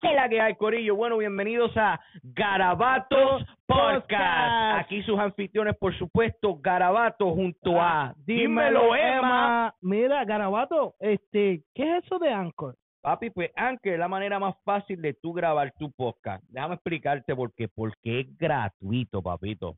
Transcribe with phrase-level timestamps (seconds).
[0.00, 0.96] ¿Qué la que hay, Corillo?
[0.96, 4.80] Bueno, bienvenidos a Garabatos Podcast.
[4.80, 9.74] Aquí sus anfitriones, por supuesto, Garabato junto a Dímelo, Emma.
[9.82, 12.76] Mira, Garabato, este, ¿qué es eso de Anchor?
[13.02, 16.42] Papi, pues Anchor es la manera más fácil de tú grabar tu podcast.
[16.48, 17.68] Déjame explicarte por qué.
[17.68, 19.76] Porque es gratuito, papito.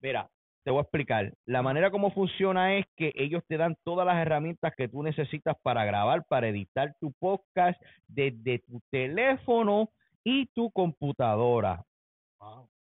[0.00, 0.28] Mira,
[0.64, 1.32] te voy a explicar.
[1.46, 5.56] La manera como funciona es que ellos te dan todas las herramientas que tú necesitas
[5.62, 9.90] para grabar, para editar tu podcast desde tu teléfono
[10.24, 11.82] y tu computadora.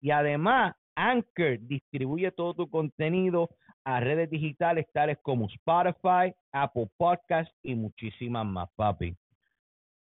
[0.02, 3.50] Y además, Anchor distribuye todo tu contenido
[3.84, 9.16] a redes digitales tales como Spotify, Apple Podcasts y muchísimas más, papi.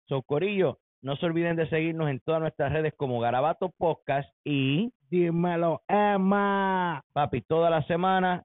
[0.08, 5.82] Socorillo, no se olviden de seguirnos en todas nuestras redes como Garabato Podcast y Dímelo,
[5.88, 7.02] Emma.
[7.12, 8.42] papi, toda la semana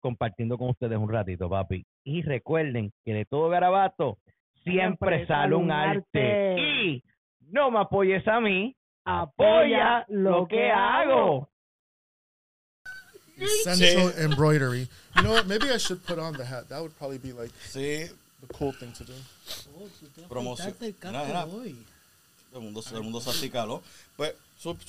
[0.00, 1.84] compartiendo con ustedes un ratito, papi.
[2.04, 4.18] Y recuerden que de todo garabato
[4.64, 6.56] siempre, sale un arte.
[6.60, 7.02] Y
[7.50, 11.48] no me apoyes a mí, apoya lo que hago.
[13.36, 14.88] Essential embroidery.
[15.16, 15.46] You know what?
[15.46, 16.68] Maybe I should put on the hat.
[16.68, 18.10] That would probably be like Sí,
[18.40, 19.12] the cool thing to do.
[20.28, 20.72] promoción.
[20.72, 21.76] Quitarte el casco Mira, mira, hoy.
[22.54, 23.82] El mundo, el mundo se acicaló.
[24.16, 24.32] Pues,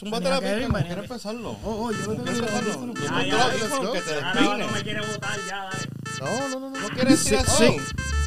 [0.01, 1.03] Venga, la pica, quieres Kevin.
[1.03, 1.51] empezarlo.
[1.63, 2.93] Oh, oh, yo lo ¿Cómo tengo quieres que empezarlo?
[2.93, 3.93] Tú Ya, ya, go.
[3.93, 5.87] que te Ahora no me quiere votar ya, dale.
[6.19, 6.79] No, no, no, no.
[6.79, 7.77] ¿No quieres decir Sí, así?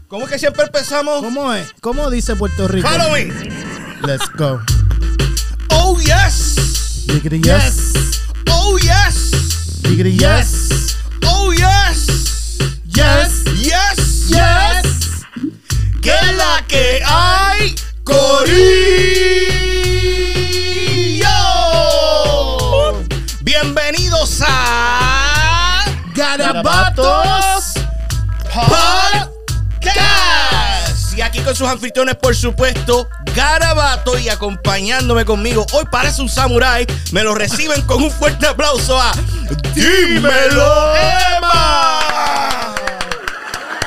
[0.09, 1.21] ¿Cómo que siempre empezamos?
[1.23, 1.73] ¿Cómo es?
[1.81, 2.87] ¿Cómo dice Puerto Rico?
[2.89, 3.25] Follow me.
[4.07, 4.61] Let's go.
[5.71, 7.05] Oh, yes.
[7.09, 7.93] Giggity yes.
[8.51, 9.81] Oh, yes.
[9.83, 10.97] Giggity yes.
[11.27, 12.59] Oh, yes.
[12.85, 13.43] Yes.
[13.57, 14.29] Yes.
[14.29, 14.82] Yes.
[16.03, 18.27] Que la que hay, Corillo.
[23.43, 27.75] Bienvenidos a Garabatos.
[28.53, 29.31] Podcast.
[31.17, 35.65] Y aquí con sus anfitriones, por supuesto, Garabato y acompañándome conmigo.
[35.73, 36.85] Hoy parece un samurái.
[37.13, 39.13] Me lo reciben con un fuerte aplauso a
[39.73, 42.01] Dímelo Emma.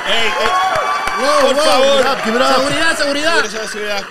[0.08, 0.75] Ey, ey,
[1.42, 1.86] Por favor.
[1.86, 2.56] Give it up, give it up.
[2.56, 3.46] Seguridad, seguridad.
[3.46, 4.04] Seguridad, seguridad.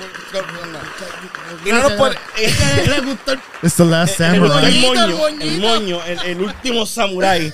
[1.65, 2.19] Y no nos puede.
[2.89, 4.65] Le gustó el It's the last El, samurai.
[4.75, 5.17] el moño, el el
[5.61, 5.67] moñito.
[5.69, 7.47] moño, el, el último samurái.
[7.47, 7.53] El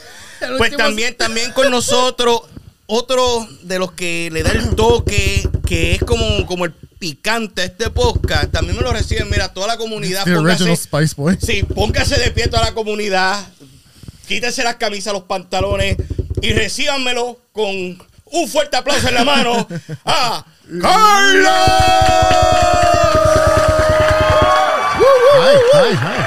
[0.57, 2.43] Pues último- también, también con nosotros,
[2.87, 7.65] otro de los que le da el toque, que es como, como el picante a
[7.67, 10.25] este podcast, también me lo reciben, mira, toda la comunidad.
[10.25, 11.39] The original Póngase, Spice Boy.
[11.41, 13.47] sí, póngase de pie toda la comunidad,
[14.27, 15.97] quítese las camisas, los pantalones
[16.43, 19.67] y recíbanmelo con un fuerte aplauso en la mano
[20.05, 20.45] a
[20.81, 21.51] Carlos.
[25.37, 26.27] Hi, hi, hi.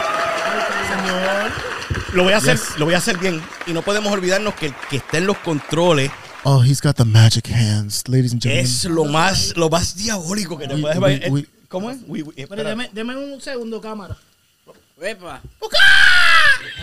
[2.13, 2.77] Lo voy a hacer, Yes.
[2.77, 3.41] lo voy a hacer bien.
[3.65, 6.11] Y no podemos olvidarnos que el que está en los controles
[6.45, 8.65] Oh, he's got the magic hands, ladies and gentlemen.
[8.65, 11.31] es lo más, lo más diabólico que te puedes we- ver.
[11.31, 11.97] we- ¿Cómo es?
[12.05, 12.69] We- we- Pero espera.
[12.69, 14.17] deme, deme un segundo, cámara.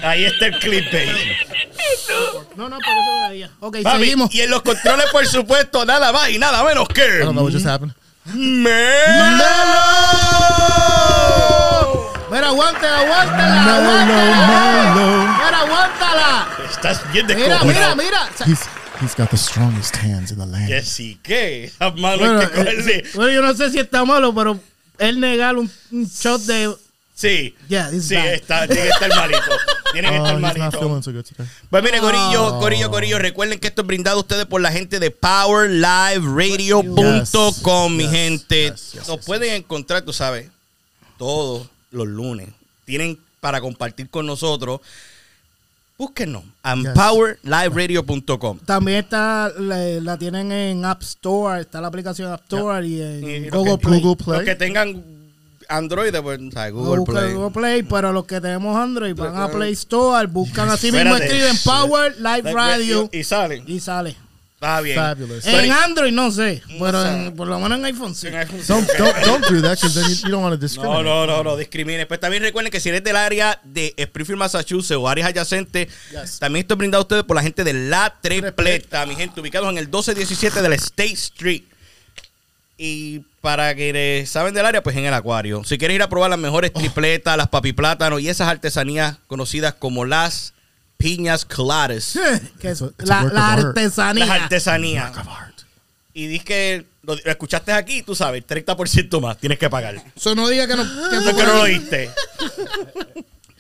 [0.03, 1.37] Ahí está el clip, baby.
[2.57, 3.51] No, no, por eso lo veía.
[3.61, 4.35] Ok, Papi, seguimos.
[4.35, 7.19] y en los controles, por supuesto, nada más y nada menos I que.
[7.21, 7.93] don't know what just happened.
[10.31, 12.11] ¡Melo!
[12.31, 13.63] Mira, aguántala, aguántala.
[15.45, 16.49] Mira, aguántala.
[16.71, 17.97] Estás bien Mira, descojonado.
[17.97, 18.29] mira, mira.
[18.37, 18.61] Sa- He's
[19.01, 20.69] he's got the strongest hands in the land.
[20.69, 22.61] Que sí, que esas manos Bueno, que
[22.93, 24.59] eh, bueno, yo no sé si está malo, pero
[24.99, 26.73] él negar un, un shot de.
[27.21, 27.55] Sí.
[27.69, 28.33] Yeah, sí, bad.
[28.33, 29.43] está, tiene que estar malito.
[29.93, 31.03] Tiene que Oh, estar malito.
[31.03, 31.13] so.
[31.69, 34.99] Pues mire, Corillo, Corillo, Corillo, recuerden que esto es brindado a ustedes por la gente
[34.99, 38.71] de PowerLiveRadio.com, mi Yes, gente.
[38.71, 40.49] yes, Nos pueden encontrar, tú sabes,
[41.19, 42.49] todos los lunes.
[42.85, 44.81] Tienen para compartir con nosotros.
[45.99, 46.93] Búsquenos en Yes.
[46.95, 48.59] PowerLiveRadio.com.
[48.61, 53.45] También está, la, la tienen en App Store, está la aplicación App Store y en
[53.47, 54.01] Y Google que- Play.
[54.01, 54.37] Google Play.
[54.39, 55.20] Los que tengan
[55.71, 56.39] Android, pues.
[56.73, 57.33] Google Busca Play.
[57.35, 61.57] Google Play, pero los que tenemos Android van a Play Store, buscan así mismo, escriben
[61.65, 63.65] Power Live Radio Y, y salen.
[63.67, 64.17] y sale.
[64.55, 64.97] Está bien.
[64.97, 65.43] Fabulous.
[65.43, 68.27] Pero- En Android no sé, pero en- por lo menos en iPhone sí.
[68.27, 68.67] En iPhone sí.
[68.69, 71.03] Don't don't don't do that because then you, you don't want to No, discriminate.
[71.05, 72.05] no, no, no, discrimine.
[72.05, 76.39] Pues también recuerden que si eres del área de Springfield, Massachusetts o áreas adyacentes, Yes.
[76.41, 79.79] también estoy brindado a ustedes por la gente de La Tripleta, mi gente, ubicados en
[79.79, 81.63] el 1217 de la State Street.
[82.83, 85.63] Y para que eh, saben del área, pues en el acuario.
[85.65, 90.07] Si quieres ir a probar las mejores tripletas, las papiplátanos y esas artesanías conocidas como
[90.07, 90.55] las
[90.97, 92.17] piñas coladas.
[92.17, 92.37] A-
[92.69, 94.25] it's a la, la artesanía.
[94.25, 95.13] Las artesanías.
[96.15, 100.03] Y dis que lo, lo escuchaste aquí, tú sabes, 30% más tienes que pagar.
[100.17, 100.83] Eso no diga que no.
[100.85, 102.11] que no lo oíste.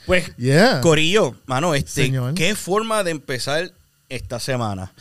[0.06, 0.80] Pues, Yeah.
[0.80, 2.34] Corillo, mano, este, Señor.
[2.34, 3.70] qué forma de empezar
[4.08, 4.92] esta semana.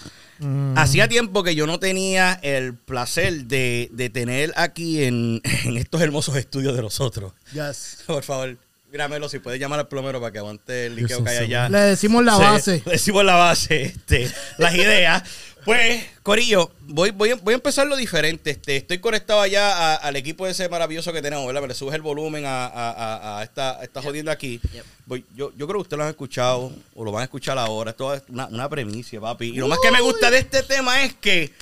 [0.75, 6.01] Hacía tiempo que yo no tenía el placer de, de tener aquí en, en estos
[6.01, 7.33] hermosos estudios de nosotros.
[7.53, 8.03] Yes.
[8.07, 8.57] Por favor,
[8.91, 11.69] grámelo si puedes llamar al plomero para que aguante el liqueo que hay allá.
[11.69, 12.81] Le decimos la Sí, base.
[12.86, 15.24] le decimos la base, este, las ideas.
[15.65, 18.50] Pues, Corillo, voy, voy, a- voy a empezar lo diferente.
[18.51, 21.62] Este, estoy conectado allá a- al equipo ese maravilloso que tenemos, ¿verdad?
[21.62, 24.59] Me le subes el volumen a, a- a- a esta, esta jodienda aquí.
[25.06, 27.92] Voy- yo, yo creo que ustedes lo han escuchado o lo van a escuchar ahora.
[27.92, 29.47] Esto es una, una premicia, papi.
[29.50, 31.53] Y lo más que me gusta de este tema es que.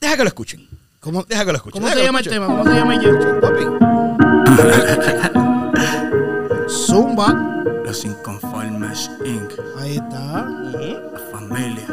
[0.00, 0.68] Deja que lo escuchen.
[0.98, 1.72] ¿Cómo, Deja que lo escuchen.
[1.74, 2.46] ¿cómo deja se llama el tema?
[2.46, 3.34] ¿Cómo se llama el jingle?
[3.40, 4.21] Papi.
[6.68, 7.28] Zumba.
[7.84, 9.52] Los inconformes Inc.
[9.78, 10.48] Ahí está.
[10.48, 11.86] La familia.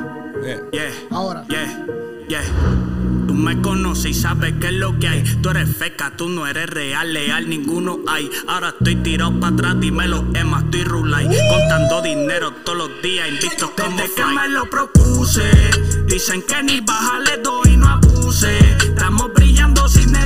[0.44, 0.62] Yeah.
[0.72, 0.92] Yeah.
[1.12, 1.46] Ahora.
[1.50, 1.86] Yeah.
[2.28, 2.44] Yeah.
[3.28, 5.24] Tú me conoces y sabes qué es lo que hay.
[5.42, 8.30] Tú eres feca, tú no eres real, leal, ninguno hay.
[8.48, 11.28] Ahora estoy tirado para atrás, dímelo, Emma, estoy rulay.
[11.50, 15.50] Contando dinero todos los días, invicto como Desde que me lo propuse,
[16.08, 18.58] dicen que ni baja le doy, no abuse.
[18.84, 19.32] Estamos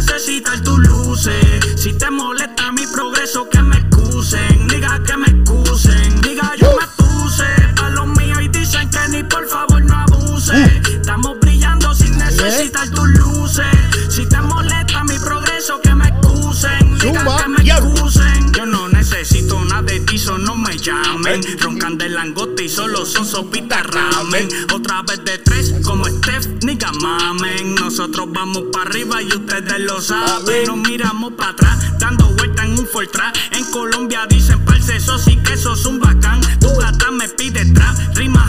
[0.03, 1.59] necesitar tus luces.
[1.77, 4.67] Si te molesta mi progreso, que me excusen.
[4.67, 6.21] Diga que me excusen.
[6.21, 7.45] Diga yo me puse
[7.81, 10.81] a los míos y dicen que ni por favor no abuse.
[10.91, 13.65] Estamos brillando sin necesitar tus luces.
[14.09, 16.99] Si te molesta mi progreso, que me excusen.
[16.99, 18.53] Diga que me excusen.
[18.53, 18.82] Yo no
[20.23, 21.41] nada de ti, so no me llamen.
[21.59, 24.47] Roncan de langote y solo son sopitas ramen.
[24.73, 27.75] Otra vez de tres, como Steph, ni mamen.
[27.75, 30.65] Nosotros vamos para arriba y ustedes lo saben.
[30.67, 33.33] Nos miramos para atrás, dando vuelta en un Fortran.
[33.51, 36.41] En Colombia dicen parce, eso sí que eso es un bacán.
[36.59, 38.42] Tu gata me pide trap, rimas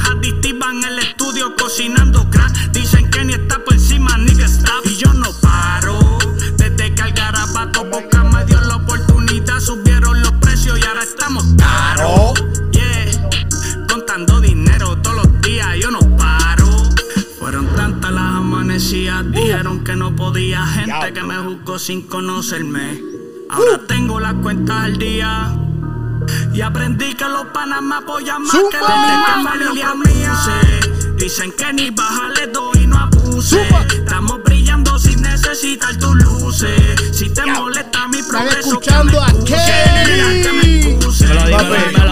[21.85, 22.99] sin conocerme.
[23.51, 25.55] Ahora tengo las cuentas al día.
[26.55, 30.33] Y aprendí que los panas me apoyan más que la misma familia mía.
[31.19, 33.69] Dicen que ni baja le doy, no abuse.
[33.93, 36.81] Estamos brillando sin necesitar tus luces.
[37.13, 39.55] Si te molesta mi progreso, escuchando a que
[40.53, 41.27] me excuse.
[41.27, 41.43] Kenny.
[41.53, 42.04] Que me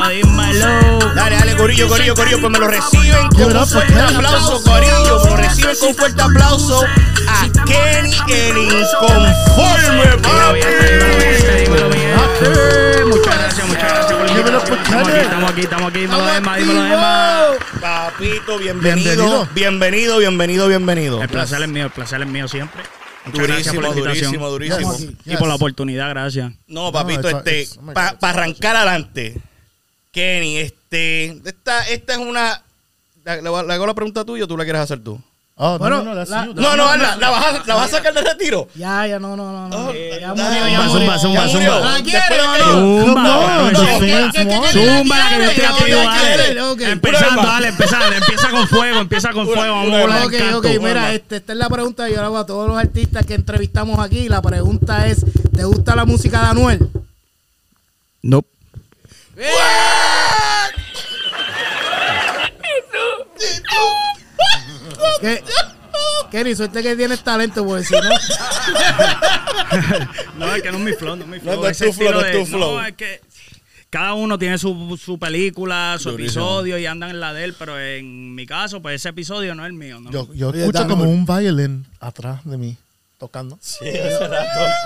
[1.57, 5.25] Corillo, Corillo, Corillo, pues me lo reciben con un fuerte aplauso, Corillo.
[5.25, 6.85] Me lo reciben con un fuerte aplauso
[7.29, 9.35] a Kenny el Inconforme,
[10.23, 12.13] Dímelo, bien, dímelo, bien, dímelo, bien.
[12.15, 13.05] Aquí.
[13.07, 14.13] Muchas gracias, muchas gracias
[14.83, 16.01] Estamos aquí, estamos aquí, estamos aquí.
[16.01, 17.49] Dímelo, Estamos Emma, dímelo, Emma.
[17.49, 17.81] activos.
[17.81, 20.19] Papito, bienvenido, Bienvenido.
[20.19, 21.23] bienvenido, bienvenido.
[21.23, 22.83] El placer es mío, el placer es mío siempre.
[23.25, 24.33] Muchas gracias por Durísimo, la invitación.
[24.33, 25.19] durísimo, durísimo.
[25.27, 26.53] Y por la oportunidad, gracias.
[26.67, 29.41] No, papito, No, este, oh para arrancar adelante,
[30.11, 32.63] Kenny, este, esta, esta es una,
[33.25, 35.21] le, le hago la pregunta tuya o tú la quieres hacer tú.
[35.55, 36.47] Oh, Bueno, no, no, la-.
[36.47, 38.69] No, no, la, la vas, a, la vas a sacar de retiro.
[38.75, 39.69] Ya, ya, no, no, no.
[39.69, 39.93] no.
[39.93, 40.43] Ya dale.
[40.43, 41.19] murió, ya Zumba, murió.
[41.19, 41.81] zumba, zumba.
[41.81, 42.05] ¿La o no?
[42.05, 42.11] que-
[43.07, 44.33] Zumba, No, no, no, no, ¿qué- no.
[44.33, 46.93] qué- qué- qué- Zumba, la que yo estoy activo, dale.
[46.93, 48.17] Empezando, dale, empezando.
[48.17, 49.61] Empieza con fuego, empieza con fuego.
[49.75, 52.39] Vamos a volar Ok, ok, mira, este, esta es la pregunta que yo le hago
[52.39, 54.29] a todos los artistas que entrevistamos aquí.
[54.31, 55.25] La pregunta es,
[55.55, 56.89] ¿te gusta la música de Anuel?
[58.23, 58.43] No.
[65.21, 65.43] ¿Qué?
[66.31, 68.01] Kenny, suerte que tienes talento, porque si no...
[70.39, 71.55] No, es que no es mi flow, no es mi flow.
[71.57, 72.75] No, no es tu flow, no es de- tu flow.
[72.79, 73.21] No, es que
[73.91, 76.45] cada uno tiene su, su película, su Durísimo.
[76.45, 79.63] episodio y andan en la de él, pero en mi caso, pues ese episodio no
[79.65, 80.01] es el mío.
[80.01, 80.11] ¿no?
[80.11, 82.77] Yo, yo escucho como un- un violín atrás de mí,
[83.23, 83.57] tocando.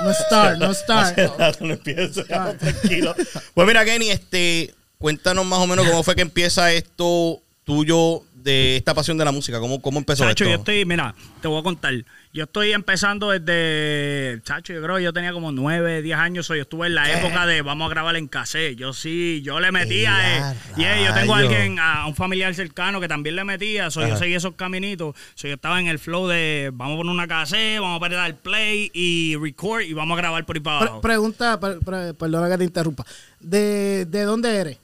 [0.04, 1.04] No star, no star.
[1.06, 3.14] Hace rato no empiezo, tranquilo.
[3.54, 8.76] Pues mira, Kenny, este, cuéntanos más o menos cómo fue que empieza esto tuyo de
[8.76, 9.58] esta pasión de la música.
[9.60, 10.54] ¿Cómo, cómo empezó Chacho, esto?
[10.54, 11.92] yo estoy, mira, te voy a contar.
[12.32, 16.48] Yo estoy empezando desde, chacho, yo creo que yo tenía como 9, 10 años.
[16.50, 18.76] o yo estuve en la época de vamos a grabar en cassette.
[18.76, 20.52] Yo sí, yo le metía.
[20.52, 23.44] ¡Eh, Eh, y eh, yo tengo a alguien, a un familiar cercano que también le
[23.44, 23.90] metía.
[23.90, 25.16] So, yo seguí esos caminitos.
[25.34, 28.34] So, yo estaba en el flow de vamos a poner una cassette, vamos a el
[28.36, 31.00] play y record y vamos a grabar por ahí para Pre- abajo.
[31.00, 33.04] pregunta, per- per- perdona que te interrumpa.
[33.40, 34.78] ¿De, de dónde eres?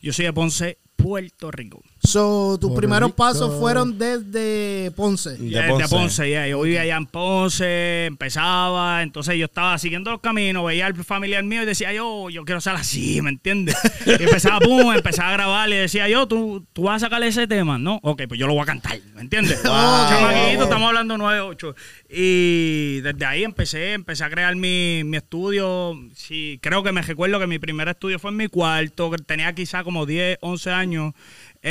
[0.00, 1.82] yo soy de Ponce, Puerto Rico.
[2.08, 3.16] So, tus Puerto primeros Rico.
[3.16, 5.36] pasos fueron desde Ponce.
[5.36, 6.30] De Ya, Ponce.
[6.30, 6.46] Ya.
[6.48, 11.44] Yo vivía allá en Ponce, empezaba, entonces yo estaba siguiendo los caminos, veía al familiar
[11.44, 13.76] mío y decía yo, yo quiero ser así, ¿me entiendes?
[14.06, 17.46] Y empezaba, pum, empezaba a grabar y decía yo, ¿tú, tú vas a sacar ese
[17.46, 18.00] tema, ¿no?
[18.02, 19.62] Ok, pues yo lo voy a cantar, ¿me entiendes?
[19.62, 21.74] Chamaquito, estamos hablando 9, 8.
[22.08, 25.94] Y desde ahí empecé, empecé a crear mi, mi estudio.
[26.14, 29.52] Sí, creo que me recuerdo que mi primer estudio fue en mi cuarto, que tenía
[29.52, 31.12] quizá como 10, 11 años.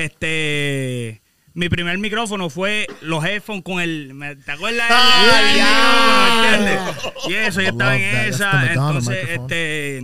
[0.03, 1.21] Este
[1.53, 4.13] mi primer micrófono fue los headphones con el.
[4.13, 4.85] ¿me- ¿Te acuerdas?
[4.91, 6.79] Ah, ¿entiendes?
[7.27, 8.27] Y eso, yo estaba en that.
[8.27, 8.67] Esa.
[8.67, 10.03] Entonces, este.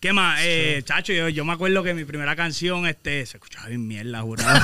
[0.00, 0.38] ¿Qué más?
[0.44, 4.20] Eh, chacho, yo, yo me acuerdo que mi primera canción este, se escuchaba bien mierda,
[4.22, 4.60] jurado.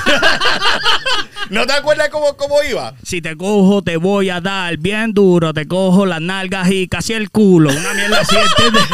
[1.50, 2.94] ¿No te acuerdas cómo, cómo iba?
[3.02, 5.52] si te cojo, te voy a dar bien duro.
[5.52, 7.70] Te cojo las nalgas y casi el culo.
[7.70, 8.84] Una mierda así, ¿entiendes?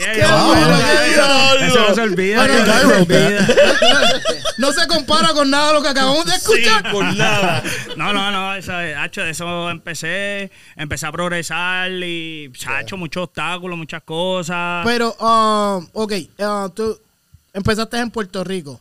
[0.00, 2.36] Eso, no se olvida.
[2.38, 3.46] Bueno, eso no se wrote olvida.
[4.58, 6.90] no se compara con nada de lo que acabamos de Sí, escuchar.
[6.90, 7.62] por nada.
[7.96, 14.02] No, no, no, eso, de eso empecé, empecé a progresar y, chacho, muchos obstáculos, muchas
[14.02, 14.84] cosas.
[14.84, 16.98] Pero, um, ok, uh, tú
[17.52, 18.80] empezaste en Puerto Rico.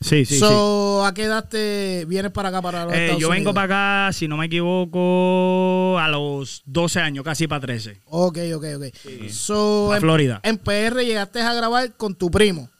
[0.00, 3.28] Sí, sí, so, ¿a qué edad te vienes para acá, para los Eh, Estados yo
[3.30, 3.54] vengo Unidos?
[3.54, 8.00] para acá, si no me equivoco, a los 12 años, casi para 13.
[8.06, 9.28] Ok, ok, ok.
[9.30, 10.40] So, A en, Florida.
[10.42, 12.70] en PR llegaste a grabar con tu primo.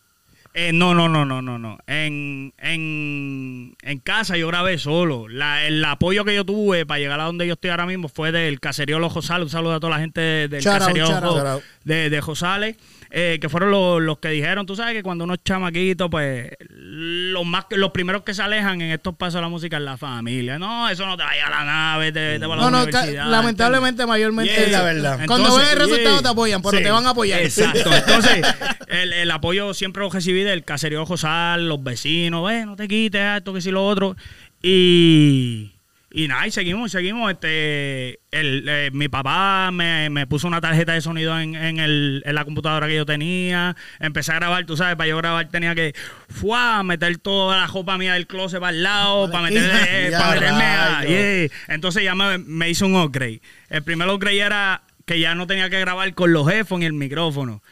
[0.52, 1.78] Eh, no, no, no, no, no, no.
[1.86, 5.28] En, en, en casa yo grabé solo.
[5.28, 8.32] La- el apoyo que yo tuve para llegar a donde yo estoy ahora mismo fue
[8.32, 9.44] del caserío Los Josales.
[9.44, 11.62] Un saludo a toda la gente del out, caserío out.
[11.84, 12.76] de, de Josales.
[13.10, 16.50] Eh, que fueron los, los que dijeron, tú sabes que cuando uno es chamaquito, pues
[16.68, 19.82] los más que- los primeros que se alejan en estos pasos de la música es
[19.82, 20.58] la familia.
[20.58, 23.30] No, eso no te vaya a la nave, te, te va a la No, no,
[23.30, 24.52] lamentablemente, mayormente.
[24.54, 25.20] Yeah, es la verdad.
[25.26, 26.22] Cuando ven el resultado yeah.
[26.22, 27.40] te apoyan, pero Sí, te van a apoyar.
[27.40, 27.90] Exacto.
[27.94, 28.46] Entonces,
[28.88, 33.38] el, el apoyo siempre lo recibí del caserío Josal, los vecinos, eh, no te quites
[33.38, 34.16] esto, que si lo otro.
[34.62, 35.72] Y,
[36.12, 37.30] y nada, y seguimos, seguimos.
[37.30, 42.22] Este, el, eh, mi papá me, me puso una tarjeta de sonido en, en, el,
[42.26, 43.76] en la computadora que yo tenía.
[43.98, 45.94] Empecé a grabar, tú sabes, para yo grabar tenía que
[46.28, 50.34] fuá, meter toda la ropa mía del closet para el lado, para, meterle, eh, para
[50.34, 51.04] meterme a...
[51.04, 51.48] yeah.
[51.68, 53.40] Entonces ya me, me hizo un upgrade.
[53.68, 56.92] El primer upgrade era que ya no tenía que grabar con los headphones y el
[56.92, 57.62] micrófono.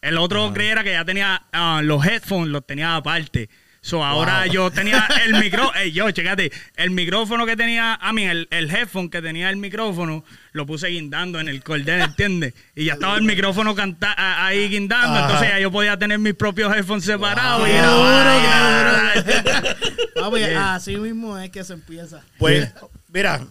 [0.00, 3.48] El otro upgrade era que ya tenía ah, los headphones, los tenía aparte.
[3.80, 8.48] So, ahora yo tenía el micrófono, yo, chécate, el micrófono que tenía, a mí, el,
[8.50, 12.54] el headphone que tenía el micrófono, lo puse guindando en el cordel, ¿entiendes?
[12.74, 15.26] Y ya estaba el micrófono canta ahí guindando, Ajá.
[15.26, 20.74] entonces ya yo podía tener mis propios headphones separados y grabar, duro, Yeah.
[20.74, 22.22] así mismo es que se empieza.
[22.38, 22.68] Pues,
[23.12, 23.46] mira,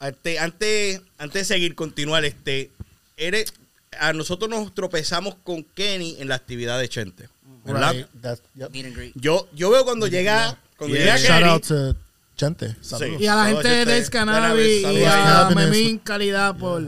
[0.00, 2.70] este, antes, antes de seguir, continuar, este,
[3.16, 3.52] eres,
[4.00, 7.28] a nosotros nos tropezamos con Kenny en la actividad de Chente.
[9.14, 11.16] Yo, yo veo cuando llega, cuando Yeah.
[11.16, 11.96] llega Shout out to
[12.36, 12.74] Gente.
[12.80, 13.20] Saludos.
[13.20, 13.84] Y a la gente de.
[13.84, 15.50] Days Cannabis y a.
[15.54, 16.82] Memín Calidad por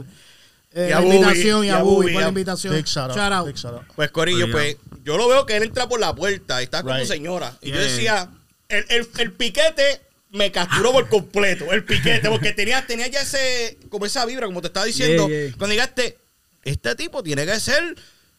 [0.73, 2.73] eh, Y a la Bubi, invitación y a a Bubi por la invitación.
[2.73, 3.15] Big shout out.
[3.17, 3.47] Shout out.
[3.47, 3.83] Big shout out.
[3.95, 6.93] pues Corillo, pues yo lo veo que él entra por la puerta y está con
[6.93, 7.05] Right.
[7.05, 7.55] su señora.
[7.61, 8.29] Y yo decía,
[8.67, 10.01] el, el, el piquete
[10.31, 14.59] me capturó por completo, el piquete, porque tenía, tenía ya ese, como esa vibra, como
[14.59, 15.57] te estaba diciendo, Yeah, yeah.
[15.57, 16.17] cuando llegaste,
[16.63, 17.95] este tipo tiene que ser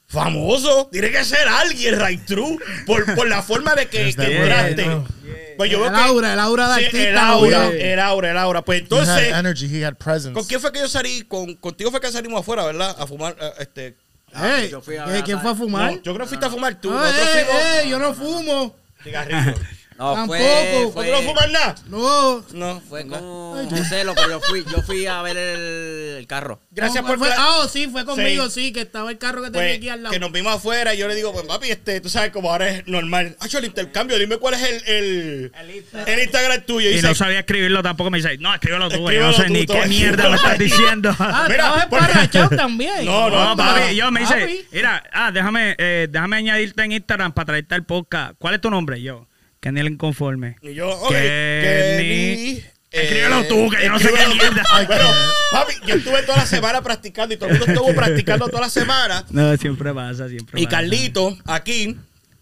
[0.06, 4.86] famoso, tiene que ser alguien, right true, por, por la forma de que, que entraste.
[5.56, 7.08] Pues yo veo El que- aura, el aura de Sí, artista.
[7.08, 8.62] el aura, el aura, el aura.
[8.62, 9.66] Pues He entonces, had energy.
[9.74, 10.34] He had presence.
[10.34, 11.22] ¿con quién fue que yo salí?
[11.22, 12.94] Con, contigo fue que salimos afuera, ¿verdad?
[12.98, 13.96] A fumar, eh, este...
[14.34, 15.92] Ey, Yo fui a ¿eh, ¿Quién fue a fumar?
[15.92, 16.90] No, yo creo que fuiste a fumar tú.
[16.92, 18.76] Ah, fuimos- eh, yo no fumo.
[19.02, 19.54] Cigarrillo.
[19.98, 20.38] No, Tampoco.
[20.38, 21.74] fue, ¿Tú fue, no fumas nada?
[21.88, 22.44] No.
[22.52, 22.82] No.
[22.88, 26.60] fue con Joselo, pero yo fui, yo fui a ver el, el carro.
[26.70, 28.66] Gracias No, por fue- Ah, oh, sí, fue conmigo, Sí.
[28.66, 30.12] sí, que estaba el carro que tenía Pues, aquí al lado.
[30.12, 32.68] que nos vimos afuera y yo le digo, pues papi, este, tú sabes como ahora
[32.68, 33.36] es normal.
[33.40, 35.52] Hacho, el intercambio, dime cuál es el, el,
[36.06, 36.90] el Instagram tuyo.
[36.90, 38.10] Y dice, no sabía escribirlo tampoco.
[38.10, 38.96] Me dice, no, escríbelo tú.
[38.96, 41.16] Escríbelo No sé tú, ni qué mierda me estás diciendo.
[41.18, 43.04] Ah, Mira, estabas porque- también.
[43.06, 47.32] No, no, No, papi, yo me dice, mira, ah, déjame, eh, déjame añadirte en Instagram
[47.32, 48.34] para traerte al podcast.
[48.38, 49.00] ¿Cuál es tu nombre?
[49.00, 49.26] Yo,
[49.66, 50.54] Kenny el Inconforme.
[50.62, 52.60] Y yo, ok, Kenny.
[52.60, 54.62] Kenny, Escríbelo tú, que yo no sé qué mierda.
[54.86, 55.10] Bueno,
[55.50, 58.70] papi, yo estuve toda la semana practicando y todo el mundo estuvo practicando toda la
[58.70, 59.24] semana.
[59.30, 60.76] No, siempre pasa, siempre Y pasa.
[60.76, 61.96] Carlito, aquí,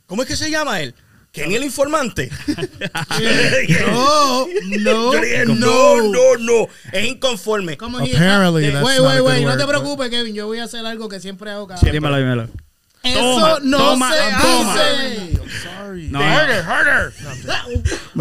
[0.04, 0.94] ¿cómo es que se llama él?
[1.32, 2.28] Kenny el informante.
[3.86, 6.68] No, no, Yo le dije, no, no, no.
[6.92, 7.78] Es inconforme.
[7.78, 8.14] ¿Cómo es?
[8.14, 10.34] Apparently, that's Wait, wait, wait, no te preocupes, Kevin.
[10.34, 11.90] Yo voy a hacer algo que siempre hago cada vez.
[11.90, 12.48] Dímelo, dímelo.
[13.04, 14.72] Eso Toma, no toma, se toma.
[14.72, 15.30] hace.
[16.10, 16.20] No,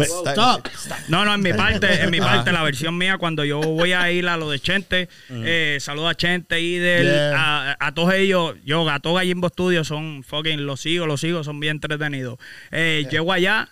[0.04, 0.68] Stop.
[1.08, 4.10] No, no, en mi parte, en mi parte, la versión mía, cuando yo voy a
[4.10, 7.32] ir a lo de Chente, eh, saludo a Chente, Idel, Yeah.
[7.80, 11.44] a, a todos ellos, yo, a todos Gallimbo Studios son fucking, los sigo, los sigo,
[11.44, 12.38] son bien entretenidos.
[12.70, 13.68] Eh, Llego allá,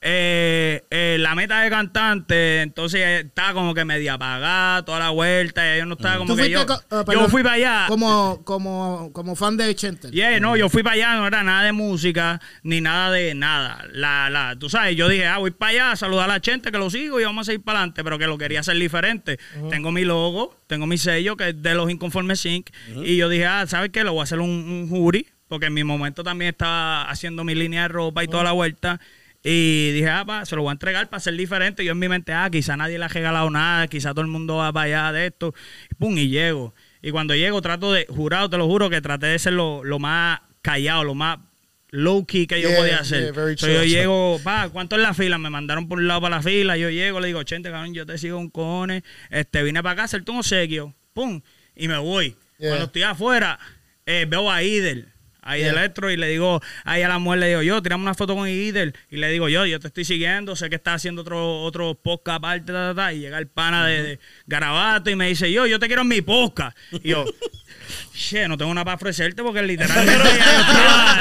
[0.00, 5.74] eh, eh, la meta de cantante, entonces estaba como que media apagada, toda la vuelta,
[5.74, 7.84] y yo no estaba como que yo, co- yo fui para allá.
[7.88, 10.10] Como, como, como fan de Chenter.
[10.12, 13.84] Yeah, no, yo fui para allá, no era nada de música, ni nada de nada.
[13.90, 16.70] La, la, tú sabes, yo dije, ah, voy para allá a saludar a la gente
[16.70, 19.38] que lo sigo y vamos a seguir para adelante, pero que lo quería hacer diferente.
[19.70, 22.70] Tengo mi logo, tengo mi sello, que es de los Inconformes Inc.
[23.02, 24.04] Y yo dije, ah, ¿sabes qué?
[24.04, 27.54] Lo voy a hacer un, un jury, porque en mi momento también estaba haciendo mi
[27.54, 29.00] línea de ropa y toda la vuelta.
[29.50, 31.82] Y dije, ah, pa, se lo voy a entregar para ser diferente.
[31.82, 34.56] Yo en mi mente, ah, quizá nadie le ha regalado nada, quizá todo el mundo
[34.56, 35.54] va para allá de esto.
[35.90, 36.74] Y pum, y llego.
[37.00, 39.98] Y cuando llego, trato de, jurado, te lo juro, que traté de ser lo, lo
[39.98, 41.38] más callado, lo más
[41.88, 43.32] low key que yo Yeah, podía yeah, hacer.
[43.32, 45.38] very So, yo llego, pa, ¿cuánto es la fila?
[45.38, 46.76] Me mandaron por un lado para la fila.
[46.76, 49.02] Yo llego, le digo, 80, cabrón, yo te sigo un cojones.
[49.30, 50.94] Este, vine para acá a hacerte un obsequio.
[51.14, 51.40] Pum,
[51.74, 52.36] y me voy.
[52.58, 52.68] Yeah.
[52.68, 53.58] Cuando estoy afuera,
[54.04, 55.08] eh, veo a Idel.
[55.48, 55.80] A Idel Yeah.
[55.80, 58.48] Electro y le digo, ahí a la mujer le digo, yo, tirame una foto con
[58.48, 58.94] Idel.
[59.10, 62.38] Y le digo, yo, yo te estoy siguiendo, sé que estás haciendo otro, otro podcast
[62.38, 63.12] aparte, ta, ta, ta.
[63.12, 66.08] Y llega el pana de, de Garabato y me dice, yo, yo te quiero en
[66.08, 66.76] mi podcast.
[67.02, 67.24] Y yo,
[68.14, 70.16] che, no tengo nada para ofrecerte porque literalmente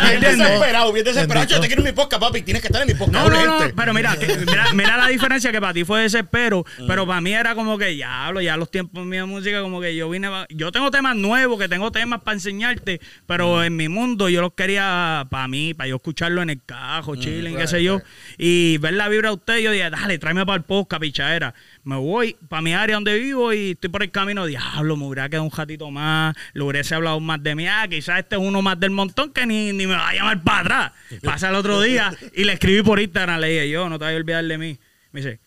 [0.09, 1.47] Bien desesperado, bien desesperado.
[1.47, 2.41] Yo te quiero en mi podcast, papi.
[2.41, 3.29] Tienes que estar en mi podcast.
[3.29, 6.65] No, no, no, pero mira, que- mira, mira la diferencia que para ti fue desespero,
[6.88, 9.95] pero para mí era como que ya hablo, ya los tiempos de música, como que
[9.95, 14.29] yo vine, yo tengo temas nuevos, que tengo temas para enseñarte, pero en mi mundo
[14.29, 18.01] yo los quería para mí, para yo escucharlo en el cajo, chilling, qué sé yo,
[18.38, 21.53] y ver la vibra de usted, yo dije, dale, tráeme para el podcast, pichadera.
[21.88, 25.29] Me voy para mi área donde vivo y estoy por el camino, diablo, me hubiera
[25.29, 28.62] quedado un ratito más, le hubiese hablado más de mí, ah, quizás este es uno
[28.62, 30.91] más del montón que ni, ni me va a llamar para atrás.
[31.24, 34.17] Pasa el otro día y le escribí por Instagram, le dije, yo, no te vayas
[34.17, 34.77] a olvidar de mí.
[35.13, 35.39] Me dice,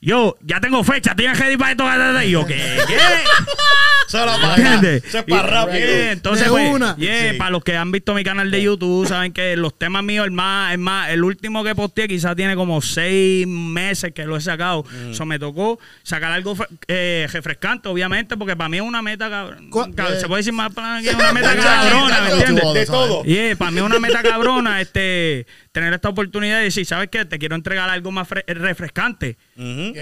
[0.00, 2.22] yo, ya tengo fecha, tienes que ir para esto.
[2.22, 2.54] Y yo, ¿qué?
[2.86, 2.96] ¿Qué?
[4.08, 4.56] Se la paga.
[4.56, 5.04] ¿Entiendes?
[5.04, 5.78] Eso es para rápido.
[5.86, 6.96] yeah, entonces, pues, una.
[6.96, 7.36] yeah, Sí.
[7.36, 10.30] para los que han visto mi canal de YouTube, saben que los temas míos, el
[10.30, 14.40] más, el más, el último que posteé quizás tiene como seis meses que lo he
[14.40, 14.84] sacado.
[14.84, 15.10] Mm.
[15.10, 19.68] Eso me tocó sacar algo eh, refrescante, obviamente, porque para mí es una meta, cabrón.
[19.68, 20.20] Eh.
[20.20, 22.72] Se puede decir más para que es una meta cabrona, ¿me entiendes?
[22.72, 23.22] De todo.
[23.26, 27.10] Y eh, para mí es una meta cabrona este, tener esta oportunidad de decir, ¿sabes
[27.10, 27.26] qué?
[27.26, 28.26] Te quiero entregar algo más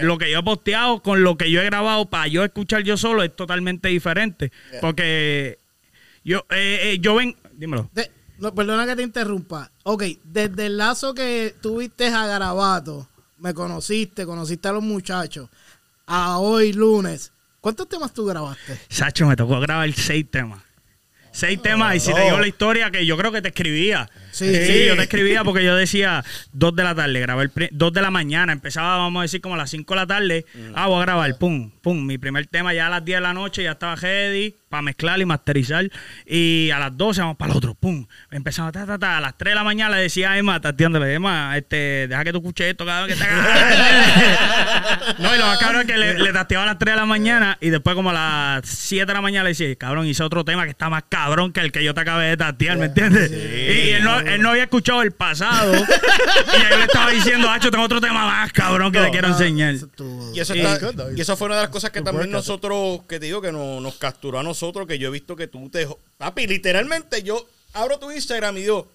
[0.03, 2.97] Lo que yo he posteado con lo que yo he grabado para yo escuchar yo
[2.97, 4.53] solo es totalmente diferente.
[4.81, 5.59] Porque
[6.25, 7.89] yo, eh, eh, yo ven, dímelo.
[7.93, 9.71] De- no, perdona que te interrumpa.
[9.85, 13.09] Ok, desde el lazo que tuviste a Garabato,
[13.39, 15.49] me conociste, conociste a los muchachos,
[16.07, 17.33] a hoy lunes,
[17.63, 18.79] ¿cuántos temas tú grabaste?
[18.91, 20.63] Sacho, me tocó grabar seis temas.
[21.33, 24.09] Seis temas, y si te digo la historia, que yo creo que te escribía.
[24.37, 24.55] Sí.
[24.67, 26.23] Sí, yo te escribía porque yo decía
[26.53, 29.41] dos de la tarde, grabé el pri- dos de la mañana, empezaba, vamos a decir,
[29.41, 30.45] como a las cinco de la tarde.
[30.75, 32.05] Ah, voy a grabar, pum, pum.
[32.05, 35.19] Mi primer tema ya a las 10 de la noche ya estaba ready para mezclar
[35.21, 35.89] y masterizar.
[36.27, 38.07] Y a las 12 vamos para el otro, pum.
[38.31, 39.17] Empezamos, ta, ta, ta.
[39.19, 42.33] A las 3 de la mañana le decía a Emma, tateándole, Emma, este, deja que
[42.33, 43.25] tú escuches esto, cabrón, que te
[45.19, 47.07] No, y lo más cabrón es que le, le tateaba a las 3 de la
[47.07, 50.45] mañana y después como a las 7 de la mañana le decía, cabrón, hice otro
[50.45, 53.31] tema que está más cabrón que el que yo te acabé de tatear, ¿me entiendes?
[53.31, 55.73] y él no, él no había escuchado el pasado.
[55.75, 59.75] y yo le estaba diciendo, Hacho, tengo otro tema más cabrón que te quiero enseñar.
[60.35, 60.79] Y eso, está-
[61.17, 63.95] y fue una de las cosas que también nosotros, que te digo, que no- nos
[63.97, 65.87] capturó a nosotros, que yo he visto que tú te...
[66.19, 68.91] Papi, literalmente yo abro tu Instagram y digo,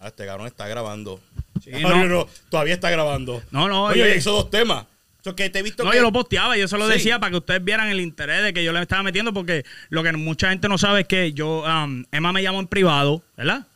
[0.00, 1.20] ah, este cabrón está grabando.
[1.62, 2.04] Sí, no, no.
[2.06, 3.42] no, todavía está grabando.
[3.50, 4.16] No, no, Oye, oye.
[4.16, 4.86] hizo dos temas.
[5.24, 5.96] So, que te he visto No, que...
[5.96, 6.92] yo lo posteaba, yo se lo Sí.
[6.94, 10.04] decía para que ustedes vieran el interés de que yo le estaba metiendo, porque lo
[10.04, 13.66] que mucha gente no sabe es que yo, um, Emma me llamó en privado, ¿verdad?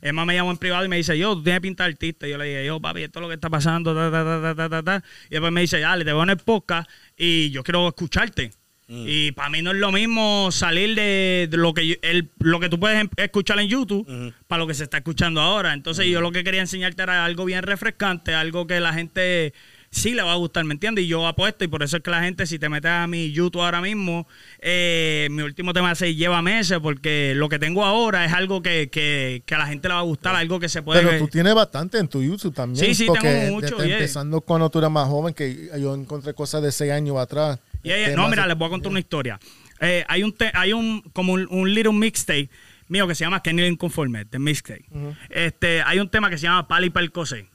[0.00, 2.26] Emma me llamó en privado y me dice, yo, tú tienes pinta de artista.
[2.26, 4.42] Y yo le dije, yo, papi, esto es lo que está pasando, ta, ta, ta,
[4.42, 5.04] ta, ta, ta, ta.
[5.26, 8.50] Y después me dice, dale, te veo en el podcast y yo quiero escucharte.
[8.88, 12.68] Y para mí no es lo mismo salir de, lo que yo- el, lo que
[12.68, 15.72] tú puedes em- escuchar en YouTube para lo que se está escuchando ahora.
[15.72, 19.52] Entonces yo lo que quería enseñarte era algo bien refrescante, algo que la gente
[19.96, 21.04] sí le va a gustar, ¿me entiendes?
[21.04, 23.32] Y yo apuesto y por eso es que la gente, si te metes a mi
[23.32, 24.28] YouTube ahora mismo,
[24.60, 28.90] eh, mi último tema se lleva meses porque lo que tengo ahora es algo que,
[28.90, 31.02] que, que a la gente le va a gustar, algo que se puede...
[31.02, 32.84] Pero tú tienes bastante en tu YouTube también.
[32.84, 33.96] Sí, sí, porque tengo mucho, desde yeah.
[33.96, 37.58] Empezando cuando tú eras más joven, que yo encontré cosas de seis años atrás.
[37.82, 38.16] Yeah, yeah.
[38.16, 39.40] No, mira, les voy a contar una historia.
[39.80, 42.50] Eh, hay un, te- hay un, como un, un little mixtape
[42.88, 44.84] mío que se llama Kenny Inconforme, de mixtape.
[45.30, 47.46] este, hay un tema que se llama Pali Percose.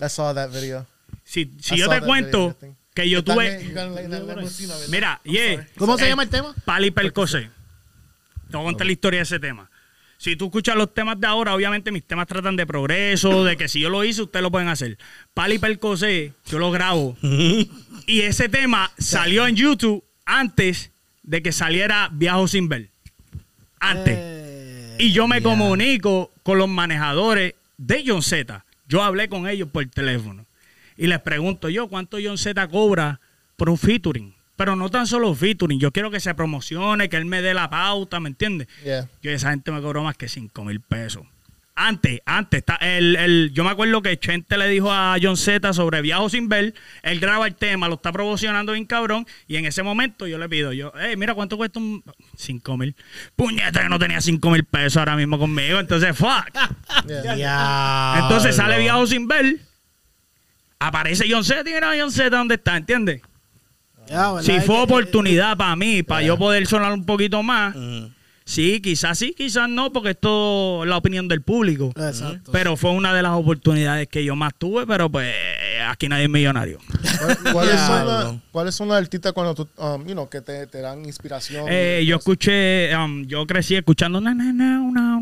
[0.00, 0.86] I saw that video.
[1.28, 2.56] Si, si yo te cuento
[2.94, 3.58] que yo tuve...
[4.88, 5.66] Mira, yeah.
[5.76, 6.54] ¿Cómo se Eh, llama el tema?
[6.64, 7.50] Pali Percose.
[8.50, 9.68] Te voy a contar la historia de ese tema.
[10.18, 13.68] Si tú escuchas los temas de ahora, obviamente mis temas tratan de progreso, de que
[13.68, 14.96] si yo lo hice, ustedes lo pueden hacer.
[15.34, 17.16] Pali Percose, yo lo grabo.
[18.06, 20.90] y ese tema salió en YouTube antes
[21.22, 22.88] de que saliera Viajo sin ver.
[23.80, 24.14] Antes.
[24.16, 28.64] Eh, Y yo me comunico con los manejadores de John Z.
[28.88, 30.45] Yo hablé con ellos por teléfono.
[30.96, 33.20] Y les pregunto yo cuánto John Z cobra
[33.56, 34.34] por un featuring.
[34.56, 35.78] Pero no tan solo featuring.
[35.78, 38.68] Yo quiero que se promocione, que él me dé la pauta, ¿me entiendes?
[38.84, 39.06] Yeah.
[39.22, 41.24] Yo esa gente me cobró más que 5 mil pesos.
[41.78, 45.74] Antes, antes, está el, el- yo me acuerdo que Chente le dijo a John Z
[45.74, 49.66] sobre Viajo sin ver, él graba el tema, lo está promocionando bien cabrón, y en
[49.66, 52.02] ese momento yo le pido, yo, hey, mira cuánto cuesta un
[52.34, 52.96] 5 mil.
[53.36, 56.48] Puñeta, que no tenía 5 mil pesos ahora mismo conmigo, entonces, fuck.
[57.06, 57.36] Yeah.
[57.36, 58.18] ya.
[58.22, 59.58] Entonces sale Viajo sin ver,
[60.78, 63.22] aparece John Z y mira John Z dónde está, ¿entiendes?
[64.08, 64.40] ¿verdad?
[64.42, 67.74] Si fue que- oportunidad para mí, para yo poder sonar un poquito más,
[68.44, 71.92] sí, quizás sí, quizás no, porque esto es la opinión del público.
[71.96, 72.52] Exacto.
[72.52, 75.34] Pero fue una de las oportunidades que yo más tuve, pero pues
[75.88, 76.78] aquí nadie es millonario.
[77.18, 78.32] ¿Cuál- ¿Cuáles son, Diablo.
[78.32, 81.66] la- ¿Cuáles son las artistas cuando tú, um, you know, que te, te dan inspiración?
[81.68, 85.15] Eh, yo escuché, um, yo crecí escuchando na na na na na na na.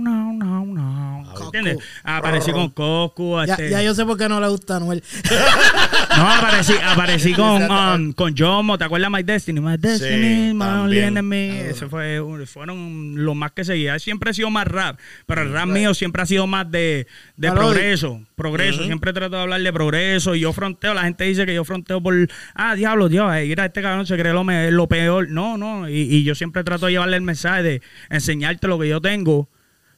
[1.42, 1.78] ¿Entiendes?
[2.02, 5.02] Aparecí con Coscu, Ya, este, ya yo sé por qué no le gusta a Noel.
[6.16, 9.60] no, aparecí, aparecí con, um, con Jomo, ¿te acuerdas My Destiny?
[9.60, 11.04] My Destiny, My Only también.
[11.04, 11.48] Enemy.
[11.70, 13.98] Ese fue, fueron los más que seguía.
[13.98, 17.50] Siempre he sido más rap, pero el rap mío siempre ha sido más de, de
[17.52, 18.20] progreso.
[18.34, 20.34] Progreso, siempre trato de hablar de progreso.
[20.34, 22.14] Y yo fronteo, la gente dice que yo fronteo por,
[22.54, 25.30] ah, diablo, Dios, eh, mira, este cabrón se cree lo, me- lo peor.
[25.30, 25.88] No, no.
[25.88, 29.48] Y, y yo siempre trato de llevarle el mensaje de enseñarte lo que yo tengo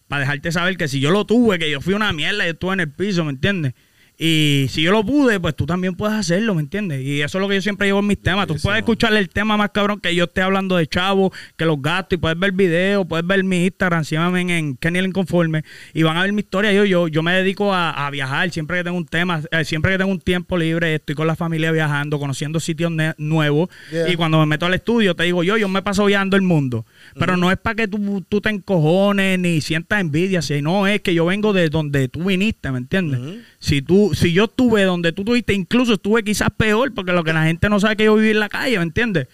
[0.09, 2.75] para dejarte saber que si yo lo tuve, que yo fui una mierda y estuve
[2.75, 3.75] en el piso, ¿me entiendes?
[4.18, 7.02] Y si yo lo pude, pues tú también puedes hacerlo, ¿me entiendes?
[7.02, 8.46] Y eso es lo que yo siempre llevo en mis temas.
[8.46, 11.83] Tú puedes escucharle el tema más cabrón que yo esté hablando de chavo, que los
[11.83, 15.64] gastos, y puedes ver videos, puedes ver mi Instagram, síganme en, en Kenny el Inconforme,
[15.92, 16.72] y van a ver mi historia.
[16.72, 19.92] Yo, yo, yo me dedico a, a viajar siempre que tengo un tema, eh, siempre
[19.92, 23.68] que tengo un tiempo libre, estoy con la familia viajando, conociendo sitios nuevos.
[23.90, 24.11] Yeah.
[24.11, 26.87] Y cuando me meto al estudio, te digo yo, yo me paso viajando el mundo.
[27.18, 31.12] Pero no es para que tú, tú te encojones ni sientas envidia, sino es que
[31.12, 33.44] yo vengo de donde tú viniste, ¿me entiendes?
[33.59, 37.33] Si tú, si yo estuve donde tú tuviste, incluso estuve quizás peor, porque lo que
[37.33, 39.29] la gente no sabe es que yo viví en la calle, ¿me entiendes?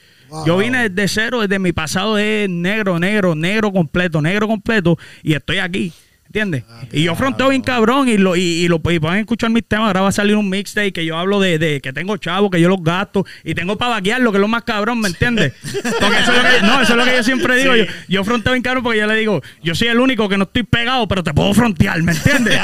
[0.47, 5.35] Yo vine desde cero, desde mi pasado es negro, negro, negro completo, negro completo, y
[5.35, 5.93] estoy aquí.
[6.33, 6.65] ¿Entiendes?
[6.91, 9.89] y yo fronteo bien cabrón y lo, y, y lo y pueden escuchar mis temas.
[9.89, 12.59] Ahora va a salir un mixtape que yo hablo de, de que tengo chavo, que
[12.59, 15.53] yo los gasto y tengo para vaquear lo que es lo más cabrón, ¿me entiendes?
[15.63, 17.77] Porque eso es lo que, no, eso es lo que yo siempre digo.
[17.77, 20.45] Yo, yo fronteo bien cabrón porque yo le digo, yo soy el único que no
[20.45, 22.59] estoy pegado, pero te puedo frontear, ¿me entiendes?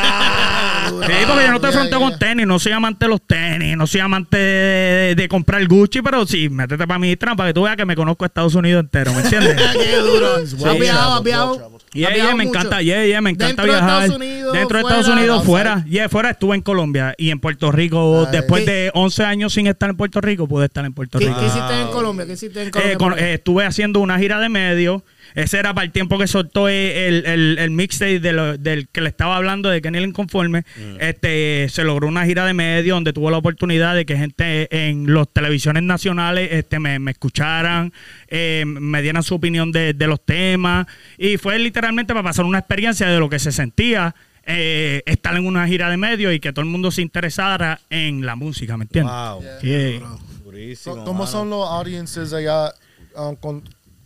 [0.89, 3.87] Sí, porque yo no te fronteo con tenis, no soy amante de los tenis, no
[3.87, 7.77] soy amante de, de comprar Gucci, pero sí, métete para mi para que tú veas
[7.77, 9.61] que me conozco Estados Unidos entero, ¿me entiendes?
[9.75, 10.39] Qué duro.
[10.39, 11.17] He's ¿Has well viajado?
[11.17, 11.78] ¿Has traveled, viajado?
[11.95, 12.59] Yeah, ¿Has yeah, me mucho?
[12.59, 14.03] encanta, yeah, yeah, me encanta Dentro de viajar.
[14.05, 15.51] Estados Unidos, Dentro de fuera, Estados Unidos, outside.
[15.51, 15.85] fuera.
[15.89, 18.25] Yeah, fuera estuve en Colombia y en Puerto Rico.
[18.27, 18.33] Ay.
[18.33, 21.27] Después ¿Qué- de 11 años sin estar en Puerto Rico, pude estar en Puerto ¿Qué,
[21.27, 21.41] Rico.
[21.41, 22.27] qué hiciste en Colombia?
[22.27, 22.93] ¿Qué hiciste en Colombia?
[22.93, 23.21] Eh, con- ahí?
[23.25, 25.03] eh, estuve haciendo una gira de medio.
[25.39, 29.01] Ese era para el tiempo que soltó el, el, el mixtape de lo- del que
[29.01, 30.65] le estaba hablando de Kenny el Inconforme.
[31.01, 35.15] Este, se logró una gira de medio donde tuvo la oportunidad de que gente en
[35.15, 37.93] las televisiones nacionales este, me, me escucharan,
[38.29, 40.87] eh, me dieran su opinión de, de los temas.
[41.17, 44.15] Y fue literalmente para pasar una experiencia de lo que se sentía.
[44.51, 48.25] eh, estar en una gira de medio y que todo el mundo se interesara en
[48.25, 49.13] la música, ¿me entiendes?
[49.15, 49.43] Wow.
[49.63, 50.01] Yeah.
[50.43, 51.05] Durísimo.
[51.05, 51.27] ¿Cómo mano.
[51.27, 52.73] son los audiences allá
[53.15, 53.63] um, con,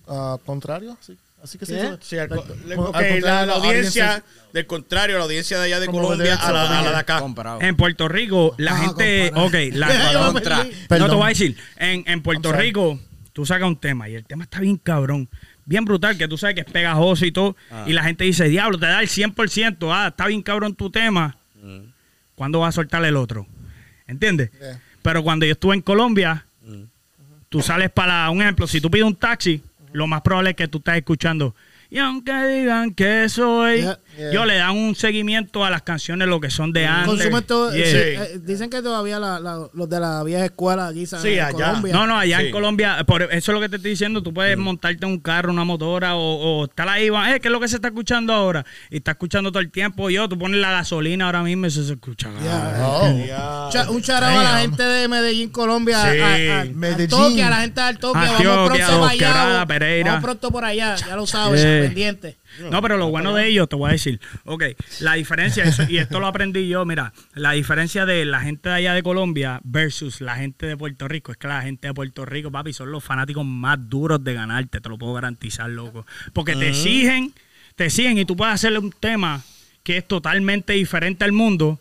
[0.09, 0.97] uh, contrario?
[1.01, 1.17] ¿Sí?
[1.43, 1.99] Así que se.
[2.03, 5.81] Sí, al, co- le- Al ok, contrario, la, audiencia, del contrario, la audiencia de allá
[5.81, 7.19] de Colombia a la, a la de acá.
[7.19, 7.61] Comprado.
[7.61, 9.31] En Puerto Rico, la Ah, gente.
[9.35, 9.69] compadre.
[9.71, 10.65] Ok, la, Contra.
[10.99, 12.67] No te voy a decir, en, en Puerto I'm sorry.
[12.69, 13.01] Rico,
[13.33, 15.29] tú sacas un tema y el tema está bien cabrón,
[15.65, 18.79] bien brutal, que tú sabes que es pegajoso y todo, y la gente dice, diablo,
[18.79, 21.37] te da el 100%, ah, está bien cabrón tu tema,
[22.37, 23.47] ¿cuándo vas a soltar el otro?
[24.07, 24.51] ¿Entiendes?
[24.61, 24.81] Yeah.
[25.03, 26.47] Pero cuando yo estuve en Colombia,
[27.49, 29.61] tú sales para, un ejemplo, si tú pides un taxi,
[29.93, 31.55] lo más probable es que tú estás escuchando.
[31.91, 33.87] Y aunque digan que soy.
[34.17, 34.31] Yeah.
[34.33, 37.07] yo le dan un seguimiento a las canciones, lo que son de antes.
[37.07, 37.87] Consumen todo- Yeah.
[37.87, 41.23] sí, eh, dicen que todavía la- la- los de la vieja escuela aquí ¿sabes?
[41.25, 41.53] Sí, en allá.
[41.53, 41.93] Colombia.
[41.95, 42.47] No, no, allá Sí.
[42.47, 45.19] en Colombia, por eso es lo que te estoy diciendo, tú puedes montarte en un
[45.21, 46.21] carro, una motora o,
[46.61, 48.65] o estar ahí, va, eh, ¿qué es lo que se está escuchando ahora?
[48.91, 51.83] Y está escuchando todo el tiempo, yo, tú pones la gasolina ahora mismo y eso
[51.83, 52.29] se escucha.
[52.43, 52.77] Yeah.
[52.87, 53.71] Oh.
[53.71, 55.99] Cha- un charao a la gente de Medellín, Colombia.
[56.13, 56.19] Sí.
[56.21, 57.09] a- a- al Medellín.
[57.09, 58.19] toque, a la gente del toque.
[58.19, 59.67] Antioquia, vamos pronto para allá.
[59.67, 60.11] Pereira.
[60.11, 61.67] Vamos pronto por allá, ya lo sabes, Sí.
[61.67, 62.37] pendiente.
[62.71, 64.65] No, pero lo bueno de ellos, te voy a decir, ok,
[65.01, 68.75] la diferencia, eso- y esto lo aprendí yo, mira, la diferencia de la gente de
[68.77, 72.25] allá de Colombia versus la gente de Puerto Rico, es que la gente de Puerto
[72.27, 76.07] Rico, papi, son los fanáticos más duros de ganarte, te lo puedo garantizar, loco.
[76.33, 77.33] Porque te exigen,
[77.77, 79.43] te exigen y tú puedes hacerle un tema
[79.83, 81.81] que es totalmente diferente al mundo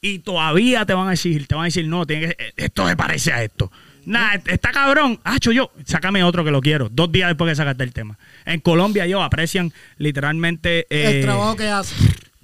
[0.00, 2.96] y todavía te van a exigir, te van a decir, no, tiene que, esto se
[2.96, 3.72] parece a esto.
[4.06, 5.18] Nada, está cabrón.
[5.24, 6.88] Hacho yo, sácame otro que lo quiero.
[6.90, 8.18] Dos días después que sacaste el tema.
[8.44, 10.86] En Colombia, yo aprecian literalmente.
[10.90, 11.94] eh, el trabajo que hace.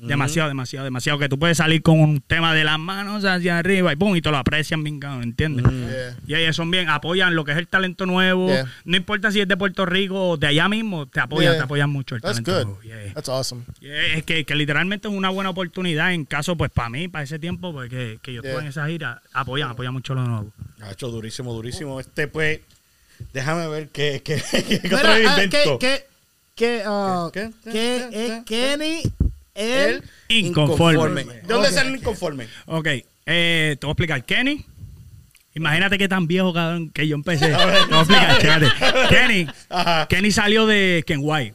[0.09, 1.19] Demasiado, demasiado, demasiado.
[1.19, 4.23] Que tú puedes salir con un tema de las manos hacia arriba y pum, y
[4.23, 5.67] te lo aprecian bien, cabrón, ¿entiendes?
[5.67, 6.17] Yeah.
[6.27, 8.49] Y ellos son bien, apoyan lo que es el talento nuevo.
[8.49, 8.67] Yeah.
[8.85, 11.59] No importa si es de Puerto Rico o de allá mismo, te apoyan, Yeah.
[11.59, 12.65] te apoyan mucho el That's talento good.
[12.67, 12.83] nuevo.
[12.83, 13.15] Yeah.
[13.15, 13.65] That's awesome.
[13.81, 17.25] Yeah, Es que, que literalmente es una buena oportunidad en caso, pues para mí, para
[17.25, 20.53] ese tiempo, pues que, que yo estuve en esa gira, apoyan, apoyan mucho lo nuevo.
[20.83, 22.01] Hacho, durísimo, durísimo.
[22.01, 22.61] Este, pues,
[23.33, 25.79] déjame ver qué, qué, qué Mira, otro ah, invento.
[25.79, 26.07] ¿qué,
[26.57, 27.51] qué, qué, ah, ¿Qué?
[27.65, 28.09] qué ¿Qué?
[28.13, 29.03] es ¿Qué?
[29.55, 31.25] El, Inconforme.
[31.25, 31.75] ¿De dónde Ok.
[31.75, 32.47] sale el inconforme?
[32.67, 32.87] Ok,
[33.27, 34.25] Eh, te voy a explicar.
[34.25, 34.65] Kenny.
[35.55, 37.47] Imagínate que tan viejo, cabrón, que yo empecé.
[37.89, 39.09] Te voy a explicar.
[39.09, 39.47] Kenny.
[40.09, 41.55] Kenny salió de Ken White.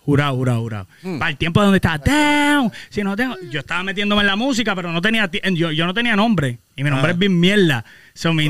[0.00, 0.86] Jurado, jurado, jurado.
[1.18, 2.70] Para el tiempo donde estaba, down.
[2.90, 5.94] Si no tengo, yo estaba metiéndome en la música, pero no tenía, yo, yo no
[5.94, 6.58] tenía nombre.
[6.76, 7.84] Y mi nombre es bien mierda.
[8.16, 8.48] So, mi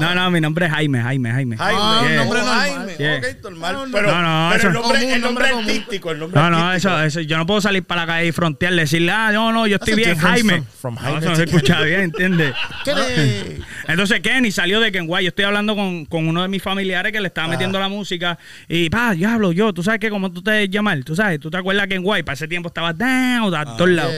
[0.00, 1.56] no, no, mi nombre es Jaime, Jaime, Jaime.
[1.56, 2.16] Jaime, Ah, Yeah.
[2.16, 2.58] nombre normal.
[2.70, 3.16] Jaime, Yeah.
[3.18, 3.72] ok, normal.
[3.74, 5.64] No, no, pero, no, no, pero eso- el nombre, Común, el nombre nombre común.
[5.70, 6.94] artístico, el nombre No, no, artístico.
[6.94, 9.66] eso, eso, yo no puedo salir para la calle y frontear, decirle, ah, no, no,
[9.66, 10.62] yo estoy bien, Jaime.
[10.78, 12.54] from- from No, eso no se escucha bien, ¿entiendes?
[12.84, 13.62] Kenny.
[13.88, 15.24] Entonces Kenny salió de Kenway.
[15.24, 18.38] Yo estoy hablando con, con uno de mis familiares que le estaba metiendo la música.
[18.68, 19.72] Y, pa, yo hablo yo.
[19.72, 22.22] Tú sabes que como tú te llamas, tú sabes, tú te acuerdas de Kenway.
[22.22, 24.12] Para ese tiempo estaba down, a todos lados.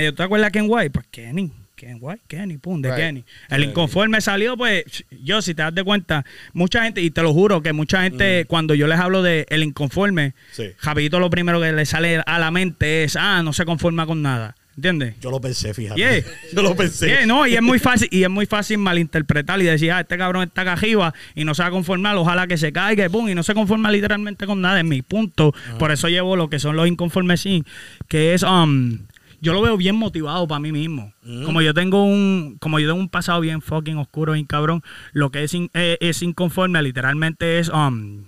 [0.00, 0.06] Yeah, yeah.
[0.06, 0.88] Me dijo, ¿tú te acuerdas de Kenway?
[0.88, 1.52] Pues Kenny.
[1.76, 2.98] Kenway, Kenny, pum, de Right.
[2.98, 3.24] Kenny.
[3.48, 4.84] El inconforme salió, pues,
[5.22, 8.44] yo, si te das de cuenta, mucha gente, y te lo juro, que mucha gente,
[8.46, 10.64] cuando yo les hablo de el inconforme, Sí.
[10.82, 14.20] rapidito lo primero que le sale a la mente es, ah, no se conforma con
[14.20, 14.56] nada.
[14.76, 15.14] ¿Entiendes?
[15.20, 15.98] Yo lo pensé, fíjate.
[16.00, 16.22] Yeah.
[16.54, 17.06] Yo lo pensé.
[17.06, 20.16] Yeah, no, y es muy fácil, y es muy fácil malinterpretar y decir, ah, este
[20.16, 23.08] cabrón está acá arriba y no se va a conformar, ojalá que se caiga, y
[23.08, 25.54] pum, y no se conforma literalmente con nada, es mi punto.
[25.78, 27.64] Por eso llevo lo que son los inconformes sí,
[28.08, 28.98] que es um,
[29.40, 31.12] yo lo veo bien motivado para mí mismo.
[31.44, 35.30] Como yo tengo un, como yo tengo un pasado bien fucking oscuro, bien cabrón, lo
[35.30, 38.24] que es, in- eh, es inconforme literalmente es um,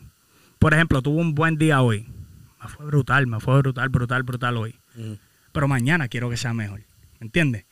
[0.59, 2.07] por ejemplo, tuve un buen día hoy.
[2.62, 4.75] Me fue brutal, me fue brutal, brutal, brutal hoy.
[5.53, 6.81] Pero mañana quiero que sea mejor.
[7.20, 7.64] ¿Me entiendes?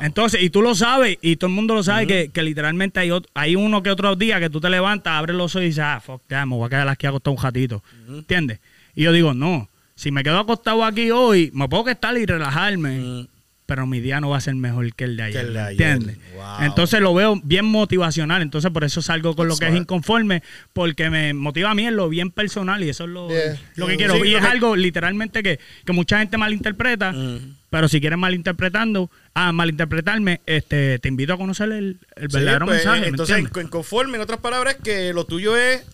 [0.00, 3.08] Entonces, y tú lo sabes, y todo el mundo lo sabe, que, que literalmente hay,
[3.08, 5.82] ot- hay uno que otro día que tú te levantas, abres los ojos y dices,
[5.82, 7.82] ah, fuck, ya, me voy a quedar aquí acostado un ratito.
[8.08, 8.60] ¿Entiendes?
[8.94, 13.26] Y yo digo, no, si me quedo acostado aquí hoy, me puedo estar y relajarme,
[13.66, 15.44] pero mi día no va a ser mejor que el de ayer.
[15.46, 15.88] el de ayer.
[15.90, 16.16] ¿Entiendes?
[16.36, 16.44] Wow.
[16.66, 21.10] Entonces lo veo bien motivacional, entonces por eso salgo con lo que es inconforme, porque
[21.10, 23.60] me motiva a mí en lo bien personal y eso es lo, Yeah.
[23.74, 24.16] lo que Sí, quiero.
[24.24, 27.12] y lo es que- algo literalmente que, que mucha gente malinterpreta,
[27.68, 32.66] pero si quieres malinterpretando, ah, malinterpretarme, este, te invito a conocer el, el Sí, verdadero
[32.66, 33.00] pues, mensaje.
[33.02, 33.64] ¿me Entonces, entiendes?
[33.64, 35.84] en conforme, en otras palabras, que lo tuyo es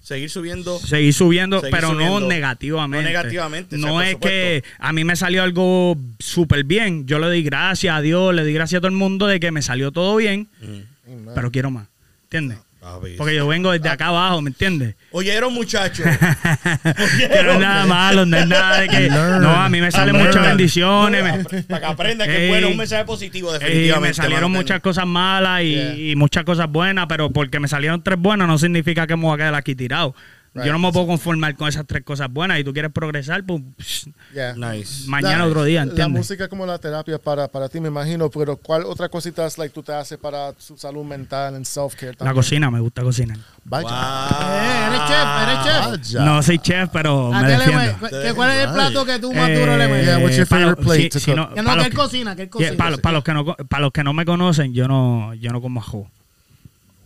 [0.00, 0.78] seguir subiendo.
[0.78, 2.20] Seguir subiendo, Seguir pero subiendo.
[2.20, 3.02] no negativamente.
[3.02, 4.28] No negativamente, sea, No es supuesto.
[4.28, 7.06] que a mí me salió algo súper bien.
[7.06, 9.50] Yo le doy gracias a Dios, le doy gracias a todo el mundo de que
[9.52, 10.48] me salió todo bien,
[11.34, 11.86] pero quiero más.
[12.24, 12.58] ¿Entiendes?
[13.18, 14.94] Porque yo vengo desde acá abajo, ¿me entiendes?
[15.12, 16.06] Oyeron, muchachos.
[17.18, 19.08] que no es nada malo, no es nada de que.
[19.10, 21.22] No, a mí me salen muchas bendiciones.
[21.22, 24.08] me- Para que aprenda que es bueno, un mensaje positivo, Ey, definitivamente.
[24.08, 25.94] me salieron muchas cosas malas y, Yeah.
[25.94, 29.34] y muchas cosas buenas, pero porque me salieron tres buenas no significa que me voy
[29.34, 30.14] a quedar aquí tirado.
[30.52, 33.62] Yo no me puedo conformar con esas tres cosas buenas y tú quieres progresar, pues
[33.78, 34.54] psh, Yeah.
[34.54, 35.08] Nice.
[35.08, 36.18] mañana La- otro día, La ¿entiendes?
[36.18, 39.72] música como la terapia para, para ti, me imagino, pero ¿cuál otra cosita es, like,
[39.72, 42.16] tú te haces para su salud mental en self-care?
[42.20, 43.38] La cocina, me gusta cocinar.
[43.64, 43.88] Vaya.
[43.88, 45.64] Eh, eres chef, eres
[46.02, 46.14] chef.
[46.18, 46.24] Vaya.
[46.24, 48.08] No soy chef, pero ¿A me le defiendo.
[48.08, 50.06] ¿qué- ¿Cuál es el plato que tú más duro le Eh, metes?
[50.06, 51.76] Yeah, what's your para favorite los- plate si- to si no- Que no, para que
[51.76, 52.76] los él cocina, que él Yeah, cocina.
[52.76, 55.60] para, para los que no para los que no me conocen, yo no yo no
[55.60, 56.10] como ajo.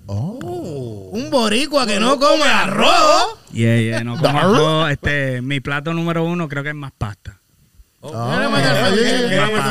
[0.07, 3.39] Un boricua que no come arroz.
[3.53, 4.89] Yeah, yeah, no como ajo.
[4.89, 7.41] Este, mi plato número uno creo que es más pasta.
[8.03, 8.51] Yeah,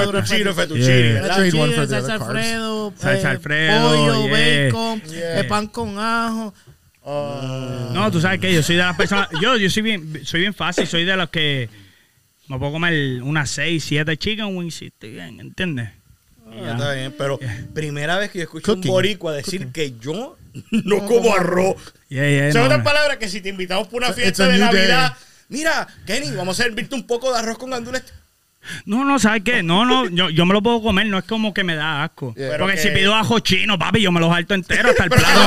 [0.09, 0.53] fettuccine.
[0.53, 4.65] Fettuccine, salsa alfredo, Salsa eh, Alfredo, pollo, yeah.
[4.71, 5.39] bacon, Yeah.
[5.39, 6.53] eh, pan con ajo.
[7.05, 10.53] No, tú sabes que yo soy de las personas, yo, yo soy bien, soy bien
[10.53, 11.69] fácil, soy de los que
[12.47, 15.89] me puedo comer unas 6, 7 chicken wings y estoy bien, ¿entiendes?
[16.55, 17.39] Ah, está bien, pero
[17.73, 18.89] primera vez que yo escucho Cooking.
[18.89, 20.37] un boricua decir que yo
[20.71, 21.75] no como arroz.
[22.09, 22.83] Yeah, yeah, no, otras no.
[22.83, 25.15] palabras que si te invitamos por una fiesta de Navidad,
[25.49, 28.03] mira, Kenny, vamos a servirte un poco de arroz con gandules.
[28.85, 29.61] No, no, ¿sabes qué?
[29.61, 32.33] No, no, yo, yo me lo puedo comer, no es como que me da asco.
[32.35, 32.57] Yeah.
[32.57, 35.41] Porque si pido ajo chino, papi, yo me lo salto entero hasta el plato.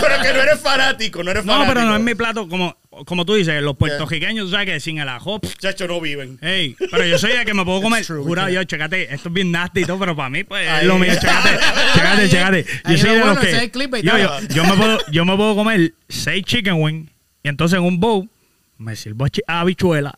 [0.00, 1.74] Pero que no eres fanático, no eres No, fanático.
[1.74, 5.08] pero no es mi plato, como, como tú dices, los puertorriqueños, sabes que sin el
[5.08, 6.38] ajo, Chacho, no viven.
[6.42, 8.04] Ey, pero yo soy el que me puedo comer.
[8.04, 8.50] true, can't.
[8.52, 11.12] yo, chécate, esto es bien nasty y todo, pero para mí, pues, es lo mío,
[11.14, 11.50] chécate,
[11.94, 12.66] chécate, chécate.
[12.84, 14.02] Ahí Yo soy de los que.
[14.02, 14.48] Yo, yo, ¿sabes?
[14.54, 17.10] yo me puedo, yo me puedo comer seis chicken wings
[17.42, 18.28] y entonces en un bowl
[18.78, 20.14] me sirvo chi- habichuela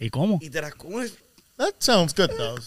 [0.00, 0.38] y como.
[0.42, 1.14] Y te las comes.
[1.58, 2.58] That sounds good, though.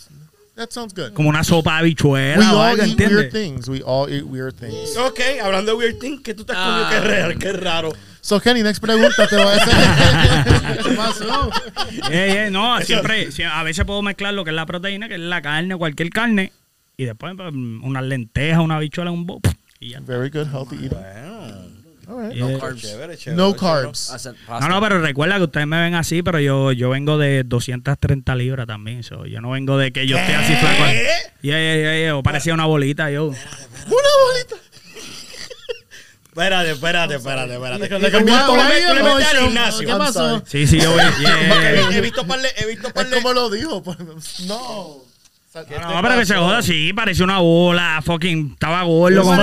[0.56, 1.14] That sounds good.
[1.14, 3.70] Como una sopa de habichuela We o all algo, eat weird things.
[3.70, 4.98] We all eat weird things.
[4.98, 6.86] Ok, hablando de weird things, ¿qué tú te has comido?
[6.86, 6.90] Ah.
[6.92, 7.94] Qué raro, qué raro.
[8.22, 10.78] So, Kenny, next pregunta te voy a hacer.
[10.84, 11.50] ¿Qué pasó?
[12.12, 15.16] Eh, eh, no, siempre, sie- a veces puedo mezclar lo que es la proteína, que
[15.16, 16.52] es la carne, cualquier carne,
[16.98, 19.42] y después pues, unas lentejas, una habichuela, un bowl,
[19.80, 20.00] y ya.
[20.02, 20.98] Very good, healthy eating.
[22.12, 22.34] Right.
[22.34, 22.58] Yeah.
[22.58, 22.82] Carbs.
[22.82, 23.38] chévere, chévere.
[23.38, 24.12] No carbs.
[24.50, 28.34] No, no, pero recuerda que ustedes me ven así, pero yo, yo vengo de 230
[28.36, 29.04] libras también.
[29.04, 30.84] so, yo no vengo de que yo esté así flaco.
[31.42, 33.28] Yeah, yeah, yeah, yeah, o parecía una bolita yo.
[33.28, 33.36] Una
[34.26, 34.56] bolita.
[36.30, 37.90] Espérate, espérate, espérate, espérate.
[38.00, 38.28] Le you
[39.08, 39.88] al gimnasio.
[39.88, 40.44] ¿Qué pasó?
[40.46, 41.02] Sí, sí, yo voy.
[41.20, 41.90] yeah.
[41.92, 43.82] He, he visto par de, he visto par Es de- como lo dijo.
[43.82, 43.98] pues,
[44.46, 45.09] No.
[45.52, 49.40] No, pero que se joda, sí, parecía una bola, fucking, estaba gordo con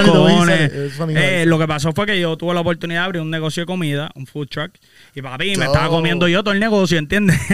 [0.48, 3.62] he Eh, lo que pasó fue que yo tuve la oportunidad de abrir un negocio
[3.62, 4.70] de comida, un food truck,
[5.16, 5.90] y papi, me estaba Oh.
[5.90, 7.36] comiendo yo todo el negocio, ¿entiendes?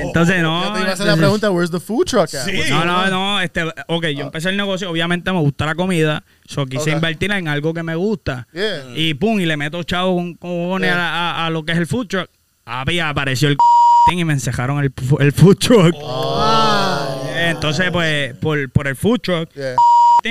[0.00, 0.64] Entonces, no.
[0.64, 2.44] Yo te iba a hacer la pregunta, where's the food truck at?
[2.44, 2.60] Sí.
[2.70, 6.66] No, no, no, este, ok, yo empecé el negocio, obviamente me gusta la comida, so
[6.66, 6.96] quise Ok.
[6.96, 8.46] invertir en algo que me gusta.
[8.52, 8.84] Yeah.
[8.94, 10.98] Y pum, y le meto chavo con cojones Yeah.
[10.98, 12.28] a, a- a lo que es el food truck.
[12.64, 13.56] Papi, apareció el
[14.16, 15.94] y me encejaron el, el food truck.
[15.94, 19.74] Eh, Entonces, pues, por, por el food truck Yeah.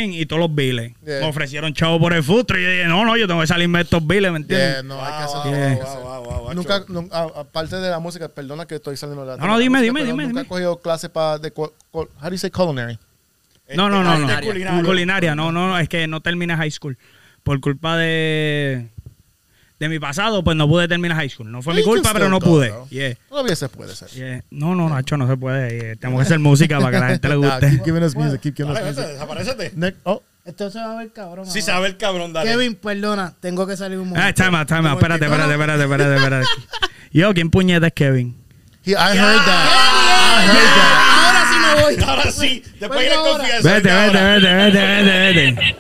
[0.06, 0.94] y todos los biles.
[1.06, 1.22] Yeah.
[1.22, 2.60] Me ofrecieron chavo por el food truck.
[2.60, 4.74] Y yo dije, no, no, yo tengo que salirme de estos biles, ¿me entiendes?
[4.74, 5.42] Yeah, no, hay que hacer.
[5.42, 5.76] Wow, Yeah.
[5.76, 9.38] wow, wow, wow, wow, Nunca, aparte de la música, perdona que estoy saliendo de la.
[9.38, 10.42] No, no, dime, música, dime, dime, Nunca dime.
[10.42, 11.38] he cogido clases para.
[11.40, 11.70] De, how
[12.22, 12.98] do you say culinary?
[13.76, 14.28] No, no, no, no.
[14.30, 14.86] arte culinario.
[14.86, 16.98] Culinaria, no, no, no, es que no terminé high school.
[17.44, 18.88] Por culpa de,
[19.80, 21.52] de mi pasado, pues no pude terminar high school.
[21.52, 22.74] No fue mi culpa, pero no pude.
[22.90, 24.10] Yeah, Todavía se puede hacer.
[24.10, 24.44] yeah.
[24.50, 25.70] No, no, Nacho, no se puede.
[25.80, 25.96] yeah.
[25.96, 27.70] Tenemos que hacer música para que la gente le Nah, guste.
[27.70, 29.74] keep giving us music, keep giving us music.
[29.76, 31.46] Next, oh, Esto se va a ver cabrón.
[31.46, 31.74] Sí ahora.
[31.74, 32.50] sabe el cabrón, dale.
[32.50, 34.44] Kevin, perdona, tengo que salir un Ah, momento.
[34.44, 34.98] time out, time out.
[34.98, 35.52] Espérate, No, no.
[35.52, 36.46] espérate, espérate, espérate, espérate.
[37.12, 38.36] Yo, ¿quién puñeta es Kevin?
[38.86, 39.68] he, I heard that.
[40.40, 41.04] I heard that.
[41.20, 42.04] Ahora sí me voy.
[42.10, 43.38] Ahora sí, después Pues ahora.
[43.38, 43.74] confianza.
[43.74, 45.76] Vete, vete, vete, vete, vete, vete.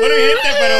[0.00, 0.76] Bueno, mi gente, pero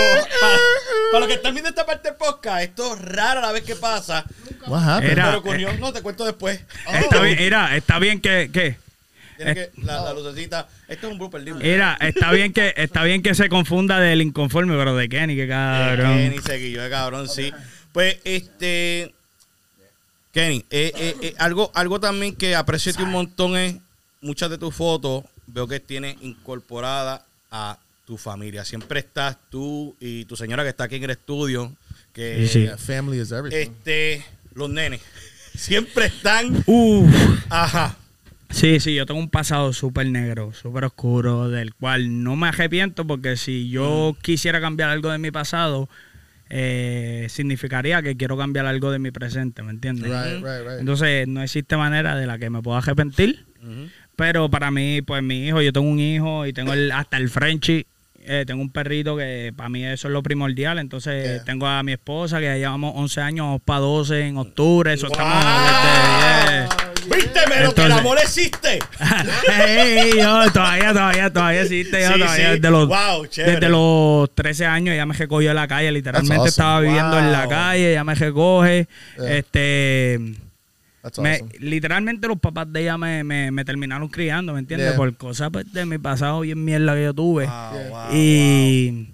[1.12, 3.77] para, los que están viendo esta parte del podcast, esto es raro la vez que
[3.77, 4.25] pasa.
[4.66, 6.61] Era- Pero ocurrió, no, te cuento después.
[6.92, 8.77] Está bien, mira, está bien que, que
[9.37, 10.68] Tiene que, la, la lucecita.
[10.88, 11.61] Esto es un blooper, dime.
[11.62, 15.48] mira, está bien que, está bien que se confunda del inconforme, pero de Kenny, que
[15.48, 16.16] cabrón.
[16.16, 17.53] Kenny seguillo, eh, cabrón, sí.
[17.92, 19.14] Pues, este.
[20.33, 23.77] Kenny, eh, eh, eh, algo, algo también que aprecio de un montón es
[24.22, 25.25] muchas de tus fotos.
[25.46, 28.64] Veo que tienes incorporada a tu familia.
[28.64, 31.72] Siempre estás tú y tu señora que está aquí en el estudio.
[32.12, 33.56] Que Sí, family is everything.
[33.72, 34.22] este,
[34.54, 35.00] los nenes
[35.54, 36.62] siempre están.
[36.66, 37.10] Uf.
[37.48, 37.96] Ajá.
[38.50, 43.06] Sí, sí, yo tengo un pasado súper negro, súper oscuro, del cual no me arrepiento
[43.06, 45.88] porque si yo quisiera cambiar algo de mi pasado,
[46.50, 50.10] eh, significaría que quiero cambiar algo de mi presente, ¿me entiendes?
[50.10, 50.80] right, right, right.
[50.80, 53.46] Entonces no existe manera de la que me pueda arrepentir,
[54.16, 57.30] pero para mí, pues mi hijo, yo tengo un hijo y tengo el, hasta el
[57.30, 57.86] Frenchie,
[58.24, 61.44] eh, tengo un perrito que para mí eso es lo primordial, entonces Yeah.
[61.44, 65.12] tengo a mi esposa que ya llevamos 11 años, para 12 en octubre, eso ¡Wow!
[65.12, 65.44] estamos...
[65.44, 66.68] yeah.
[67.14, 68.78] ¿Viste, pero que el amor existe?
[69.66, 72.00] Ey, yo, todavía, todavía, todavía existe.
[72.00, 72.52] Yo, Sí, todavía, sí.
[72.52, 75.90] desde, los, Wow, desde los 13 años ya me recogió en la calle.
[75.90, 76.48] Literalmente awesome.
[76.48, 78.87] estaba viviendo en la calle, ya me recoge.
[79.18, 79.37] Yeah.
[79.37, 80.20] Este.
[81.18, 84.90] Me- literalmente los papás de ella me, me, me terminaron criando, ¿me entiendes?
[84.90, 84.96] Yeah.
[84.96, 87.46] Por cosas pues, de mi pasado bien mierda que yo tuve.
[87.46, 89.08] Wow, wow, y,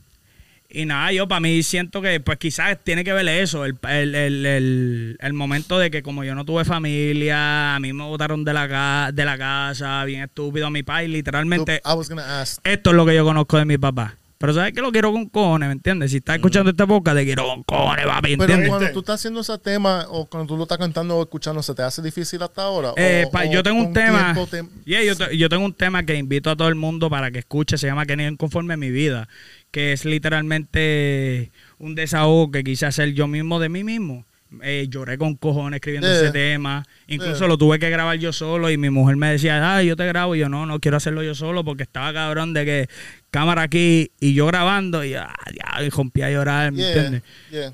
[0.71, 4.15] y nada, yo para mí siento que pues quizás tiene que ver eso, el, el,
[4.15, 8.45] el, el, el momento de que como yo no tuve familia, a mí me botaron
[8.45, 12.41] de la, ca- de la casa, bien estúpido a mi país, literalmente I was gonna
[12.43, 12.61] ask.
[12.65, 14.15] esto es lo que yo conozco de mi papá.
[14.41, 16.13] Pero sabes que lo quiero con cojones, ¿me entiendes?
[16.13, 18.69] Si estás escuchando esta boca, te quiero con cojones, papi, Pero ¿entiendes?
[18.69, 21.75] cuando tú estás haciendo ese tema o cuando tú lo estás cantando o escuchando, ¿se
[21.75, 22.93] te hace difícil hasta ahora?
[22.97, 24.33] Eh, O- pa- o yo tengo un tema.
[24.49, 27.33] te- Yeah, yo, te- yo tengo un tema que invito a todo el mundo para
[27.33, 27.77] que escuche.
[27.79, 29.29] Se llama Que ni conforme mi vida.
[29.73, 34.25] Que es literalmente un desahogo que quise hacer yo mismo de mí mismo.
[34.63, 36.21] Eh, lloré con cojones escribiendo Yeah.
[36.23, 36.83] ese tema.
[37.07, 37.49] Incluso Yeah.
[37.49, 38.71] lo tuve que grabar yo solo.
[38.71, 40.35] Y mi mujer me decía, ah, yo te grabo.
[40.35, 42.89] Y yo no, no quiero hacerlo yo solo porque estaba cabrón de que
[43.31, 45.05] cámara aquí y yo grabando.
[45.05, 47.23] Y, ah, ya, y rompí a llorar, ¿me Yeah, entiendes?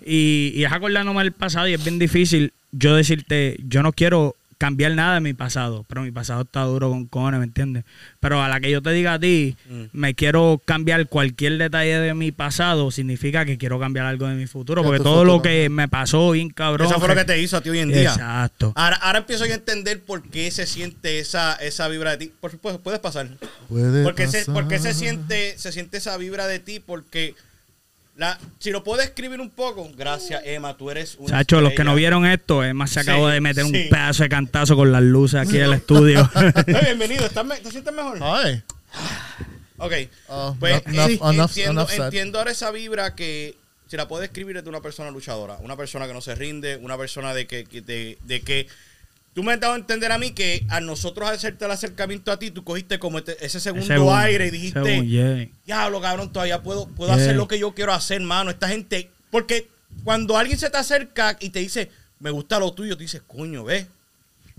[0.04, 4.34] Y, y es acordándome del pasado y es bien difícil yo decirte, yo no quiero
[4.64, 7.84] cambiar nada de mi pasado, pero mi pasado está duro con cojones, ¿me entiendes?
[8.18, 9.82] Pero a la que yo te diga a ti, Mm.
[9.92, 14.46] me quiero cambiar cualquier detalle de mi pasado, significa que quiero cambiar algo de mi
[14.46, 16.86] futuro, porque todo lo que me pasó bien cabrón.
[16.88, 18.10] Eso fue lo que te hizo a ti hoy en día.
[18.12, 18.72] Exacto.
[18.74, 22.32] Ahora, ahora empiezo yo a entender por qué se siente esa, esa vibra de ti.
[22.40, 23.28] Por supuesto, puedes pasar.
[23.68, 24.54] Puede ¿Por qué, se, pasar.
[24.54, 26.80] por qué se siente, se siente esa vibra de ti?
[26.80, 27.34] Porque
[28.16, 31.82] la, si lo puedes escribir un poco, gracias Emma, tú eres una Chacho, los que
[31.84, 33.72] no vieron esto, Emma se Sí, acabó de meter sí.
[33.84, 36.30] un pedazo de cantazo con las luces aquí en el estudio.
[36.66, 38.18] Bienvenido, ¿estás me- ¿te sientes mejor?
[38.22, 38.62] Ay.
[39.78, 39.92] Ok.
[40.28, 42.04] Oh, Pues enough- eh, enough- entiendo, enough said.
[42.04, 43.56] entiendo ahora esa vibra que
[43.88, 46.76] si la puedes escribir es de una persona luchadora, una persona que no se rinde,
[46.76, 48.68] una persona de que, que- de, de que
[49.34, 52.38] tú me has dado a entender a mí que a nosotros hacerte el acercamiento a
[52.38, 55.46] ti, tú cogiste como este- ese segundo aire y dijiste, yeah.
[55.66, 57.22] diablo cabrón, todavía puedo, puedo Yeah.
[57.22, 58.50] hacer lo que yo quiero hacer, mano.
[58.50, 59.68] Esta gente, porque
[60.04, 63.64] cuando alguien se te acerca y te dice, me gusta lo tuyo, tú dices, coño,
[63.64, 63.86] ves.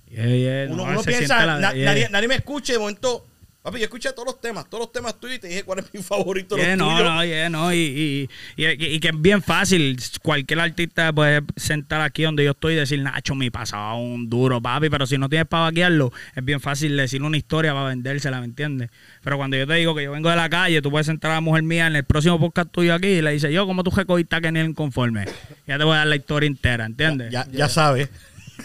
[0.10, 3.26] Yeah, Uno, no, uno se piensa, la- nadie, nadie me escuche, de momento
[3.66, 5.92] Papi, yo escuché todos los temas, todos los temas tuyos y te dije cuál es
[5.92, 6.56] mi favorito.
[6.56, 7.04] Yeah, no, tuyos.
[7.12, 9.98] no, yeah, no, y, y, y- y que es bien fácil.
[10.22, 14.62] Cualquier artista puede sentar aquí donde yo estoy y decir, Nacho, mi pasaba un duro,
[14.62, 18.40] papi, pero si no tienes para vaquearlo, es bien fácil decir una historia para vendérsela,
[18.40, 18.92] ¿me entiendes?
[19.24, 21.34] Pero cuando yo te digo que yo vengo de la calle, tú puedes sentar a
[21.34, 23.90] la mujer mía en el próximo podcast tuyo aquí y le dices, yo, ¿cómo tú
[23.90, 25.26] recogiste a Kenny inconforme?
[25.66, 27.32] Ya te voy a dar la historia entera, ¿entiendes?
[27.32, 28.10] Ya, ya sabes.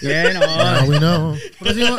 [0.03, 0.41] Yeah, no.
[0.41, 1.37] Now we know.
[1.59, 1.97] Próximo,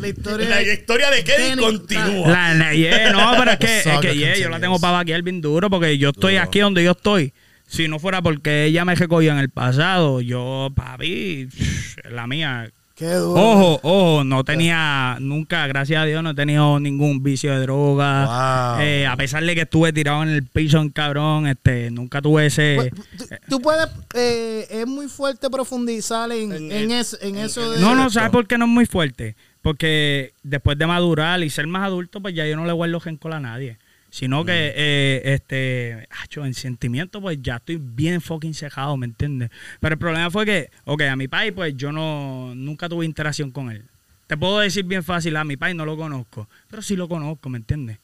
[0.00, 0.48] la historia.
[0.48, 2.28] La historia de Kenny continúa.
[2.28, 5.22] La, la- yeah, no, pero es que, es que yeah, yo la tengo para vaquear
[5.22, 7.32] bien duro porque yo estoy aquí donde yo estoy.
[7.66, 11.48] Si no fuera porque ella me recogió en el pasado, yo, papi,
[12.10, 12.70] la mía.
[12.96, 13.40] Qué duro.
[13.42, 18.74] Ojo, ojo, no tenía, nunca, gracias a Dios, no he tenido ningún vicio de droga.
[18.76, 18.82] Wow.
[18.84, 22.46] Eh, a pesar de que estuve tirado en el piso en cabrón, este, nunca tuve
[22.46, 22.74] ese...
[22.76, 23.88] Pues, tú, tú puedes.
[24.14, 27.80] eh, es muy fuerte profundizar en, En en, el- es- en en- eso de.
[27.80, 28.10] No, no.
[28.10, 29.34] ¿sabes por qué no es muy fuerte?
[29.60, 33.32] Porque después de madurar y ser más adulto, pues ya yo no le guardo rencor
[33.32, 33.78] a nadie.
[34.14, 39.50] Sino que, eh, este, acho, en sentimiento, pues ya estoy bien fucking cejado, ¿me entiendes?
[39.80, 43.50] Pero el problema fue que, ok, a mi país, pues yo no, nunca tuve interacción
[43.50, 43.82] con él.
[44.28, 47.48] Te puedo decir bien fácil, a mi país no lo conozco, pero sí lo conozco,
[47.48, 47.98] ¿me entiendes?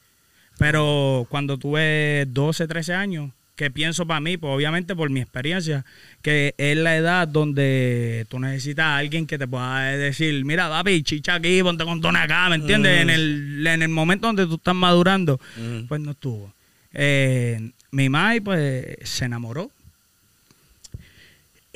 [0.58, 3.30] Pero cuando tuve 12, 13 años,
[3.60, 5.84] que pienso para mí, pues obviamente por mi experiencia,
[6.22, 11.02] que es la edad donde tú necesitas a alguien que te pueda decir, mira, papi,
[11.02, 13.02] chicha aquí, ponte con tono acá, ¿me entiendes?
[13.02, 15.88] En, el, en el momento donde tú estás madurando, Mm.
[15.88, 16.54] pues no estuvo.
[16.94, 19.70] Eh, mi madre, pues, se enamoró.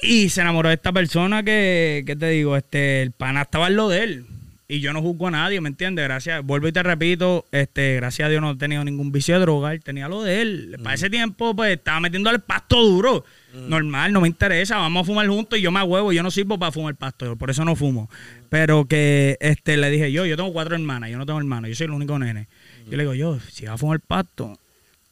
[0.00, 2.56] Y se enamoró de esta persona que, ¿qué te digo?
[2.56, 4.26] Este, el pana estaba en lo de él.
[4.66, 6.04] Y yo no juzgo a nadie, ¿me entiendes?
[6.04, 9.40] Gracias, vuelvo y te repito, este, gracias a Dios no he tenido ningún vicio de
[9.42, 10.76] droga, él tenía lo de él.
[10.82, 13.24] Para ese tiempo, pues, estaba metiendo el pasto duro.
[13.52, 16.58] Normal, no me interesa, vamos a fumar juntos y yo me huevo, yo no sirvo
[16.58, 18.08] para fumar pasto, por eso no fumo.
[18.48, 21.76] Pero que este le dije yo, yo tengo cuatro hermanas, yo no tengo hermanos, yo
[21.76, 22.48] soy el único nene.
[22.86, 24.58] Yo le digo, yo, si vas a fumar pasto,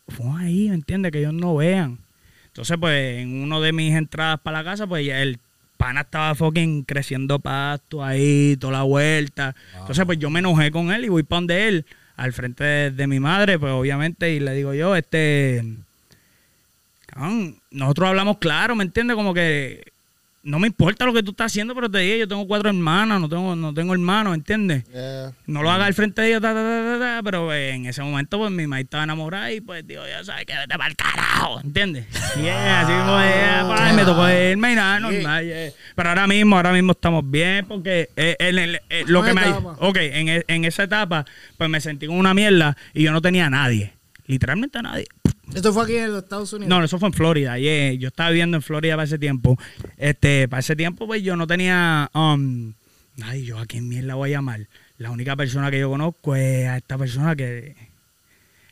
[0.09, 1.13] fuma ahí, ¿me entiendes?
[1.13, 1.99] Que ellos no vean.
[2.47, 5.39] Entonces, pues, en uno de mis entradas para la casa, pues el
[5.83, 9.57] pana estaba fucking creciendo pasto ahí, toda la vuelta.
[9.81, 12.91] Entonces, pues yo me enojé con él y voy para donde él, al frente de,
[12.93, 15.65] de mi madre, pues obviamente, y le digo yo, este.
[17.07, 19.17] cabrón, nosotros hablamos claro, ¿me entiendes?
[19.17, 19.92] Como que
[20.45, 23.21] no me importa lo que tú estás haciendo, pero te dije, yo tengo cuatro hermanas,
[23.21, 24.85] no tengo, no tengo hermanos, ¿entiendes?
[24.93, 25.33] Yeah.
[25.47, 28.03] No lo haga al frente de ellos, ta, ta, ta, ta, ta, pero en ese
[28.03, 30.97] momento, pues mi madre estaba enamorada y pues, digo, ya sabes que vete para el
[30.97, 32.07] carajo, ¿entiendes?
[32.43, 35.45] Y así mismo, eh, pues, me tocó irme y nada, normal.
[35.45, 35.71] yeah.
[35.95, 39.43] Pero ahora mismo, ahora mismo estamos bien porque eh, en eh, lo que me.
[39.79, 41.25] Ok, en, e- en esa etapa,
[41.57, 43.93] pues me sentí como una mierda y yo no tenía a nadie.
[44.27, 45.07] Literalmente a nadie.
[45.55, 46.69] Esto fue aquí en los Estados Unidos.
[46.69, 47.59] No, eso fue en Florida.
[47.59, 47.93] yeah.
[47.93, 49.59] Yo estaba viviendo en Florida para ese tiempo.
[49.99, 52.11] Este, para ese tiempo, pues yo no tenía.
[52.15, 52.73] Um,
[53.17, 54.67] nadie, yo a quién mierda voy a llamar.
[54.99, 57.75] La única persona que yo conozco es a esta persona que.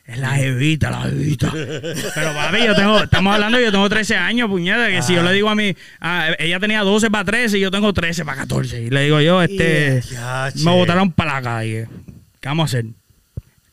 [0.05, 1.51] Es la jevita, la jevita.
[1.53, 5.21] Pero papi, yo tengo, estamos hablando que yo tengo 13 años, puñeta, que si yo
[5.23, 8.41] le digo a mi, a- ella tenía 12 para 13 y yo tengo 13 para
[8.41, 8.81] 14.
[8.81, 10.01] Y le digo yo, este,
[10.63, 11.87] me botaron para la calle.
[12.41, 12.85] ¿Qué vamos a hacer?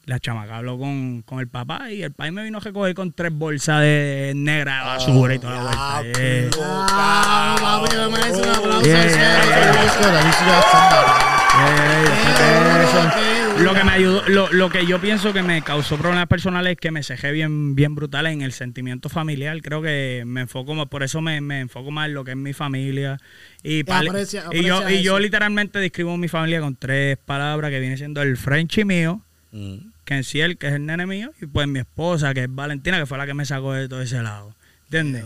[0.08, 3.12] La chamaca habló con, con el papá y el país me vino a recoger con
[3.12, 6.18] tres bolsas de negra de basura y toda la vuelta.
[6.22, 6.48] yeah.
[6.90, 8.88] Ah, papi, me merece un aplauso.
[13.58, 16.78] Lo que me ayudó, lo, lo que yo pienso que me causó problemas personales es
[16.78, 19.60] que me cejé bien, bien brutal en el sentimiento familiar.
[19.62, 22.36] Creo que me enfoco más, por eso me, me enfoco más en lo que es
[22.36, 23.18] mi familia.
[23.64, 27.80] Y, pal- aprecia- y yo, y yo literalmente describo mi familia con tres palabras que
[27.80, 29.78] viene siendo el Frenchy mío, Mm.
[30.08, 33.18] Kenciel, que es el nene mío, y pues mi esposa, que es Valentina, que fue
[33.18, 34.54] la que me sacó de todo ese lado.
[34.86, 35.24] ¿Entiendes?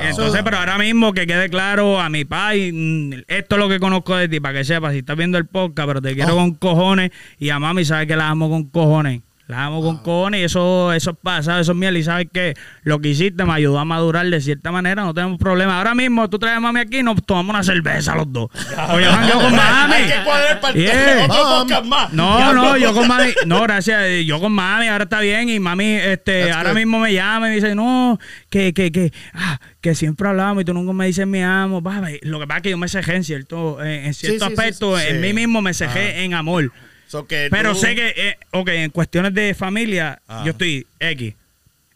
[0.00, 3.78] Entonces, pero ahora mismo que quede claro a mi país, mm, esto es lo que
[3.78, 6.54] conozco de ti, para que sepas, si estás viendo el podcast, pero te quiero con
[6.54, 9.20] cojones, y a mami sabes que la amo con cojones.
[9.46, 11.98] La amo con cojones y eso, eso pasa, eso es miel.
[11.98, 15.38] Y sabes que lo que hiciste me ayudó a madurar de cierta manera, no tenemos
[15.38, 15.76] problema.
[15.76, 18.48] Ahora mismo tú traes a mami aquí y nos tomamos una cerveza los dos.
[18.90, 19.94] Oye, yo con mami.
[19.94, 21.26] Hay que cuadrar para Yeah.
[21.28, 22.12] otro podcast más.
[22.14, 25.92] No, no, yo con mami, no, gracias, yo con mami, ahora está bien, y mami,
[25.92, 26.78] este, That's ahora good.
[26.78, 28.18] mismo me llama y me dice, no,
[28.48, 31.82] que, que, que, ah, que siempre hablamos y tú nunca me dices me amo,
[32.22, 34.58] Lo que pasa es que yo me cejé en cierto, en, en cierto sí, sí,
[34.58, 35.20] aspecto, sí, en sí.
[35.20, 36.72] mí mismo me cejé en amor.
[37.14, 40.42] So que Pero tú- sé que, eh, ok, en cuestiones de familia, Ah.
[40.44, 41.32] yo estoy X,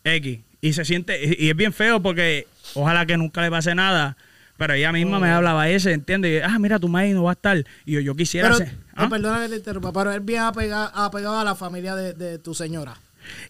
[0.04, 0.38] X.
[0.60, 4.16] Y se siente, y, es bien feo porque ojalá que nunca le pase nada.
[4.56, 6.44] Pero ella misma me hablaba ese, ¿entiendes?
[6.44, 7.56] Ah, mira, tu madre no va a estar.
[7.84, 8.68] Y yo, yo quisiera Pero, ser.
[8.96, 9.08] oh, ¿Ah?
[9.08, 12.54] perdona que te interrumpa, pero él bien apegado, apegado a la familia de, de tu
[12.54, 12.94] señora.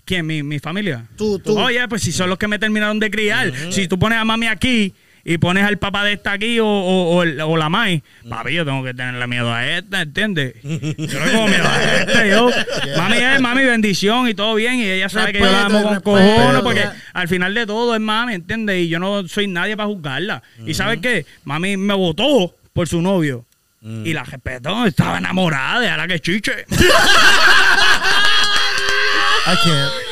[0.07, 0.25] ¿Quién?
[0.27, 1.07] ¿Mi, mi familia?
[1.17, 1.59] Tú, tú.
[1.59, 3.53] Oye, pues si son los que me terminaron de criar.
[3.71, 4.95] Si tú pones a mami aquí
[5.31, 8.55] y pones al papá de esta aquí o, o, o el- o la mai, papi,
[8.55, 10.55] yo tengo que tenerle miedo a esta, ¿entiendes?
[10.63, 12.51] Yo le tengo miedo a este, yo.
[12.97, 16.01] Mami es mami bendición y todo bien, y ella sabe que yo la amo con
[16.01, 18.79] cojones, porque al final de todo es mami, ¿entiendes?
[18.85, 20.43] Y yo no soy nadie para juzgarla.
[20.67, 21.27] ¿Y sabes qué?
[21.45, 23.45] Mami me votó por su novio.
[23.83, 26.65] Y la respetó, estaba enamorada de ahora que chiche.
[29.47, 30.08] I can't.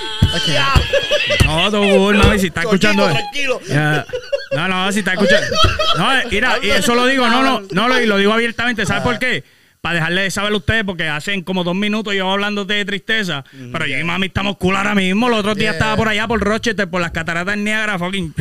[1.44, 3.06] No, todo cool, mami, si está escuchando.
[3.08, 3.60] tranquilo.
[3.68, 4.04] Ya.
[4.52, 5.46] No, no, si está escuchando.
[5.98, 8.86] No, mira, y eso lo digo, no, no, no, lo, y lo digo abiertamente.
[8.86, 9.44] ¿Sabes por qué?
[9.80, 13.44] Para dejarle de saber a ustedes, porque hacen como dos minutos yo hablando de tristeza.
[13.72, 15.28] Pero yo y mami estamos cool ahora mismo.
[15.28, 18.34] Los otros días estaba por allá, por Rochester, por las cataratas del Niágara, fucking.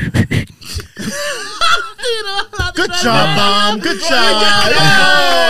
[2.76, 3.80] Good job, mom.
[3.80, 5.46] Good job.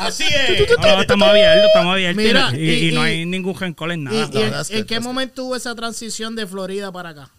[0.00, 0.68] Así es.
[0.80, 2.22] No, estamos abiertos, estamos abiertos.
[2.24, 4.62] Mira, y, y y- no hay ningún rencor en ¿Y, nada.
[4.70, 7.30] y en, qué momento hubo esa transición de Florida para acá?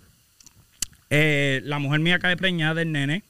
[1.10, 3.24] Eh, la mujer mía cae preñada del nene.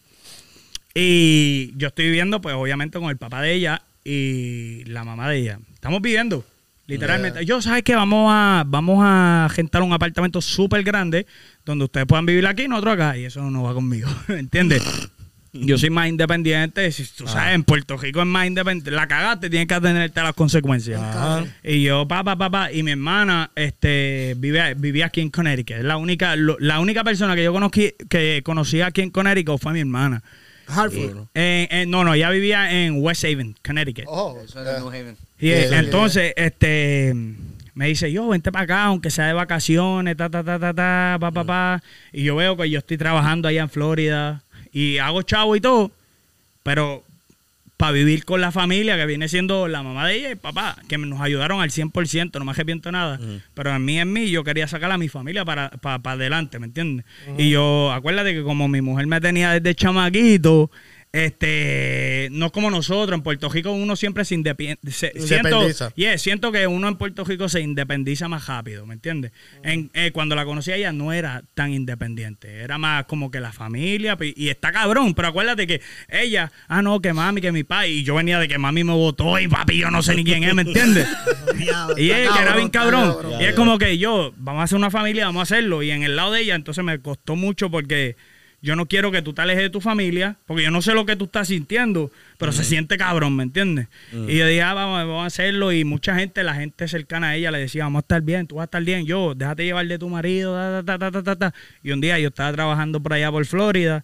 [0.95, 5.37] Y yo estoy viviendo, pues, obviamente, con el papá de ella y la mamá de
[5.37, 5.59] ella.
[5.75, 6.43] Estamos viviendo,
[6.87, 7.45] literalmente.
[7.45, 7.95] Yo, ¿sabes qué?
[7.95, 11.27] Vamos a, vamos a rentar un apartamento súper grande
[11.65, 13.17] donde ustedes puedan vivir aquí y nosotros acá.
[13.17, 14.83] Y eso no va conmigo, ¿entiendes?
[15.53, 16.91] Yo soy más independiente.
[16.91, 18.91] Si tú sabes, en Puerto Rico es más independiente.
[18.91, 21.01] La cagaste, tienes que atenerte a las consecuencias.
[21.63, 25.77] Y yo, papá, papá, y mi hermana este, vive, vivía aquí en Connecticut.
[25.77, 29.59] Es la única, lo- la única persona que yo conocí, que conocía aquí en Connecticut
[29.59, 30.21] fue mi hermana.
[30.67, 31.27] Hartford.
[31.87, 34.05] No, no, ella vivía en West Haven, Connecticut.
[34.07, 35.17] Oh, Eso era New Haven.
[35.39, 37.13] Y Yeah, entonces, este,
[37.75, 41.17] me dice, yo, vente para acá, aunque sea de vacaciones, ta, ta, ta, ta, ta,
[41.19, 41.83] pa, pa, pa.
[42.11, 44.41] Y yo veo que yo estoy trabajando allá en Florida
[44.71, 45.91] y hago chavo y todo,
[46.63, 47.03] pero
[47.77, 50.77] para vivir con la familia, que viene siendo la mamá de ella y el papá,
[50.89, 53.19] que nos ayudaron al 100%, no me arrepiento nada.
[53.53, 56.57] Pero en mí, en mí, yo quería sacar a mi familia para, para, para adelante,
[56.57, 57.05] ¿me entiendes?
[57.37, 60.71] Y yo, acuérdate que como mi mujer me tenía desde chamaquito,
[61.13, 65.91] este, no como nosotros, en Puerto Rico uno siempre se, se- siento, Independiza.
[65.95, 69.31] yeah, siento que uno en Puerto Rico se independiza más rápido, ¿me entiendes?
[69.63, 73.39] En, eh, cuando la conocí a ella no era tan independiente, era más como que
[73.39, 77.63] la familia, y está cabrón, pero acuérdate que ella, ah, no, que mami, que mi
[77.63, 80.23] papá, y yo venía de que mami me votó y papi, yo no sé ni
[80.23, 81.07] quién es, ¿me entiendes?
[81.97, 83.15] y es que era bien cabrón.
[83.39, 85.83] Y es como que yo, vamos a hacer una familia, vamos a hacerlo.
[85.83, 88.15] Y en el lado de ella, entonces me costó mucho porque
[88.61, 91.05] yo no quiero que tú te alejes de tu familia, porque yo no sé lo
[91.05, 93.87] que tú estás sintiendo, pero se siente cabrón, ¿me entiendes?
[94.11, 95.71] Y yo dije, ah, vamos, vamos a hacerlo.
[95.71, 98.55] Y mucha gente, la gente cercana a ella, le decía, vamos a estar bien, tú
[98.55, 99.05] vas a estar bien.
[99.05, 101.53] Yo, déjate llevar de tu marido, ta, ta, ta, ta, ta, ta.
[101.83, 104.03] Y un día yo estaba trabajando por allá por Florida.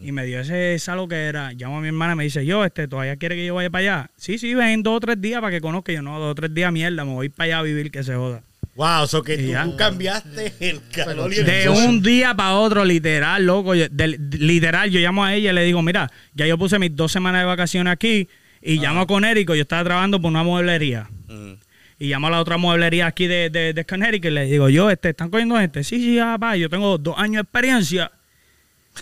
[0.00, 1.52] Y me dio ese salvo que era.
[1.52, 3.80] Llamo a mi hermana y me dice, yo, este, ¿todavía quiere que yo vaya para
[3.80, 4.10] allá?
[4.16, 5.92] Sí, sí, ven dos o tres días para que conozca.
[5.92, 8.14] Yo, no, dos o tres días, mierda, me voy para allá a vivir que se
[8.14, 8.42] joda.
[8.76, 12.84] Wow, so que tú, tú cambiaste el calor y el De un día para otro,
[12.84, 13.74] literal, loco.
[13.74, 16.94] yo- de- literal, yo llamo a ella y le digo, mira, ya yo puse mis
[16.94, 18.28] dos semanas de vacaciones aquí
[18.60, 19.54] y llamo a Conérico.
[19.54, 21.08] Yo estaba trabajando por una mueblería.
[21.28, 21.52] Mm.
[22.00, 24.90] Y llamo a la otra mueblería aquí de, de, de Connecticut y le digo, yo,
[24.90, 25.84] este, ¿están cogiendo gente?
[25.84, 28.10] Sí, sí, papá, yo tengo dos años de experiencia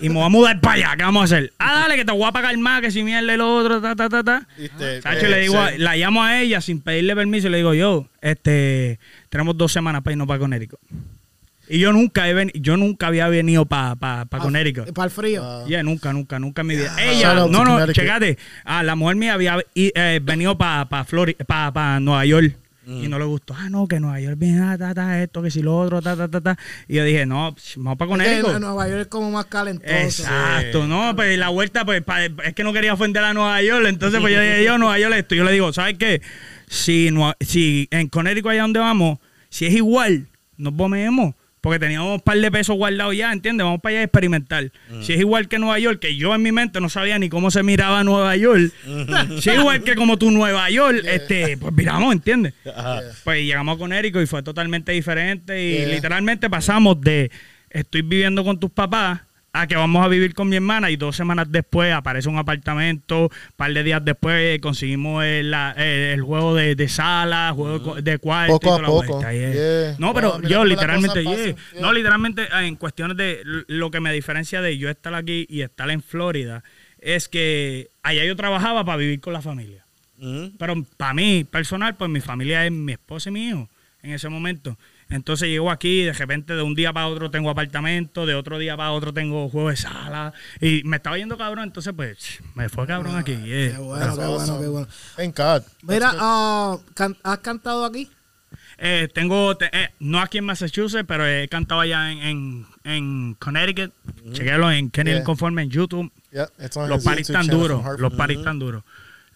[0.00, 0.96] y me voy a mudar para allá.
[0.96, 1.52] ¿Qué vamos a hacer?
[1.58, 4.08] Ah, dale, que te voy a pagar más, que si mierda el otro, ta, ta,
[4.08, 4.46] ta, ta.
[5.02, 7.74] Sacho, eh, le digo, a- la llamo a ella sin pedirle permiso y le digo,
[7.74, 10.80] yo, este, tenemos dos semanas para irnos para Connecticut.
[11.68, 14.92] Y yo nunca he veni- yo nunca había venido para pa, pa Connecticut.
[14.92, 15.66] Para el frío.
[15.68, 16.88] Ya, nunca, nunca, nunca en mi vida.
[16.98, 18.36] Shout Ella, no, no, checate.
[18.64, 22.56] Ah, la mujer mía había eh, venido para pa Florida, para pa Nueva York.
[22.84, 23.54] Y no le gustó.
[23.56, 26.16] Ah, no, que Nueva York viene, ah, ta, ta, esto, que si lo otro, ta,
[26.16, 26.58] ta, ta, ta.
[26.88, 28.58] Y yo dije, no, psh, vamos para Porque Connecticut.
[28.60, 29.94] Nueva York es como más calentoso.
[29.94, 33.86] Exacto, no, pues la vuelta, pues pa- es que no quería ofender a Nueva York,
[33.88, 36.22] entonces pues yo dije, yo Nueva York esto, yo le digo, ¿sabes qué?
[36.68, 37.08] Si,
[37.40, 39.18] si en Connecticut allá donde vamos,
[39.48, 40.26] si es igual,
[40.56, 43.64] nos pomemos, porque teníamos un par de pesos guardados ya, ¿entiendes?
[43.64, 44.70] Vamos para allá a experimentar.
[45.00, 47.50] Si es igual que Nueva York, que yo en mi mente no sabía ni cómo
[47.50, 48.72] se miraba Nueva York,
[49.40, 52.52] si es igual que como tu Nueva York, este, pues miramos, ¿entiendes?
[53.24, 55.88] Pues llegamos a Connecticut y fue totalmente diferente y Yeah.
[55.94, 57.30] literalmente pasamos de
[57.70, 59.20] estoy viviendo con tus papás
[59.54, 63.24] a que vamos a vivir con mi hermana y dos semanas después aparece un apartamento,
[63.24, 67.78] un par de días después conseguimos el, la- el- el juego de, de sala, juego
[67.78, 68.54] de cu- de cuarto.
[68.54, 69.52] Poco y a toda la poco, vuelta, yeah.
[69.52, 69.96] yeah.
[69.98, 71.54] No, pero yo literalmente, yeah.
[71.80, 75.60] no, literalmente eh, en cuestiones de lo que me diferencia de yo estar aquí y
[75.60, 76.64] estar en Florida
[76.98, 79.84] es que allá yo trabajaba para vivir con la familia.
[80.16, 80.56] Mm.
[80.58, 83.68] Pero para mí, personal, pues mi familia es mi esposa y mi hijo
[84.02, 84.78] en ese momento.
[85.12, 88.76] Entonces llego aquí, de repente de un día para otro tengo apartamento, de otro día
[88.76, 90.32] para otro tengo juego de sala.
[90.60, 93.36] Y me estaba yendo cabrón, entonces pues me fue cabrón aquí.
[93.36, 93.72] yeah.
[93.72, 94.88] Qué bueno, qué bueno, qué bueno.
[95.16, 95.62] Thank God.
[95.82, 98.10] Mira, ah, can- ¿has cantado aquí?
[98.78, 103.34] Eh, tengo, te- eh, no aquí en Massachusetts, pero he cantado allá en, en, en
[103.34, 103.92] Connecticut.
[104.32, 105.24] Chequéalo en Kenny Yeah.
[105.24, 106.10] Conforme en YouTube.
[106.32, 106.48] Yeah,
[106.88, 108.82] Los paris YouTube tan duros, los paris tan duros.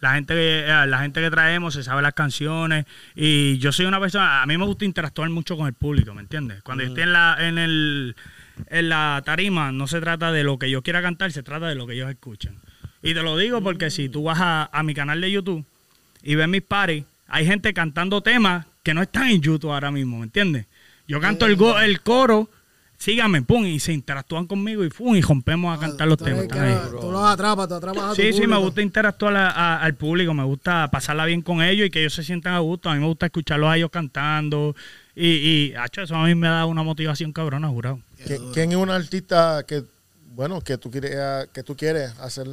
[0.01, 2.84] La gente, que, eh, la gente que traemos se sabe las canciones
[3.14, 6.20] y yo soy una persona, a mí me gusta interactuar mucho con el público, ¿me
[6.20, 6.62] entiendes?
[6.62, 8.14] Cuando yo estoy en la, en, el,
[8.68, 11.74] en la tarima, no se trata de lo que yo quiera cantar, se trata de
[11.74, 12.57] lo que ellos escuchen.
[13.03, 15.64] Y te lo digo porque si tú vas a, a mi canal de YouTube
[16.22, 20.18] y ves mis paris, hay gente cantando temas que no están en YouTube ahora mismo,
[20.18, 20.66] ¿me entiendes?
[21.09, 22.51] Yo canto el, go- el coro,
[22.99, 26.47] síganme, pum, y se interactúan conmigo y pum, y rompemos a cantar los temas.
[27.01, 29.94] Tú los atrapas, tú atrapas a tu Sí, sí, me gusta interactuar a- a- al
[29.94, 32.88] público, me gusta pasarla bien con ellos y que ellos se sientan a gusto.
[32.90, 34.74] A mí me gusta escucharlos a ellos cantando
[35.14, 38.01] y, y eso a mí me da una motivación cabrona, jurado.
[38.24, 39.84] ¿Qui- ¿Quién es un artista que,
[40.34, 42.47] bueno, que tú quieres, eh, que tú quieres hacer,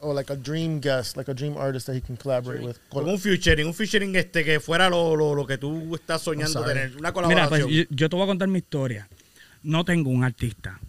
[0.00, 2.76] o like a dream guest, like a dream artist that he can collaborate with?
[2.88, 6.64] Como un featuring, un featuring este que fuera lo, lo, lo que tú estás soñando
[6.64, 7.48] tener, una Mira, colaboración.
[7.68, 9.08] pues yo, yo te voy a contar mi historia.
[9.62, 10.80] No tengo un artista.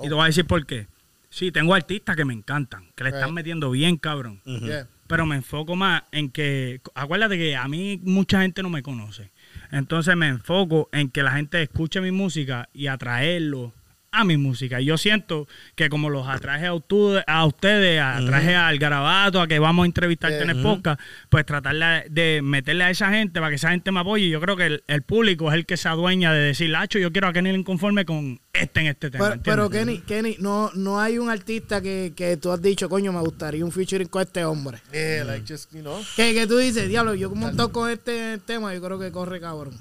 [0.00, 0.86] Y te voy a decir por qué.
[1.30, 4.40] Sí, tengo artistas que me encantan, que le están metiendo bien, cabrón.
[4.44, 4.86] Yeah.
[5.06, 9.30] pero me enfoco más en que, acuérdate que a mí mucha gente no me conoce.
[9.70, 13.72] Entonces me enfoco en que la gente escuche mi música y atraerlo
[14.12, 14.80] a mi música.
[14.80, 19.48] Y yo siento que como los atraje a, utu- a ustedes, atraje al garabato, a
[19.48, 21.00] que vamos a entrevistarte en el podcast,
[21.30, 21.74] pues tratar
[22.08, 24.28] de- meterle a esa gente para que esa gente me apoye.
[24.28, 27.10] Yo creo que el, el público es el que se adueña de decir, Lacho, yo
[27.10, 29.36] quiero a Kenny inconforme con este en este tema.
[29.42, 29.70] Pero.
[29.70, 33.64] Kenny, Kenny, no, no hay un artista que, que tú has dicho, coño, me gustaría
[33.64, 34.78] un featuring con este hombre.
[34.92, 35.98] Yeah, like just, you know.
[36.16, 39.74] Que, que tú dices, diablo, yo como con este tema, yo creo que corre cabrón.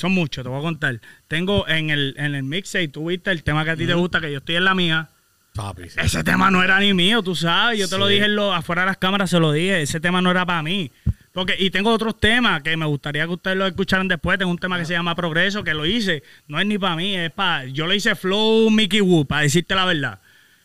[0.00, 1.00] Son muchos, te voy a contar.
[1.28, 4.20] Tengo en el, en el mixtape, tú viste el tema que a ti te gusta,
[4.20, 5.08] que yo estoy en la mía.
[5.54, 5.98] Papi, sí.
[6.02, 7.78] Ese tema no era ni mío, tú sabes.
[7.78, 9.82] Yo te lo dije en lo- afuera de las cámaras, se lo dije.
[9.82, 10.90] Ese tema no era para mí.
[11.32, 14.38] Porque, y tengo otros temas que me gustaría que ustedes lo escucharan después.
[14.38, 16.22] Tengo un tema que se llama Progreso, que lo hice.
[16.48, 17.66] No es ni para mí, es para.
[17.66, 20.18] Yo le hice Flow Mickey Woo, para decirte la verdad.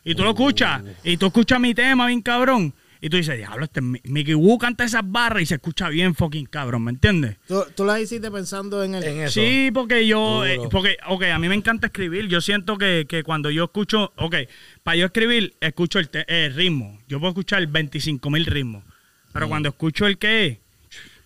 [0.04, 2.74] Y tú lo escuchas, y tú escuchas mi tema, bien cabrón.
[3.02, 6.16] Y tú dices, diablo, este Mi- Mickey Woo canta esas barras y se escucha bien
[6.16, 7.38] fucking cabrón, ¿me entiendes?
[7.48, 9.04] Tú, tú la hiciste pensando en el...
[9.04, 9.34] En eso.
[9.34, 12.28] Sí, porque yo, eh, porque, ok, a mí me encanta escribir.
[12.28, 14.36] Yo siento que, que cuando yo escucho, ok,
[14.84, 17.00] para yo escribir, escucho el, te- el ritmo.
[17.08, 18.84] Yo puedo escuchar 25 mil ritmos.
[19.34, 20.58] Pero cuando escucho el que es,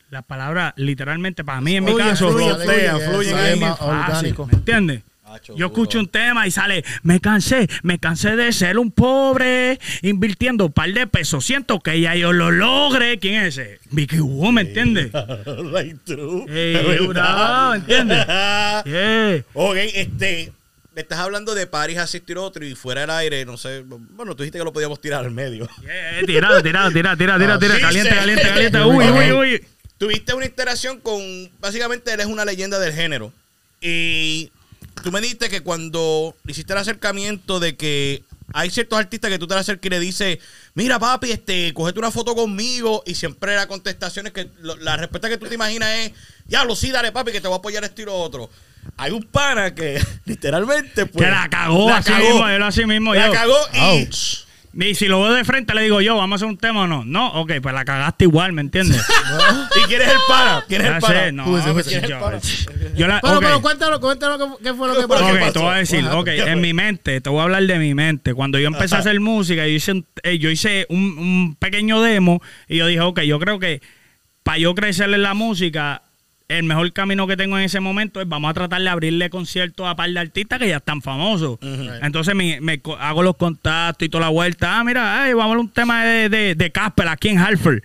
[0.09, 4.47] las palabras, literalmente, para mí en mi Fluye, caso, fluye, fluye, fácil, orgánico.
[4.47, 5.03] ¿Me entiendes?
[5.55, 10.65] Yo escucho un tema y sale, me cansé, me cansé de ser un pobre, invirtiendo
[10.65, 11.45] un par de pesos.
[11.45, 13.19] Siento que ya yo lo logre.
[13.19, 13.79] ¿Quién es ese?
[13.91, 15.11] Vicky Wu, ¿me entiendes?
[17.07, 18.25] bravo, ¿entiendes?
[18.85, 19.43] Yeah.
[19.53, 20.53] ok, este.
[20.95, 23.83] Me estás hablando de Paris asistir otro y fuera del aire, no sé.
[23.85, 25.67] Bueno, tú dijiste que lo podíamos tirar al medio.
[25.81, 28.81] Yeah, tirado, tirado, tirado, tirado, tirado, tirado, Sí, caliente, caliente, caliente.
[28.83, 29.65] Uy, uy, uy.
[29.97, 31.21] Tuviste una interacción con.
[31.59, 33.31] Básicamente, él es una leyenda del género.
[33.81, 34.51] Y
[35.03, 38.23] tú me dijiste que cuando hiciste el acercamiento de que
[38.53, 40.39] hay ciertos artistas que tú te le acercas y le dices,
[40.73, 43.03] mira papi, este, cogete una foto conmigo.
[43.05, 46.11] Y siempre la contestación es que lo- la respuesta que tú te imaginas es,
[46.45, 48.49] diablo, sí, dale papi, que te voy a apoyar esto y lo otro.
[48.97, 53.27] Hay un pana que literalmente pues, Que la cagó así mismo, él así mismo, La
[53.27, 53.33] yo.
[53.33, 53.79] cagó y...
[53.79, 54.45] Ouch.
[54.71, 56.87] Y si lo veo de frente, le digo yo, ¿vamos a hacer un tema o
[56.87, 57.03] no?
[57.03, 59.03] No, ok, pues la cagaste igual, ¿me entiendes?
[59.83, 60.63] ¿Y quién es el pana?
[60.67, 61.19] ¿Quién es el Ya pana?
[61.25, 62.05] sé, no, pues, is it?
[62.95, 63.43] yo, la, Pero, ok.
[63.43, 65.25] pero cuéntalo, cuéntalo qué, qué fue lo que pasó.
[65.25, 65.53] ¿Qué Ok, pasó?
[65.53, 67.95] te voy a decir, What ok, en mi mente, te voy a hablar de mi
[67.95, 68.33] mente.
[68.35, 72.01] Cuando yo empecé a hacer música, yo hice, un, eh, yo hice un, un pequeño
[72.01, 73.81] demo y yo dije, ok, yo creo que
[74.43, 76.03] para yo crecer en la música,
[76.49, 79.87] el mejor camino que tengo en ese momento es vamos a tratar de abrirle conciertos
[79.87, 81.59] a par de artistas que ya están famosos.
[82.01, 84.79] Entonces me, me co- hago los contactos y toda la vuelta.
[84.79, 87.79] Ah, mira, ay, vamos a ver un tema de, de, de Casper aquí en Hartford.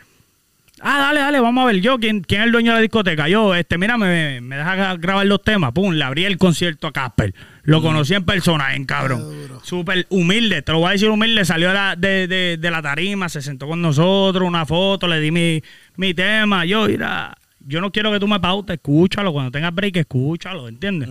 [0.81, 3.29] Ah, dale, dale, vamos a ver yo, ¿quién, quién es el dueño de la discoteca?
[3.29, 5.73] Yo, este, mira, me, me deja grabar los temas.
[5.73, 7.33] Pum, le abrí el concierto a Casper.
[7.62, 9.23] Lo conocí en persona, en cabrón.
[9.62, 11.45] Súper humilde, te lo voy a decir humilde.
[11.47, 15.21] Salió de la, de, de- de la tarima, se sentó con nosotros, una foto, le
[15.21, 15.62] di mi,
[15.97, 16.67] mi tema.
[16.67, 17.35] Yo, mira,
[17.67, 19.33] yo no quiero que tú me pautes, escúchalo.
[19.33, 21.09] Cuando tengas break, escúchalo, ¿entiendes?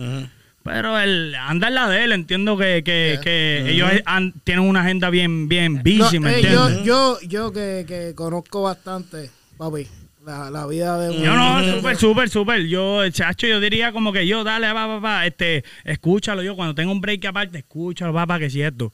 [0.62, 4.80] Pero el anda en la de él, entiendo que, que, que ellos han- tienen una
[4.80, 6.84] agenda bien, bien busy, No, ¿me eh, entiendes?
[6.84, 9.86] yo, yo, yo que, que conozco bastante, papi,
[10.24, 11.22] la, la vida de un...
[11.22, 12.66] Yo no, súper, súper, súper.
[12.66, 16.56] Yo, chacho, yo diría como que yo, dale, va, va, va, este, escúchalo yo.
[16.56, 18.90] Cuando tengo un break aparte, escúchalo, papá, que es cierto.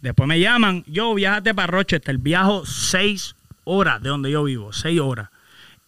[0.00, 2.18] Después me llaman, yo, viajate para Rochester.
[2.18, 5.28] Viajo seis horas de donde yo vivo, seis horas.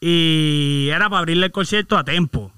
[0.06, 2.52] Y era para abrirle el concierto a Tempo.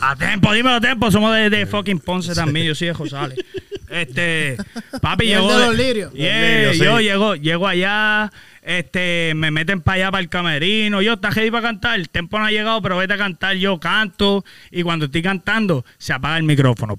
[0.00, 3.38] A Tempo, dímelo a Tempo, somos de, de fucking Ponce también, yo soy de Josales.
[3.90, 4.56] Este,
[5.02, 5.58] papi Y el llegó.
[5.58, 6.12] de los lirios.
[6.12, 6.84] Yeah, Los lirios, sí.
[6.84, 8.30] yo llego, llego allá,
[8.62, 12.38] este, me meten para allá para el camerino, yo está ready para cantar, el tempo
[12.38, 16.36] no ha llegado, pero vete a cantar, yo canto, y cuando estoy cantando, se apaga
[16.36, 16.96] el micrófono.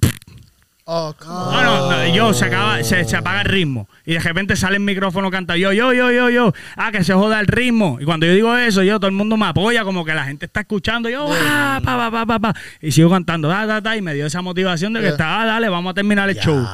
[0.93, 1.53] Oh, come on.
[1.53, 3.87] No, no, no, yo se acaba, se, se apaga el ritmo.
[4.05, 6.53] Y de repente sale el micrófono canta yo, yo, yo, yo, yo.
[6.75, 7.97] Ah, que se joda el ritmo.
[8.01, 10.47] Y cuando yo digo eso, yo, todo el mundo me apoya, como que la gente
[10.47, 11.07] está escuchando.
[11.07, 12.53] Yo, ah, pa, pa, pa, pa, pa.
[12.81, 13.95] Y sigo cantando, da, da, da.
[13.95, 15.11] Y me dio esa motivación de que Yeah.
[15.13, 16.67] está, ah, dale, vamos a terminar el show.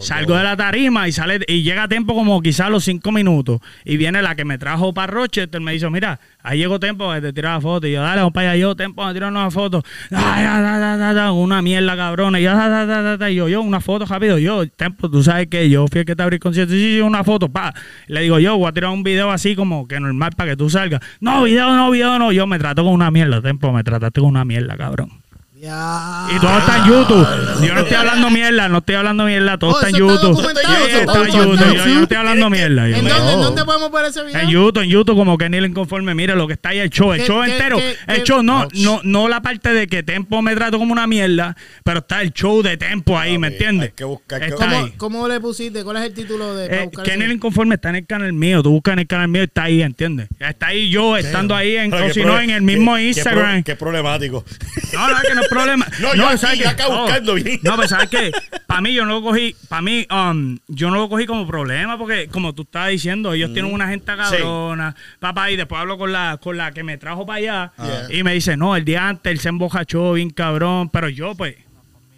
[0.00, 3.60] Salgo de la tarima y sale y llega a tiempo como quizás los cinco minutos.
[3.84, 7.32] Y viene la que me trajo para Rochester, me dice, mira, ahí llegó tiempo, te
[7.32, 7.86] tiro la foto.
[7.86, 9.82] Y yo, dale, vamos para allá, yo, tiempo, me tiro una foto.
[10.10, 12.40] Da, da, da, da, da, una mierda cabrona.
[12.40, 13.30] Y yo, da, da, da, da, da.
[13.30, 14.38] Y yo, yo, una foto rápido.
[14.38, 16.72] Yo, tiempo, tú sabes que yo fui el que te abrí el concierto.
[16.72, 17.74] Sí, sí, una foto, pa.
[18.06, 20.68] Le digo, yo, voy a tirar un video así como que normal para que tú
[20.70, 21.00] salgas.
[21.20, 22.32] No, video no, video no.
[22.32, 25.21] Yo me trato con una mierda, tiempo, me trataste con una mierda, cabrón.
[25.62, 26.26] Ya.
[26.34, 27.28] Y todo está en YouTube.
[27.64, 30.30] Yo no estoy hablando mierda, no estoy hablando mierda, todo Oh, está en está YouTube.
[30.36, 31.38] documentado, Sí, eso está está en YouTube.
[31.42, 31.74] documentado.
[31.74, 32.88] Yo, yo no estoy hablando mierda.
[32.88, 32.96] yo.
[32.96, 33.30] ¿En dónde, No.
[33.30, 34.40] en dónde podemos ver ese video?
[34.40, 36.90] En YouTube, en YouTube, como que ni el inconforme, mira lo que está ahí el
[36.90, 37.76] show, el ¿Qué- show qué- entero.
[37.78, 41.06] qué- el show, no, no, no la parte de que Tempo me trato como una
[41.06, 43.90] mierda, pero está el show de Tempo ahí, ¿me entiendes?
[43.90, 44.92] hay que buscar Está ¿Cómo, ahí.
[44.96, 45.84] ¿Cómo le pusiste?
[45.84, 48.70] ¿Cuál es el título de Eh, ni el inconforme está en el canal mío, tú
[48.72, 50.26] buscas en el canal mío, está ahí, ¿entiendes?
[50.40, 53.62] Está ahí yo, estando ahí, en, o si no, en el mismo Instagram.
[53.62, 54.44] Qué problemático.
[54.92, 55.86] No, no, es que no es problema.
[56.00, 56.68] No, yo aquí, ¿sabes yo qué?
[56.70, 57.60] acá buscando bien.
[57.62, 58.32] No, pues sabes que
[58.66, 61.98] para mí yo no lo cogí, para mí um, yo no lo cogí como problema
[61.98, 66.12] porque como tú estabas diciendo, ellos tienen una gente cabrona, papá, y después hablo con
[66.12, 68.06] la con la que me trajo para allá Yeah.
[68.18, 71.56] y me dice, "No, el día antes él se embojachó bien cabrón", pero yo pues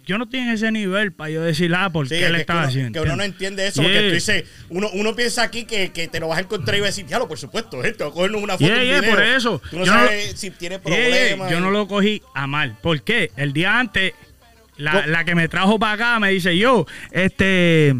[0.05, 2.63] yo no estoy en ese nivel para yo decir, "Ah, ¿por Sí, qué le estaba
[2.63, 3.91] haciendo?" que uno no entiende eso, Yeah.
[3.91, 6.81] porque tú dices, uno, uno piensa aquí que, que te lo vas a encontrar y
[6.81, 8.65] vas a decir, diablo, por supuesto, esto, cogernos una foto.
[8.65, 9.13] Yeah, un yeah, video".
[9.15, 9.61] por eso.
[9.69, 11.51] Tú no Yo no- sabes si tiene problemas.
[11.51, 12.77] yo no lo cogí a mal.
[12.81, 13.31] ¿Por qué?
[13.35, 14.13] El día antes,
[14.77, 17.95] la, la que me trajo para acá me dice yo, este.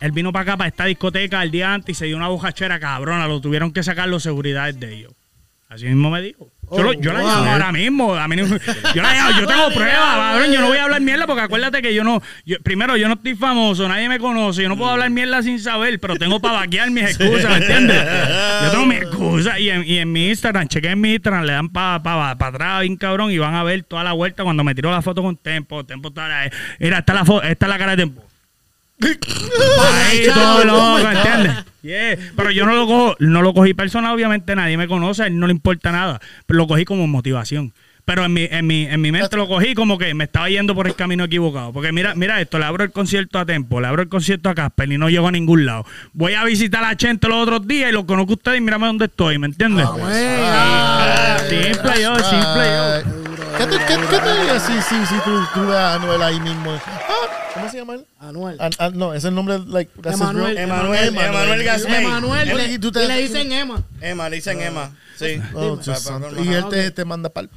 [0.00, 2.78] Él vino para acá, para esta discoteca el día antes y se dio una bojachera
[2.78, 3.26] cabrona.
[3.26, 5.12] Lo tuvieron que sacar los seguridades de ellos.
[5.68, 6.52] Así mismo me dijo.
[6.70, 7.28] Yo, lo- yo la wow.
[7.28, 8.14] llamo ahora mismo.
[8.14, 10.52] A mí yo la llamo, yo tengo pruebas, cabrón.
[10.52, 12.20] Yo no voy a hablar mierda porque acuérdate que yo no.
[12.44, 14.62] yo- primero, yo no estoy famoso, nadie me conoce.
[14.62, 18.02] Yo no puedo hablar mierda sin saber, pero tengo para vaquear mis excusas, ¿me entiendes?
[18.64, 21.68] Yo tengo mis excusas y en, y en mi Instagram, chequen mi Instagram, le dan
[21.68, 24.74] para pa, pa atrás, bien cabrón, y van a ver toda la vuelta cuando me
[24.74, 25.84] tiró la foto con Tempo.
[25.84, 26.50] Tempo está.
[26.80, 28.22] Mira, esta es la, fo- esta es la cara de Tempo.
[29.00, 31.64] Ahí todo loco, ¿entiendes?
[31.82, 32.16] Yeah.
[32.36, 35.38] Pero yo no lo cojo, no lo cogí personal, obviamente nadie me conoce, a él
[35.38, 36.20] no le importa nada.
[36.46, 37.72] Pero lo cogí como motivación.
[38.04, 40.76] Pero en mi, en mi, en mi mente lo cogí como que me estaba yendo
[40.76, 41.72] por el camino equivocado.
[41.72, 44.54] Porque mira, mira esto, le abro el concierto a Tempo, le abro el concierto a
[44.54, 45.84] Casper y no llego a ningún lado.
[46.12, 48.86] Voy a visitar a Chente los otros días y lo conozco a ustedes y mírame
[48.86, 49.88] dónde estoy, ¿me entiendes?
[49.90, 53.26] Ah, simple yo, simple yo.
[53.58, 56.78] ¿Qué te, qué, qué te si, si, si tú, tú ves a Anuel ahí mismo?
[57.56, 58.06] Ah, ¿Cómo se llama él?
[58.20, 58.56] Anuel.
[58.60, 60.56] An- An- no, es el nombre, like, that's Emanuel.
[60.58, 62.04] Emanuel, Emanuel Gasmey.
[62.04, 62.56] Emanuel.
[62.56, 63.82] Le- y tú te- y le dicen Emma.
[64.00, 64.90] Emma, le dicen Emma.
[65.16, 65.40] Sí.
[65.54, 65.78] Oh,
[66.44, 67.48] Y él Ah, te, te manda pa'l...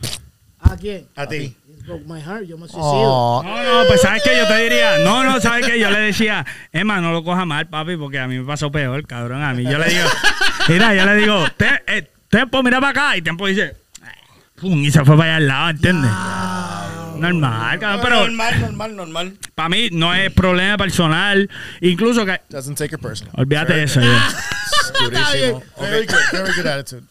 [0.62, 1.08] ¿A quién?
[1.16, 1.56] A ti.
[1.68, 2.44] It broke my heart.
[2.44, 2.82] Yo me suicido.
[2.84, 3.44] Oh.
[3.44, 6.46] No, no, pues sabes que yo te diría, no, no, sabes que yo le decía,
[6.72, 9.42] Emma, no lo coja mal, papi, porque a mí me pasó peor, cabrón.
[9.44, 10.08] A mí yo le digo,
[10.68, 13.18] mira, yo le digo, "Te- eh, Tempo, mira para acá.
[13.18, 13.76] Y Tempo dice,
[14.56, 16.12] pum, y se fue para allá al lado, ¿entiendes?
[17.22, 19.38] Normal, cabrón, pero normal, normal, normal.
[19.56, 21.50] para mí no es problema personal.
[21.82, 23.34] Incluso que, Doesn't take it personal.
[23.38, 24.02] olvídate de eso.
[24.02, 24.34] ya.
[25.00, 25.64] Durísimo.
[25.80, 27.04] Very good, very good attitude.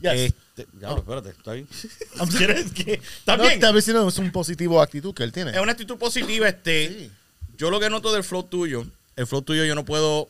[0.00, 0.12] Yes.
[0.14, 1.68] Este, diablo, espérate, está bien.
[2.36, 3.60] ¿Quieres que- Está No, bien.
[3.60, 5.52] no, es un positivo actitud que él tiene.
[5.52, 6.48] Es una actitud positiva.
[6.48, 7.10] Este, Sí.
[7.58, 8.84] Yo lo que noto del flow tuyo,
[9.14, 10.28] el flow tuyo yo no puedo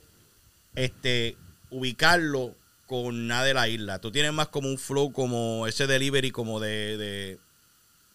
[0.74, 1.36] este,
[1.70, 2.54] ubicarlo
[2.86, 3.98] con nada de la isla.
[4.00, 6.96] Tú tienes más como un flow, como ese delivery, como de...
[6.98, 7.38] de-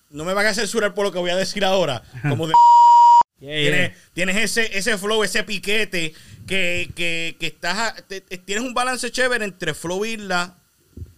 [0.10, 2.02] no me van a censurar por lo que voy a decir ahora.
[2.28, 2.54] Como de...
[3.40, 3.70] Yeah, yeah.
[3.72, 6.14] Tienes, tienes ese, ese flow, ese piquete,
[6.48, 10.56] que, que, que estás a- te- tienes un balance chévere entre flow isla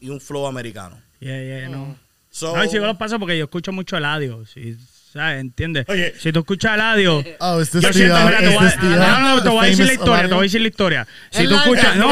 [0.02, 1.02] y un flow americano.
[1.22, 1.98] Yeah, yeah, no.
[2.30, 4.76] So- No, y sigo los pasos porque yo escucho mucho el audio, si,
[5.14, 5.40] ¿sabes?
[5.40, 5.86] ¿Entiendes?
[5.88, 6.14] Oye.
[6.20, 7.24] si tú escuchas el audio...
[7.40, 7.94] Oh, Yo siento,
[8.26, 8.76] Mira, te voy a-
[9.22, 11.08] no, no, te voy a decir la historia, te voy a decir la historia.
[11.32, 12.10] Si tú escuchas, no,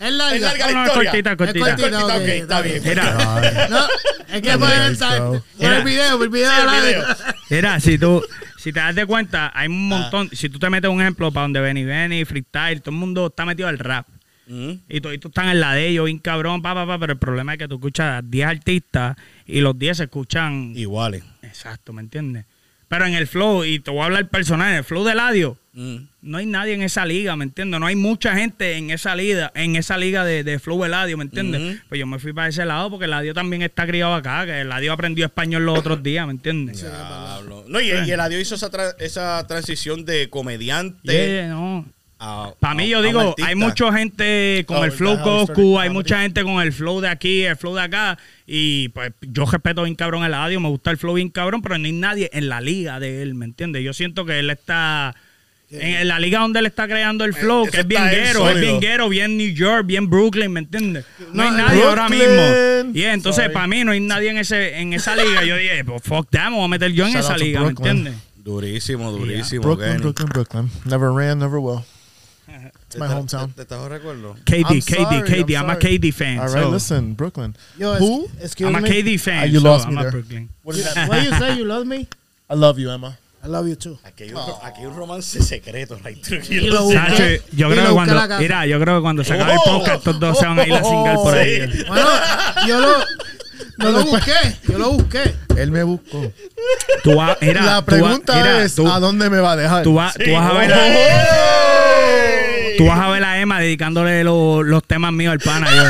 [0.00, 0.42] es larga, es larga.
[0.42, 0.42] larga.
[0.42, 0.42] Es larga.
[0.42, 1.10] Es larga la no, no, historia.
[1.10, 1.66] cortita, Es cortita.
[1.76, 2.82] cortita, Cortita, ok, está bien.
[2.84, 3.86] Mira, No,
[4.34, 4.96] es que por el,
[5.58, 7.04] por el video, por el video de el la video.
[7.50, 8.22] mira, si tú,
[8.58, 11.42] si te das de cuenta, hay un montón, si tú te metes un ejemplo para
[11.44, 14.06] donde Benny Benny, Freestyle, todo el mundo está metido al rap.
[14.48, 14.78] Ujú.
[14.88, 17.52] Y todos están en la de ellos, bien cabrón, pa, pa, pa, pero el problema
[17.52, 21.22] es que tú escuchas 10 artistas y los 10 se escuchan Iguales.
[21.42, 22.46] Exacto, ¿me entiendes?
[22.88, 25.58] Pero en el flow, y te voy a hablar personal, en el flow del audio,
[25.80, 26.08] Mm.
[26.22, 27.78] no hay nadie en esa liga, ¿me entiendes?
[27.78, 31.22] No hay mucha gente en esa liga, en esa liga de, de flow Eladio, ¿me
[31.22, 31.80] entiendes?
[31.88, 34.62] Pues yo me fui para ese lado porque el Eladio también está criado acá, que
[34.62, 36.84] el Eladio aprendió español los otros días, ¿me entiendes?
[37.68, 41.86] No, y, y el adiós hizo esa, tra- esa transición de comediante Yeah, no.
[42.18, 45.90] a- Para mí, a- yo digo, hay mucha gente con Oh, el flow Coscu, hay
[45.90, 48.18] mucha gente con el flow de aquí, el flow de acá.
[48.48, 51.78] Y pues yo respeto bien cabrón el audio, me gusta el flow bien cabrón, pero
[51.78, 53.84] no hay nadie en la liga de él, ¿me entiendes?
[53.84, 55.14] Yo siento que él está.
[55.70, 58.58] En, la liga donde él está creando el flow, eso que es bien guero, es
[58.60, 61.04] bien guero, bien New York, bien Brooklyn, ¿me entiendes?
[61.32, 62.30] No, hay No, nadie ahora Brooklyn.
[62.86, 62.90] mismo.
[62.98, 63.54] Y entonces, Sorry.
[63.54, 65.44] para mí, no hay nadie en ese en esa liga.
[65.44, 67.66] Yo dije, pues fuck that, me voy a meter yo en Shout esa liga, ¿me
[67.66, 67.96] Brooklyn.
[67.98, 68.22] entiendes?
[68.36, 69.62] Durísimo, durísimo.
[69.62, 70.02] Brooklyn, Kenny.
[70.02, 70.70] Brooklyn, Brooklyn.
[70.86, 71.84] Never ran, never will.
[72.88, 73.52] It's my ¿Te- hometown.
[73.52, 74.36] ¿Te, estás recuerdo?
[74.46, 75.76] KD, I'm KD, sorry, KD, I'm, I'm a.
[75.78, 76.38] KD fan.
[76.38, 77.54] All right, so- listen, Brooklyn.
[77.78, 78.24] Yo, Who?
[78.38, 78.88] es- excuse I'm a me.
[78.88, 79.38] KD fan.
[79.40, 80.10] Ah, you so lost me I'm a there.
[80.12, 80.48] Brooklyn.
[80.62, 81.08] What is that?
[81.10, 81.58] What you say?
[81.58, 82.08] You love me?
[82.48, 83.18] I love you, Emma.
[83.48, 83.98] I love you too.
[84.04, 86.22] Aquí hay un, aquí hay un romance secreto, right?
[86.50, 86.98] Y lo yo
[87.68, 89.64] Y creo lo cuando, mira, yo creo que cuando se acabe el Oh.
[89.78, 91.84] podcast, estos dos se van a ir a single por ahí.
[91.88, 92.08] Bueno,
[92.66, 92.88] yo lo,
[93.78, 94.32] yo lo busqué.
[94.68, 95.34] Yo lo busqué.
[95.56, 96.30] Él me buscó.
[97.02, 99.82] Tú vas, mira, La tú pregunta mira, es, tú, ¿a dónde me va a dejar?
[99.82, 100.78] tú vas, tú vas a ver a,
[102.76, 105.68] tú vas a ver a Emma dedicándole lo- los temas míos al pana.
[105.74, 105.82] Yo.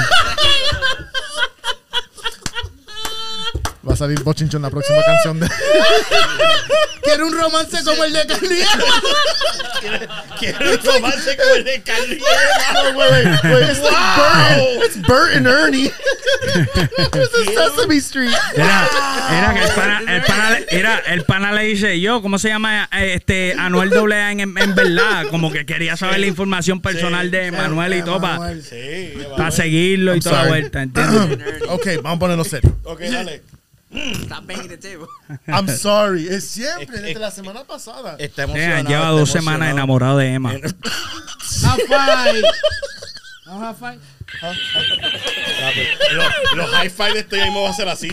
[3.88, 5.48] Va a salir Bochincho en la próxima canción de...
[7.02, 8.58] Quiero un romance como el de Carly.
[10.38, 11.82] Quiero un romance como el de
[12.98, 13.70] wait.
[13.70, 15.86] It's, like Bert, it's Bert and Ernie.
[15.86, 18.34] It's the Sesame Street.
[18.54, 18.88] Era,
[19.30, 22.48] era que el pana, el pana, le- era, el pana le dice, yo, ¿cómo se
[22.48, 25.26] llama eh, este Anuel AA en, en verdad?
[25.30, 30.42] Como que quería saber la información personal de Manuel y todo para seguirlo y toda
[30.42, 31.38] la vuelta, ¿entiendes?
[31.68, 32.76] ok, vamos a ponerlo serio.
[32.84, 33.42] Ok, dale.
[33.90, 35.08] Stop banging the table.
[35.46, 36.28] I'm sorry.
[36.28, 38.16] Es siempre, Es- desde es- la semana pasada.
[38.18, 38.84] Está emocionado.
[38.88, 40.50] lleva está dos semanas enamorado de Emma.
[40.50, 40.60] High
[41.88, 42.42] five.
[43.46, 43.98] No, high five.
[46.12, 46.26] Los,
[46.56, 48.08] los high five de este mismo va a ser así.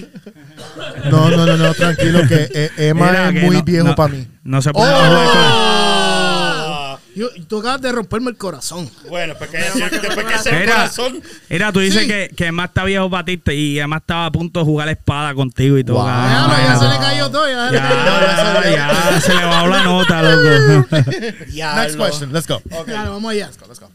[1.11, 3.95] No, no, no, no, tranquilo, que eh, Emma Mira, es que muy no- viejo no-
[3.95, 4.27] para mí.
[4.43, 6.84] No se puede jugar con- Ah,
[7.15, 8.89] Yo, tú acabas de romperme el corazón.
[9.09, 11.21] bueno, pues que después que Mira, corazón.
[11.49, 12.07] mira, tú dices Sí.
[12.07, 15.77] que, que Emma está viejo ti y Emma estaba a punto de jugar espada contigo
[15.77, 15.97] y todo.
[15.97, 16.05] Wow.
[16.05, 16.29] cabrón.
[16.29, 17.49] Déjalo, ya se le cayó todo.
[17.49, 18.75] Ya, se le.
[18.75, 20.87] Ya, ya, se le bajó la nota, loco.
[20.91, 22.05] Next Diablo.
[22.05, 22.61] question, let's go.
[22.85, 23.49] Dale, vamos allá.
[23.67, 23.89] Let's go.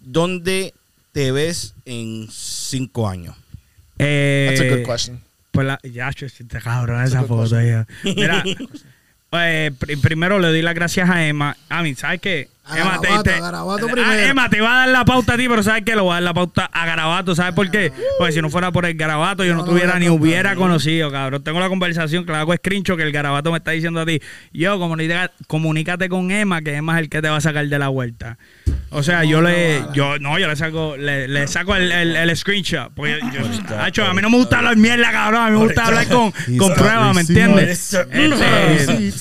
[0.00, 0.74] ¿Dónde
[1.12, 3.36] te ves en cinco años?
[3.98, 5.20] Eh, That's a good question.
[5.52, 6.10] Pues la, ya,
[6.44, 7.60] te cabrón esa foto.
[7.62, 7.86] ya.
[8.04, 8.42] Mira,
[9.32, 11.56] eh, pri- primero le doy las gracias a Emma.
[11.68, 12.48] A mí, ¿sabes qué?
[12.64, 12.98] A Emma,
[13.40, 14.28] Garabato, a.
[14.28, 15.94] Emma, te iba a dar la pauta a ti, pero ¿sabes qué?
[15.94, 17.34] Le voy a dar la pauta a Garabato.
[17.34, 17.90] ¿Sabes por qué?
[18.18, 21.42] Porque si no fuera por el Garabato, yo no, tuviera ni hubiera conocido, cabrón.
[21.42, 24.20] Tengo la conversación que la hago screenshot que el Garabato me está diciendo a ti.
[24.52, 27.78] Yo, comunica- comunícate con Emma, que Emma es el que te va a sacar de
[27.78, 28.36] la vuelta.
[28.90, 32.36] O sea, yo le, yo, no, yo le saco, le, le saco el, el, el
[32.36, 32.90] screenshot.
[32.94, 35.42] Porque yo, Hacho, a mí no me gusta hablar mierda, cabrón.
[35.42, 37.94] A mí me gusta hablar con, con pruebas, ¿me entiendes?
[37.94, 39.12] Este,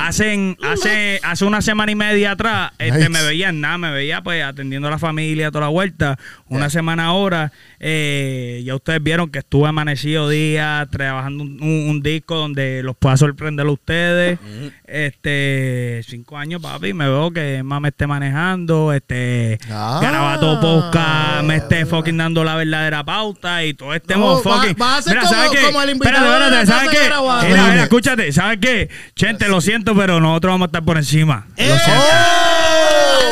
[0.00, 3.08] Hacen, hace, hace una semana y media atrás, este, Nice.
[3.10, 6.18] me veían nada, me veía pues atendiendo a la familia toda la vuelta.
[6.48, 12.02] Una semana ahora, eh, ya ustedes vieron que estuve amanecido día trabajando un, un- un
[12.02, 14.38] disco donde los pueda sorprender a ustedes.
[14.86, 19.98] Este, cinco años, papi, me veo que más me esté manejando, este, Ah.
[20.02, 24.76] Garabato Posca me esté fucking dando la verdadera pauta y todo estemos No, fucking.
[24.80, 27.48] va a ser como- ¿sabes como el invitado espérate, ¿sabes qué?
[27.48, 28.88] Mira, mira, escúchate, ¿sabes qué?
[29.14, 31.46] Chente, lo siento, pero nosotros vamos a estar por encima.
[31.56, 31.68] ¡Eh!
[31.68, 32.04] Lo siento.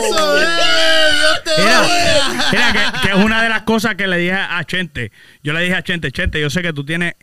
[0.04, 0.48] Eso es.
[1.14, 1.53] Dios te
[2.52, 5.12] Mira, que, que es una de las cosas que le dije a Chente.
[5.42, 7.14] Yo le dije a Chente, Chente, yo sé que tú tienes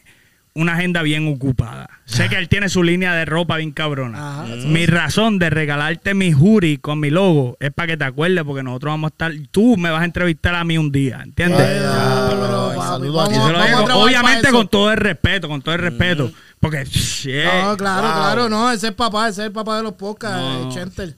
[0.54, 1.90] una agenda bien ocupada.
[2.04, 4.42] Sé que él tiene su línea de ropa bien cabrona.
[4.42, 4.46] Ajá.
[4.66, 8.62] Mi razón de regalarte mi jury con mi logo es para que te acuerdes, porque
[8.62, 9.32] nosotros vamos a estar.
[9.52, 11.66] Tú me vas a entrevistar a mí un día, ¿entiendes?
[13.94, 16.32] Obviamente con todo el respeto, con todo el respeto.
[16.60, 18.16] Porque, shit, No, claro, Wow.
[18.18, 20.72] claro, no, ese es papá, ese es el papá de los podcasts, No.
[20.74, 21.16] Chenter.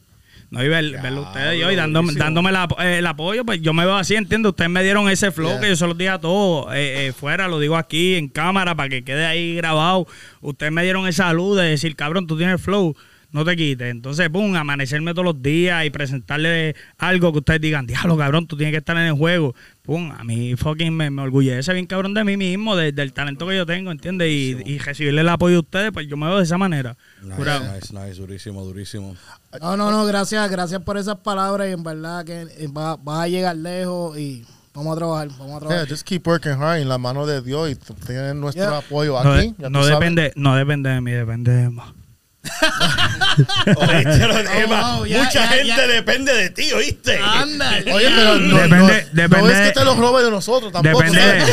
[0.53, 3.73] No, y ver, verlo ustedes y hoy dándome, dándome la- eh, el apoyo, pues yo
[3.73, 4.49] me veo así, entiendo.
[4.49, 5.59] Ustedes me dieron ese flow Yeah.
[5.61, 8.75] que yo se los dije a todos eh, eh, fuera, lo digo aquí en cámara
[8.75, 10.05] para que quede ahí grabado.
[10.41, 12.95] Ustedes me dieron esa luz de decir, cabrón, tú tienes flow,
[13.31, 13.89] no te quites.
[13.89, 18.55] Entonces, pum, amanecerme todos los días y presentarle algo que ustedes digan, diablo, cabrón, tú
[18.55, 19.55] tienes que estar en el juego.
[19.85, 23.45] Pum, a mí fucking me, me orgullece bien cabrón de mí mismo, de- del talento
[23.45, 24.29] que yo tengo, ¿entiendes?
[24.31, 26.95] Y, y recibirle el apoyo de ustedes, pues yo me veo de esa manera.
[27.35, 27.59] Jurado.
[27.65, 29.17] Nice, nice, nice, durísimo, durísimo.
[29.59, 33.23] No, no, no, gracias, gracias por esas palabras y en verdad que eh, va- vas
[33.23, 35.89] a llegar lejos y vamos a trabajar, vamos a Yeah, trabajar.
[35.89, 37.75] just keep working hard en la mano de Dios y
[38.05, 38.77] tienen nuestro Yeah.
[38.77, 39.53] apoyo No, aquí.
[39.57, 39.99] de- no sabes.
[39.99, 41.91] depende, no depende de mí, depende de más.
[43.77, 45.87] Oíste, wow, ya, Mucha ya, gente ya.
[45.87, 47.17] depende de ti, ¿oíste?
[47.17, 47.71] Anda.
[47.93, 50.71] Oye, pero no, Depende- no, depende no es de- que te los robes de nosotros
[50.71, 51.01] tampoco.
[51.03, 51.45] Depende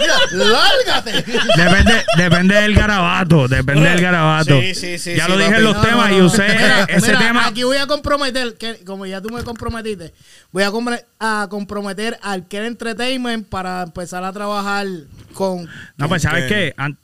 [0.00, 1.12] mira, lárgate.
[1.56, 4.60] Depende, depende del garabato, depende del garabato.
[4.60, 6.84] Sí, sí, sí, ya sí, lo dije en los No, temas no, y usé Mira,
[6.88, 7.46] ese mira, tema.
[7.46, 10.14] Aquí voy a comprometer, que como ya tú me comprometiste,
[10.52, 14.86] voy a, compre- a comprometer al Ken Entertainment para empezar a trabajar
[15.34, 15.68] con.
[15.96, 16.96] No, pues sabes qué, An-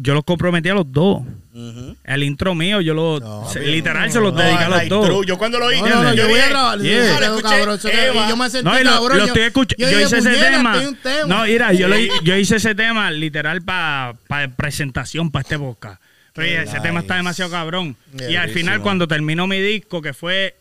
[0.00, 1.22] yo los comprometí a los dos.
[2.04, 3.72] El intro mío, yo lo No, se- amigo.
[3.74, 5.06] literal se los No, dediqué a los like dos.
[5.06, 5.26] true.
[5.26, 6.78] Yo cuando lo oí, No, no, no, yo voy a grabar.
[6.78, 7.18] yeah.
[7.20, 9.18] yo escuché cabrón, yo me sentí No, y lo, cabrón.
[9.18, 9.76] lo yo- estoy escuchando.
[9.82, 10.72] Yo, dije, hice ese "Puñeta, tema.
[10.74, 11.26] estoy un tema".
[11.26, 14.14] No, mira, yo, lo- yo hice ese tema literal para
[14.56, 16.00] presentación para este podcast.
[16.32, 17.96] Pero oye, ese tema está demasiado cabrón.
[18.28, 20.54] y al final, cuando terminó mi disco, que fue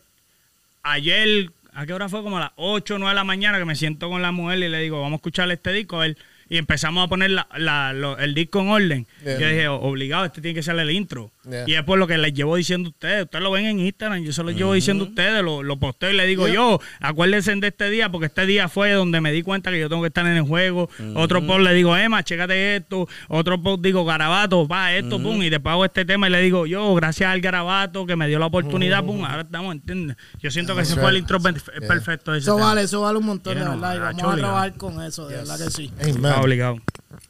[0.83, 2.23] ayer, ¿a qué hora fue?
[2.23, 4.57] Como a las 8 o 9 de la mañana, que me siento con la mujer
[4.59, 5.97] y le digo, vamos a escuchar este disco.
[5.97, 6.17] a ver.
[6.49, 9.07] Y empezamos a poner la- la- lo- el disco en orden.
[9.23, 9.39] Yeah.
[9.39, 11.31] Yo dije, obligado, este tiene que ser el intro.
[11.49, 11.63] Yeah.
[11.67, 13.23] Y es por lo que les llevo diciendo a ustedes.
[13.23, 16.11] Ustedes lo ven en Instagram, yo se lo llevo diciendo a ustedes, lo, lo posteo
[16.11, 19.43] y les digo yo, acuérdense de este día, porque este día fue donde me di
[19.43, 20.89] cuenta que yo tengo que estar en el juego.
[21.15, 23.07] Otro post le digo, Emma, chécate esto.
[23.29, 25.41] Otro post digo, Garabato, va, esto, pum.
[25.41, 28.39] Y después hago este tema y le digo, yo, gracias al Garabato que me dio
[28.39, 30.17] la oportunidad, pum, ahora estamos, ¿entiendes?
[30.41, 32.67] Yo siento que ese fue el intro perfe- perfecto de ese Eso tema.
[32.67, 33.95] vale, eso vale un montón, de no, verdad.
[33.95, 35.91] Y vamos a trabajar con eso, de verdad que sí.
[36.25, 36.77] Ah, obligado.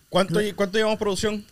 [0.09, 1.43] ¿Cuánto, ¿Cuánto llevamos producción?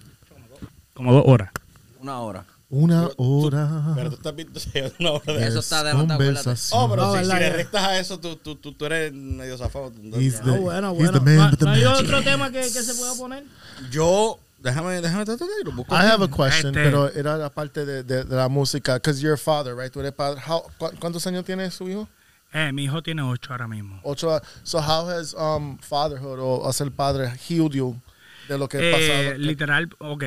[0.93, 1.51] Como dos horas.
[1.99, 2.45] Una hora.
[2.77, 3.93] Una hora.
[3.95, 4.59] Pero tú estás viendo
[4.99, 5.93] una hora de Eso está de.
[5.93, 9.13] Oh, pero No, si, verdad, si le restas a eso, tú, tú, tú, tú eres
[9.13, 9.93] medio zafado.
[10.19, 11.21] He's No, bueno, bueno.
[11.21, 13.43] man ¿No, hay otro tema que, que se pueda poner?
[13.91, 15.95] Yo, déjame, déjame tratar de lo busco.
[15.95, 18.95] I have a question, Este- pero era la parte de, de, de la música.
[18.95, 19.91] Because you're a father, right?
[19.91, 20.41] Tú eres padre.
[20.45, 22.07] How, cu- ¿Cuántos años tiene su hijo?
[22.53, 23.99] Eh, mi hijo tiene ocho ahora mismo.
[24.03, 24.41] Ocho.
[24.63, 27.95] So how has um, fatherhood o ser padre healed you
[28.47, 29.37] de lo que Eh, ha pasado?
[29.39, 30.23] literal, ok.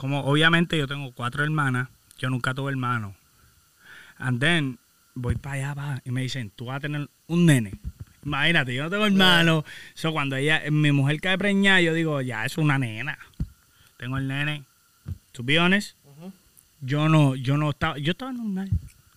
[0.00, 3.14] Como obviamente yo tengo cuatro hermanas, yo nunca tuve hermanos.
[4.16, 4.78] And then
[5.14, 7.74] voy para allá pa, y me dicen, tú vas a tener un nene.
[8.24, 9.64] Imagínate, yo no tengo hermanos.
[9.92, 13.18] So, cuando ella, mi mujer cae preñada, yo digo, ya es una nena.
[13.98, 14.64] Tengo el nene.
[15.32, 15.98] To be honest,
[16.80, 18.70] yo no, yo no estaba, yo estaba normal.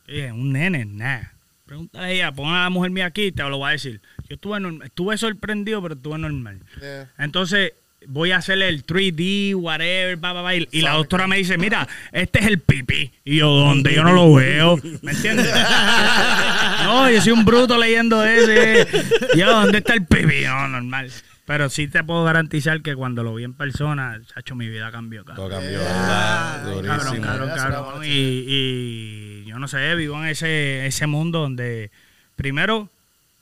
[0.06, 1.32] Dije, un nene, nada.
[1.66, 4.02] Pregúntale a ella, pon a la mujer mía aquí, te lo voy a decir.
[4.28, 6.60] Yo estuve, normal, estuve sorprendido, pero estuve normal.
[6.82, 7.10] Yeah.
[7.18, 7.72] Entonces,
[8.08, 11.58] voy a hacerle el 3D, whatever, bla, bla, bla, y, y la doctora me dice,
[11.58, 13.12] mira, este es el pipí.
[13.24, 13.94] Y yo, ¿dónde?
[13.94, 14.80] Yo no lo veo.
[15.02, 15.50] ¿Me entiendes?
[16.84, 18.88] no, yo soy un bruto leyendo ese.
[19.36, 20.44] Yo, ¿dónde está el pipí?
[20.46, 21.12] No, normal.
[21.46, 25.26] Pero sí te puedo garantizar que cuando lo vi en persona, chacho, mi vida cambió.
[25.26, 26.64] Todo Cabrón, cambió, ¿verdad?
[26.86, 28.06] cabrón, cabrón, cabrón.
[28.06, 31.92] Y, y yo no sé, vivo en ese, ese mundo donde,
[32.38, 32.90] primero,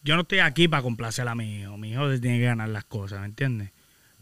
[0.04, 1.78] yo no estoy aquí para complacer a mi hijo.
[1.78, 3.70] Mi hijo tiene que ganar las cosas, ¿me entiendes?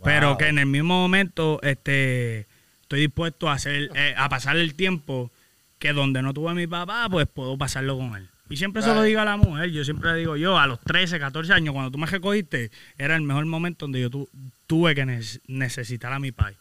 [0.03, 2.47] Pero que en el mismo momento este,
[2.81, 5.31] estoy dispuesto a hacer eh, a pasar el tiempo
[5.77, 8.27] que donde no tuve a mi papá, pues puedo pasarlo con él.
[8.49, 9.05] Y siempre se lo Right.
[9.09, 11.91] digo a la mujer, yo siempre le digo yo, a los 13, 14 años, cuando
[11.91, 14.27] tú me recogiste, era el mejor momento donde yo tu-
[14.65, 15.05] tuve que
[15.47, 16.55] necesitar a mi padre.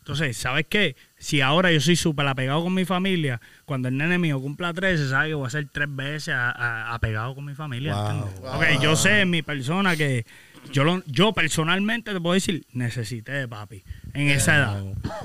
[0.00, 0.96] Entonces, ¿sabes qué?
[1.18, 5.08] Si ahora yo soy súper apegado con mi familia, cuando el nene mío cumpla 13,
[5.10, 7.94] sabe que voy a ser tres veces a- a- apegado con mi familia.
[7.94, 8.28] Wow.
[8.54, 10.24] Ok, yo sé en mi persona que
[10.72, 13.82] yo, lo, yo personalmente te puedo decir, necesité de papi
[14.14, 14.82] en esa edad.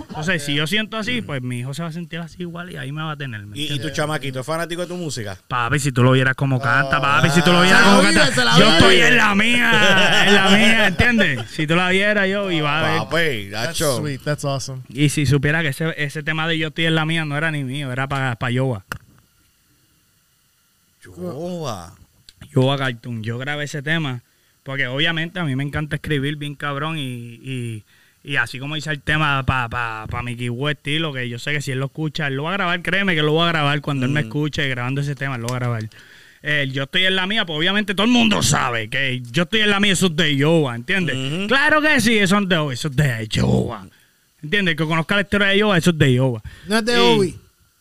[0.09, 2.77] Entonces, si yo siento así, pues mi hijo se va a sentir así igual y
[2.77, 3.45] ahí me va a tener.
[3.45, 5.37] ¿me ¿Y, tu chamaquito es fanático de tu música?
[5.47, 8.57] Papi, si tú lo vieras como canta, papi, si tú lo vieras como vive, canta,
[8.57, 8.77] yo vive.
[8.77, 11.49] estoy en la mía, en la mía, ¿entiendes?
[11.49, 12.99] Si tú la vieras yo iba a ver.
[12.99, 14.21] Papi, That's sweet.
[14.23, 14.83] That's awesome.
[14.89, 17.51] Y si supiera que ese, ese tema de yo estoy en la mía no era
[17.51, 18.85] ni mío, era para pa Yoba.
[21.03, 21.93] Yoba.
[22.53, 23.23] Yoba Cartoon.
[23.23, 24.21] Yo grabé ese tema
[24.64, 27.84] porque obviamente a mí me encanta escribir bien cabrón y, y,
[28.24, 31.51] y así como hice el tema para pa, pa Mickey West estilo, que yo sé
[31.53, 33.51] que si él lo escucha, él lo va a grabar, créeme que lo va a
[33.51, 35.89] grabar cuando él me escuche grabando ese tema, él lo va a grabar.
[36.45, 39.61] Eh, yo estoy en la mía, pues obviamente todo el mundo sabe que yo estoy
[39.61, 41.47] en la mía, eso es de Yoba, ¿entiendes?
[41.47, 43.88] Claro que sí, eso es de, eso es de Yoba.
[44.41, 44.74] ¿Entiendes?
[44.74, 46.41] El Que conozca la historia de Yoba, eso es de Yoba.
[46.68, 47.36] No es de Y- Obi.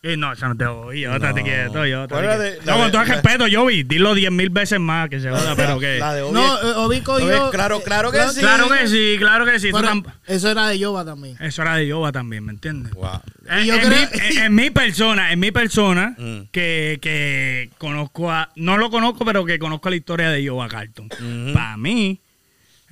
[0.05, 2.77] Y no, eso no te oí, yo te quieto, yo ¿Cuál era de- la No,
[2.79, 5.79] con todo el respeto, yo vi, dilo diez mil veces más que se joda, pero
[5.79, 5.97] que...
[5.97, 7.49] La de Obi No, eh, Obi cogió.
[7.51, 8.41] claro, claro que sí.
[8.41, 9.69] Claro que sí, claro que sí.
[9.69, 11.37] Eso, Pero tam- eso era de Yoba también.
[11.39, 12.91] eso era de Yoba también, ¿me entiendes?
[12.93, 13.21] Wow.
[13.49, 16.41] En, Y yo en creo- mi, en- en mi persona, en mi persona, Mm.
[16.51, 21.05] que, que conozco a, no lo conozco, pero que conozco la historia de Yoba Carlton.
[21.05, 21.53] Ujú.
[21.53, 22.19] Para mí,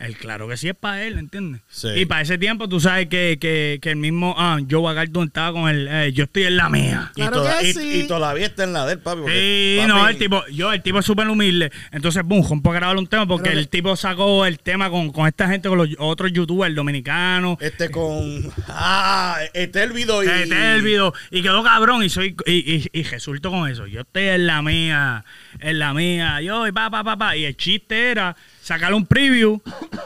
[0.02, 1.62] El claro que sí es para él, ¿entiendes?
[1.70, 1.88] Sí.
[1.96, 5.54] Y para ese tiempo tú sabes que, que, que el mismo ah, Joe Garton estaba
[5.54, 7.12] con el eh, yo estoy en la mía.
[7.16, 8.02] Y, Claro toda- que y- sí.
[8.02, 9.22] y todavía está en la del papi.
[9.22, 11.72] porque, Sí, papi, no, el tipo, yo, el tipo es súper humilde.
[11.92, 15.12] Entonces, boom, rompo a grabar un tema porque Pero el tipo sacó el tema con,
[15.12, 17.58] con esta gente, con los otros youtubers dominicanos.
[17.62, 18.52] Este con.
[18.68, 20.24] Ah, este es el video.
[20.24, 21.14] Y, Este es el video.
[21.30, 22.04] Y quedó cabrón.
[22.04, 23.86] Y soy y, y, y resulto con eso.
[23.88, 25.24] Yo estoy en la mía.
[25.60, 26.42] En la mía.
[26.42, 27.36] Yo, y pa, pa, pa, pa.
[27.38, 29.60] Y el chiste era sacar un preview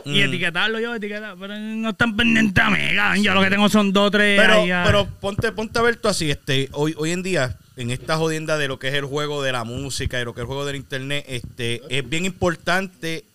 [0.05, 1.35] y etiquetarlo yo, etiquetar.
[1.39, 3.23] Pero no están pendientes a mí, cabrón.
[3.23, 4.39] Yo lo que tengo son dos, tres.
[4.39, 7.91] Pero, ahí, pero ponte, ponte a ver tú así, este, hoy, hoy en día, en
[7.91, 10.43] esta jodienda de lo que es el juego de la música y lo que es
[10.43, 13.25] el juego del internet, este, es bien importante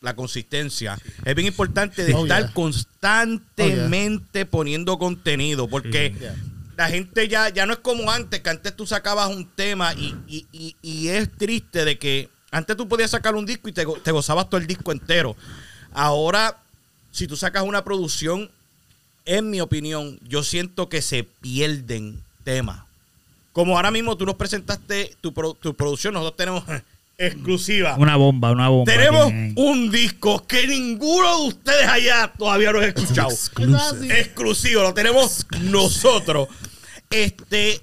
[0.00, 0.96] la consistencia.
[1.24, 2.52] Es bien importante de Oh, estar yeah.
[2.52, 5.68] constantemente poniendo contenido.
[5.68, 6.34] Porque Yeah.
[6.76, 10.14] la gente ya, ya no es como antes, que antes tú sacabas un tema y,
[10.28, 13.84] y- y- y es triste de que antes tú podías sacar un disco y te,
[13.84, 15.36] go- te gozabas todo el disco entero.
[15.92, 16.56] Ahora,
[17.12, 18.50] si tú sacas una producción,
[19.24, 22.80] en mi opinión, yo siento que se pierden temas.
[23.52, 26.64] Como ahora mismo tú nos presentaste tu, pro- tu producción, nosotros tenemos
[27.18, 27.96] exclusiva.
[27.98, 28.90] Una bomba, una bomba.
[28.92, 29.52] Tenemos ahí.
[29.56, 33.28] un disco que ninguno de ustedes allá todavía lo ha escuchado.
[34.10, 36.48] Exclusivo, lo tenemos nosotros.
[37.10, 37.80] Este,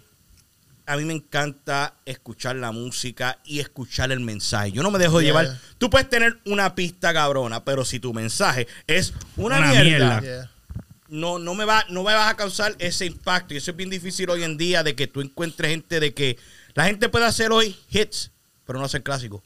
[0.88, 4.71] a mí me encanta escuchar la música y escuchar el mensaje.
[4.71, 5.27] Yo no me dejo Yeah.
[5.29, 5.59] llevar.
[5.77, 10.21] Tú puedes tener una pista cabrona, pero si tu mensaje es una, Una mierda, mierda.
[10.21, 10.51] Yeah.
[11.09, 13.53] no, no, me va, no me vas a causar ese impacto.
[13.53, 16.38] Y eso es bien difícil hoy en día de que tú encuentres gente de que
[16.73, 18.31] la gente puede hacer hoy hits,
[18.65, 19.41] pero no hacer clásicos.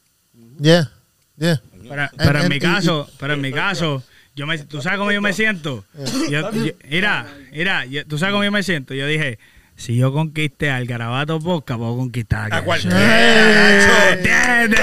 [0.59, 0.91] Yeah.
[1.37, 1.61] Yeah.
[1.87, 4.03] Pero, pero en mi caso, pero en mi caso,
[4.35, 5.85] yo me, ¿tú sabes cómo yo me siento?
[6.29, 8.93] Yo- yo- mira, mira, yo- ¿tú sabes cómo yo me siento?
[8.93, 9.39] Yo dije,
[9.79, 14.13] si yo conquisté al Garabato Posca, puedo conquistar A a cualquiera.
[14.13, 14.79] ¿Entiendes?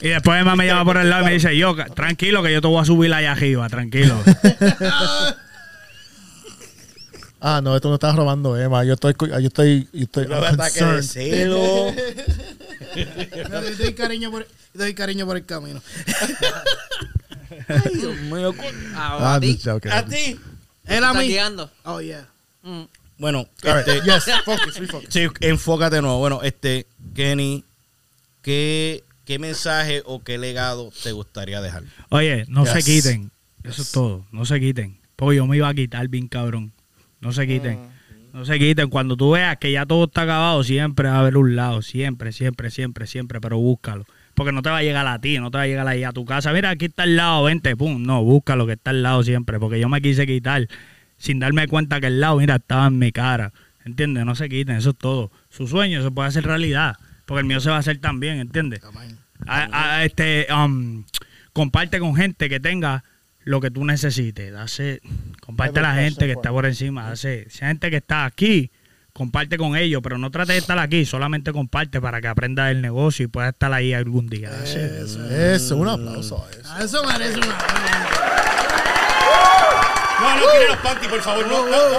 [0.00, 2.60] y después Emma me llama por el lado y me dice, yo, tranquilo que yo
[2.60, 4.20] te voy a subir allá arriba, tranquilo.
[7.38, 8.82] Ah, no, esto no estás robando, Emma.
[8.82, 11.02] Yo estoy, yo estoy, yo estoy Un I'm ataque de concerned.
[11.02, 11.92] celo.
[13.50, 15.80] No, Yo te doy cariño por, doy cariño por el camino.
[17.68, 19.58] Ah, Ah, a ti.
[19.90, 20.40] A ti.
[20.86, 21.28] Él a ¿Estás mí.
[21.28, 21.70] guiando?
[21.84, 22.26] Oh, yeah.
[23.18, 23.88] Bueno, All right.
[23.88, 25.06] este, Yes, focus, refocus.
[25.08, 26.18] sí, enfócate de nuevo.
[26.18, 27.64] Bueno, este, Kenny,
[28.42, 31.84] ¿qué, ¿qué mensaje o qué legado te gustaría dejar?
[32.10, 32.84] Oye, no se Yes.
[32.84, 33.30] quiten.
[33.64, 34.26] Eso es todo.
[34.32, 34.98] No se quiten.
[35.16, 36.72] Porque yo me iba a quitar bien cabrón.
[37.20, 37.78] No se quiten.
[38.32, 38.90] No se quiten.
[38.90, 41.80] Cuando tú veas que ya todo está acabado, siempre va a haber un lado.
[41.82, 43.40] Siempre, siempre, siempre, siempre.
[43.40, 44.04] Pero búscalo.
[44.34, 46.12] Porque no te va a llegar a ti, no te va a llegar ahí a
[46.12, 46.52] tu casa.
[46.52, 48.02] Mira, aquí está al lado, vente, pum.
[48.02, 49.58] No, búscalo que está al lado siempre.
[49.58, 50.68] Porque yo me quise quitar
[51.18, 53.52] sin darme cuenta que el lado, mira, estaba en mi cara.
[53.84, 54.24] ¿Entiendes?
[54.24, 55.30] No se quiten, eso es todo.
[55.48, 56.96] Su sueño se puede hacer realidad.
[57.24, 58.80] Porque el mío se va a hacer también, ¿entiendes?
[59.46, 61.04] A- a- este, um,
[61.52, 63.02] comparte con gente que tenga
[63.44, 64.52] lo que tú necesites.
[65.40, 67.14] Comparte a la gente que está por encima.
[67.16, 68.70] Si hay gente que está aquí,
[69.12, 72.82] comparte con ellos, pero no trate de estar aquí, solamente comparte para que aprenda el
[72.82, 74.50] negocio y pueda estar ahí algún día.
[74.64, 75.30] It.
[75.32, 76.78] Eso, un aplauso eso.
[76.84, 77.56] Eso merece una.
[80.20, 81.46] No, no quiere los panties, por favor.
[81.46, 81.96] No, no, no,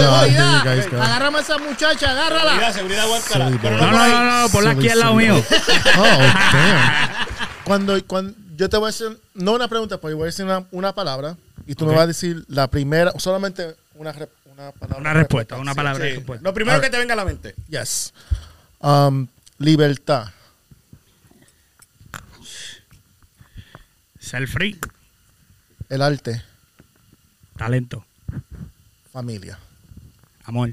[0.00, 2.50] Oh, agárrame a esa muchacha, agárrala.
[2.72, 3.58] Seguridad, seguridad, aguántala.
[3.62, 5.44] Pero No, no, no, no, no, ponla aquí al lado mío.
[5.96, 6.18] Oh.
[7.64, 10.44] Cuando, cuando yo te voy a decir, no una pregunta, pero yo voy a decir
[10.44, 11.36] una, una palabra
[11.66, 14.98] y tú me vas a decir la primera, solamente una, re- una palabra.
[15.00, 16.16] Una respuesta, una palabra de Sí.
[16.16, 16.42] respuesta.
[16.48, 17.54] Lo primero que te venga a la mente.
[17.68, 18.12] Yes.
[18.80, 19.28] Um,
[19.58, 20.28] libertad.
[24.18, 24.78] Ser free,
[25.88, 26.42] El arte.
[27.58, 28.04] Talento,
[29.12, 29.58] Familia.
[30.46, 30.70] amor.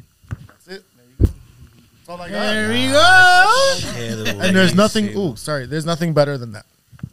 [0.47, 0.83] That's it.
[0.95, 1.25] There you go.
[1.25, 2.41] That's all I got.
[2.41, 4.41] There we go.
[4.41, 6.65] And there's nothing, ooh, sorry, there's nothing better than that.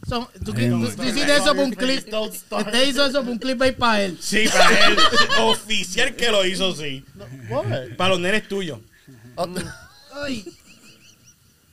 [0.07, 2.05] So, tú, tú- tú hiciste eso por un clip.
[2.71, 4.19] Te hizo eso por un clip ahí para él.
[4.21, 4.97] Sí, para él.
[5.41, 7.05] Oficial que lo hizo, sí.
[7.97, 8.79] Para los nenes tuyos.
[10.15, 10.45] Ay.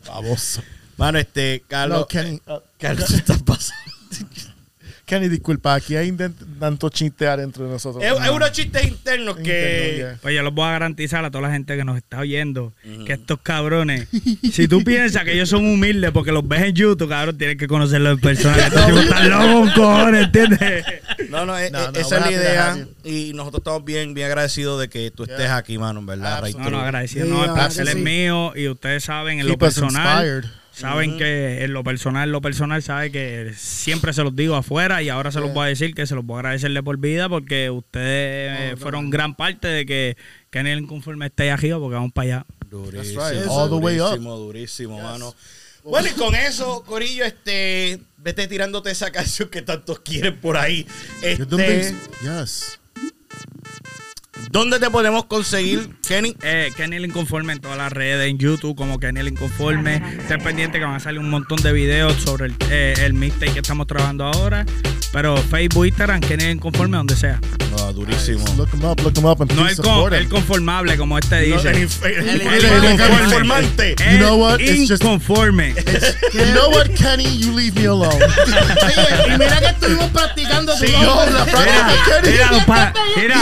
[0.05, 0.61] Baboso.
[0.97, 1.99] Mano, este, Carlos.
[1.99, 2.41] No, Kenny.
[2.47, 3.91] uh, Carlos está pasando.
[5.09, 6.15] Kenny, disculpa, aquí hay
[6.59, 8.03] tanto chiste adentro de nosotros.
[8.03, 9.41] Es, es unos chistes internos que.
[9.95, 10.17] Interno, yeah.
[10.21, 12.73] Pues yo les voy a garantizar a toda la gente que nos está oyendo
[13.07, 14.07] que estos cabrones,
[14.51, 17.67] si tú piensas que ellos son humildes porque los ves en YouTube, cabrón, tienes que
[17.67, 18.57] conocerlos en persona.
[18.67, 20.85] Estos tipos están locos, cojones, ¿entiendes?
[21.29, 22.87] No, no, es- No, es- no, esa es la idea.
[23.03, 26.43] Y nosotros estamos bien, bien agradecidos de que tú estés aquí, mano, en verdad.
[26.43, 26.77] right No, through.
[26.77, 27.25] no, agradecido.
[27.25, 29.73] Sí, No, el ah, placer sí, es mío y ustedes saben, en lo Keep us
[29.79, 30.51] personal, inspired.
[30.79, 35.01] Saben que en lo personal, en lo personal, sabe que siempre se los digo afuera
[35.03, 36.97] y ahora se los voy a decir que se los voy a agradecer de por
[36.97, 40.17] vida porque ustedes eh, fueron gran parte de que
[40.49, 42.45] Kenny el Inconforme esté ahí arriba porque vamos para allá.
[42.69, 43.27] Durísimo.
[43.27, 43.47] right.
[43.47, 44.09] All the way up.
[44.09, 45.35] Durísimo, durísimo, mano.
[45.83, 50.85] Bueno, y con eso, Corillo, este, vete tirándote esa canción que tantos quieren por ahí.
[51.21, 51.95] Este?
[52.21, 52.78] Yes.
[54.51, 56.35] ¿Dónde te podemos conseguir, Kenny?
[56.41, 60.01] Eh, Kenny el Inconforme en todas las redes, en YouTube como Kenny el Inconforme.
[60.19, 63.53] Estén pendientes que van a salir un montón de videos sobre el, eh, el mixtape
[63.53, 64.65] que estamos trabajando ahora.
[65.11, 67.39] Pero Facebook, Instagram, Kenny el Inconforme, donde sea.
[67.71, 68.45] No, durísimo.
[68.57, 70.19] Look him up, look him up, and No please el, con- support him.
[70.19, 71.69] el conformable, como este dice.
[71.69, 73.95] El, El, inf- el- el- el- el- el el- informante.
[74.11, 74.59] You know what?
[74.59, 75.73] It's just- inconforme.
[76.33, 77.39] You know what, Kenny?
[77.39, 78.13] You leave me alone.
[78.15, 81.31] Oye, y mira que estuvimos practicando tu Sí, nombre.
[81.31, 82.31] no, la práctica, Kenny.
[82.31, 83.35] Mira, los panas, mira,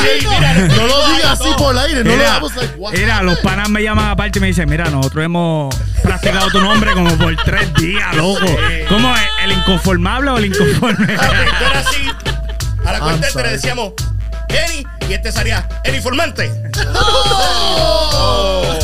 [0.77, 2.03] No lo digas así por el aire.
[2.03, 2.93] No lo Mira, hagamos like, what?
[2.93, 6.91] mira, los panas me llaman aparte y me dicen, mira, nosotros hemos practicado tu nombre
[6.93, 8.45] como por tres días, loco.
[8.89, 9.21] ¿Cómo es?
[9.43, 11.07] ¿El inconformable o el inconforme?
[11.59, 12.07] Tú eras así.
[12.85, 13.49] A la I'm cuenta le sorry.
[13.49, 13.93] decíamos
[14.47, 16.49] Kenny y este sería el informante.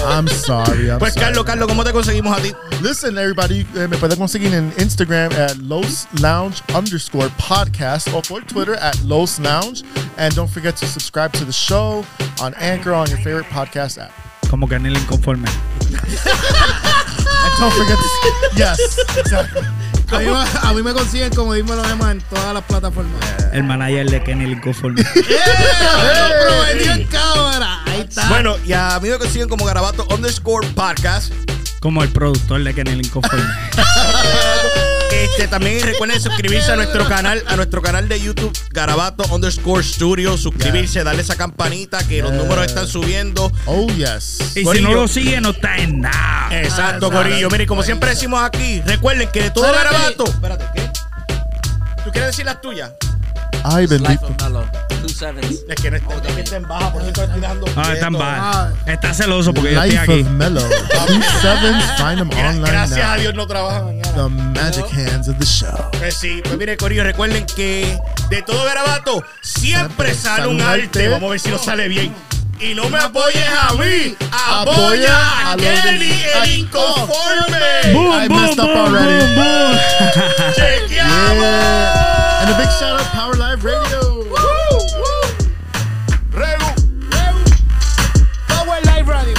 [0.05, 0.89] I'm sorry.
[0.89, 1.25] I'm Pues sorry.
[1.25, 2.53] Carlos, Carlos, ¿cómo te conseguimos a ti?
[2.81, 8.43] Listen, everybody, eh, me pueden conseguir en Instagram at Los Lounge underscore podcast or por
[8.45, 9.83] Twitter at Los Lounge.
[10.17, 12.05] And don't forget to subscribe to the show
[12.41, 14.11] on Anchor on your favorite podcast app.
[14.49, 15.47] Como que en el inconforme.
[17.45, 18.55] And don't forget to.
[18.55, 19.61] Yes, exactly.
[20.11, 23.13] A mí, me- a mí me consiguen como dímelo demás en todas las plataformas.
[23.51, 25.01] El manager de Kenny el inconforme.
[25.03, 25.11] Lo
[26.47, 27.81] prometió en cámara.
[27.85, 28.27] Ahí está.
[28.29, 31.31] Bueno, y a mí me consiguen como Garabato underscore podcast.
[31.79, 33.43] Como el productor de Kenny el inconforme.
[35.13, 40.37] Este, también recuerden suscribirse a nuestro canal, a nuestro canal de YouTube, Garabato underscore studio.
[40.37, 43.51] Suscribirse, darle esa campanita que los números están subiendo.
[43.65, 44.39] Oh, yes.
[44.55, 44.89] Y si Corillo.
[44.89, 46.49] no lo sigue, no está en nada.
[46.61, 47.49] Exacto, Corillo.
[47.49, 49.93] Mire, como siempre decimos aquí, recuerden que de todo Espérate.
[49.95, 50.25] Garabato.
[50.25, 50.91] Espérate, ¿qué?
[52.03, 52.91] ¿Tú quieres decir las tuyas?
[53.63, 54.27] Ay, Life bendito.
[55.67, 57.27] Es que no está, es que está en baja, por eso.
[57.75, 58.73] Ah, está en baja.
[58.85, 60.21] Está celoso porque yo estoy Life aquí.
[60.21, 60.69] of Mellow.
[61.07, 61.83] Two sevens.
[61.97, 63.19] Find them Gra- online Gracias a now.
[63.21, 64.11] Dios no trabaja mañana.
[64.13, 65.69] The magic hands of the show.
[65.99, 67.97] Pues sí, pues mire, Corillo, recuerden que
[68.29, 71.07] de todo garabato siempre sale un arte.
[71.09, 72.13] Vamos a ver si nos sale bien.
[72.59, 76.13] Y no me apoyes a mí, apoya a a Kenny
[76.43, 77.91] el inconforme.
[77.93, 79.35] Boom, I boom, messed up boom, already.
[79.35, 79.79] boom, boom.
[80.55, 81.39] ¡Chequeamos!
[81.41, 82.32] Yeah.
[82.43, 84.25] And a big shout out, Power Live Radio.
[84.25, 84.33] Woo!
[88.49, 89.33] Power Live Radio.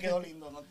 [0.00, 0.64] Quedó lindo, no te...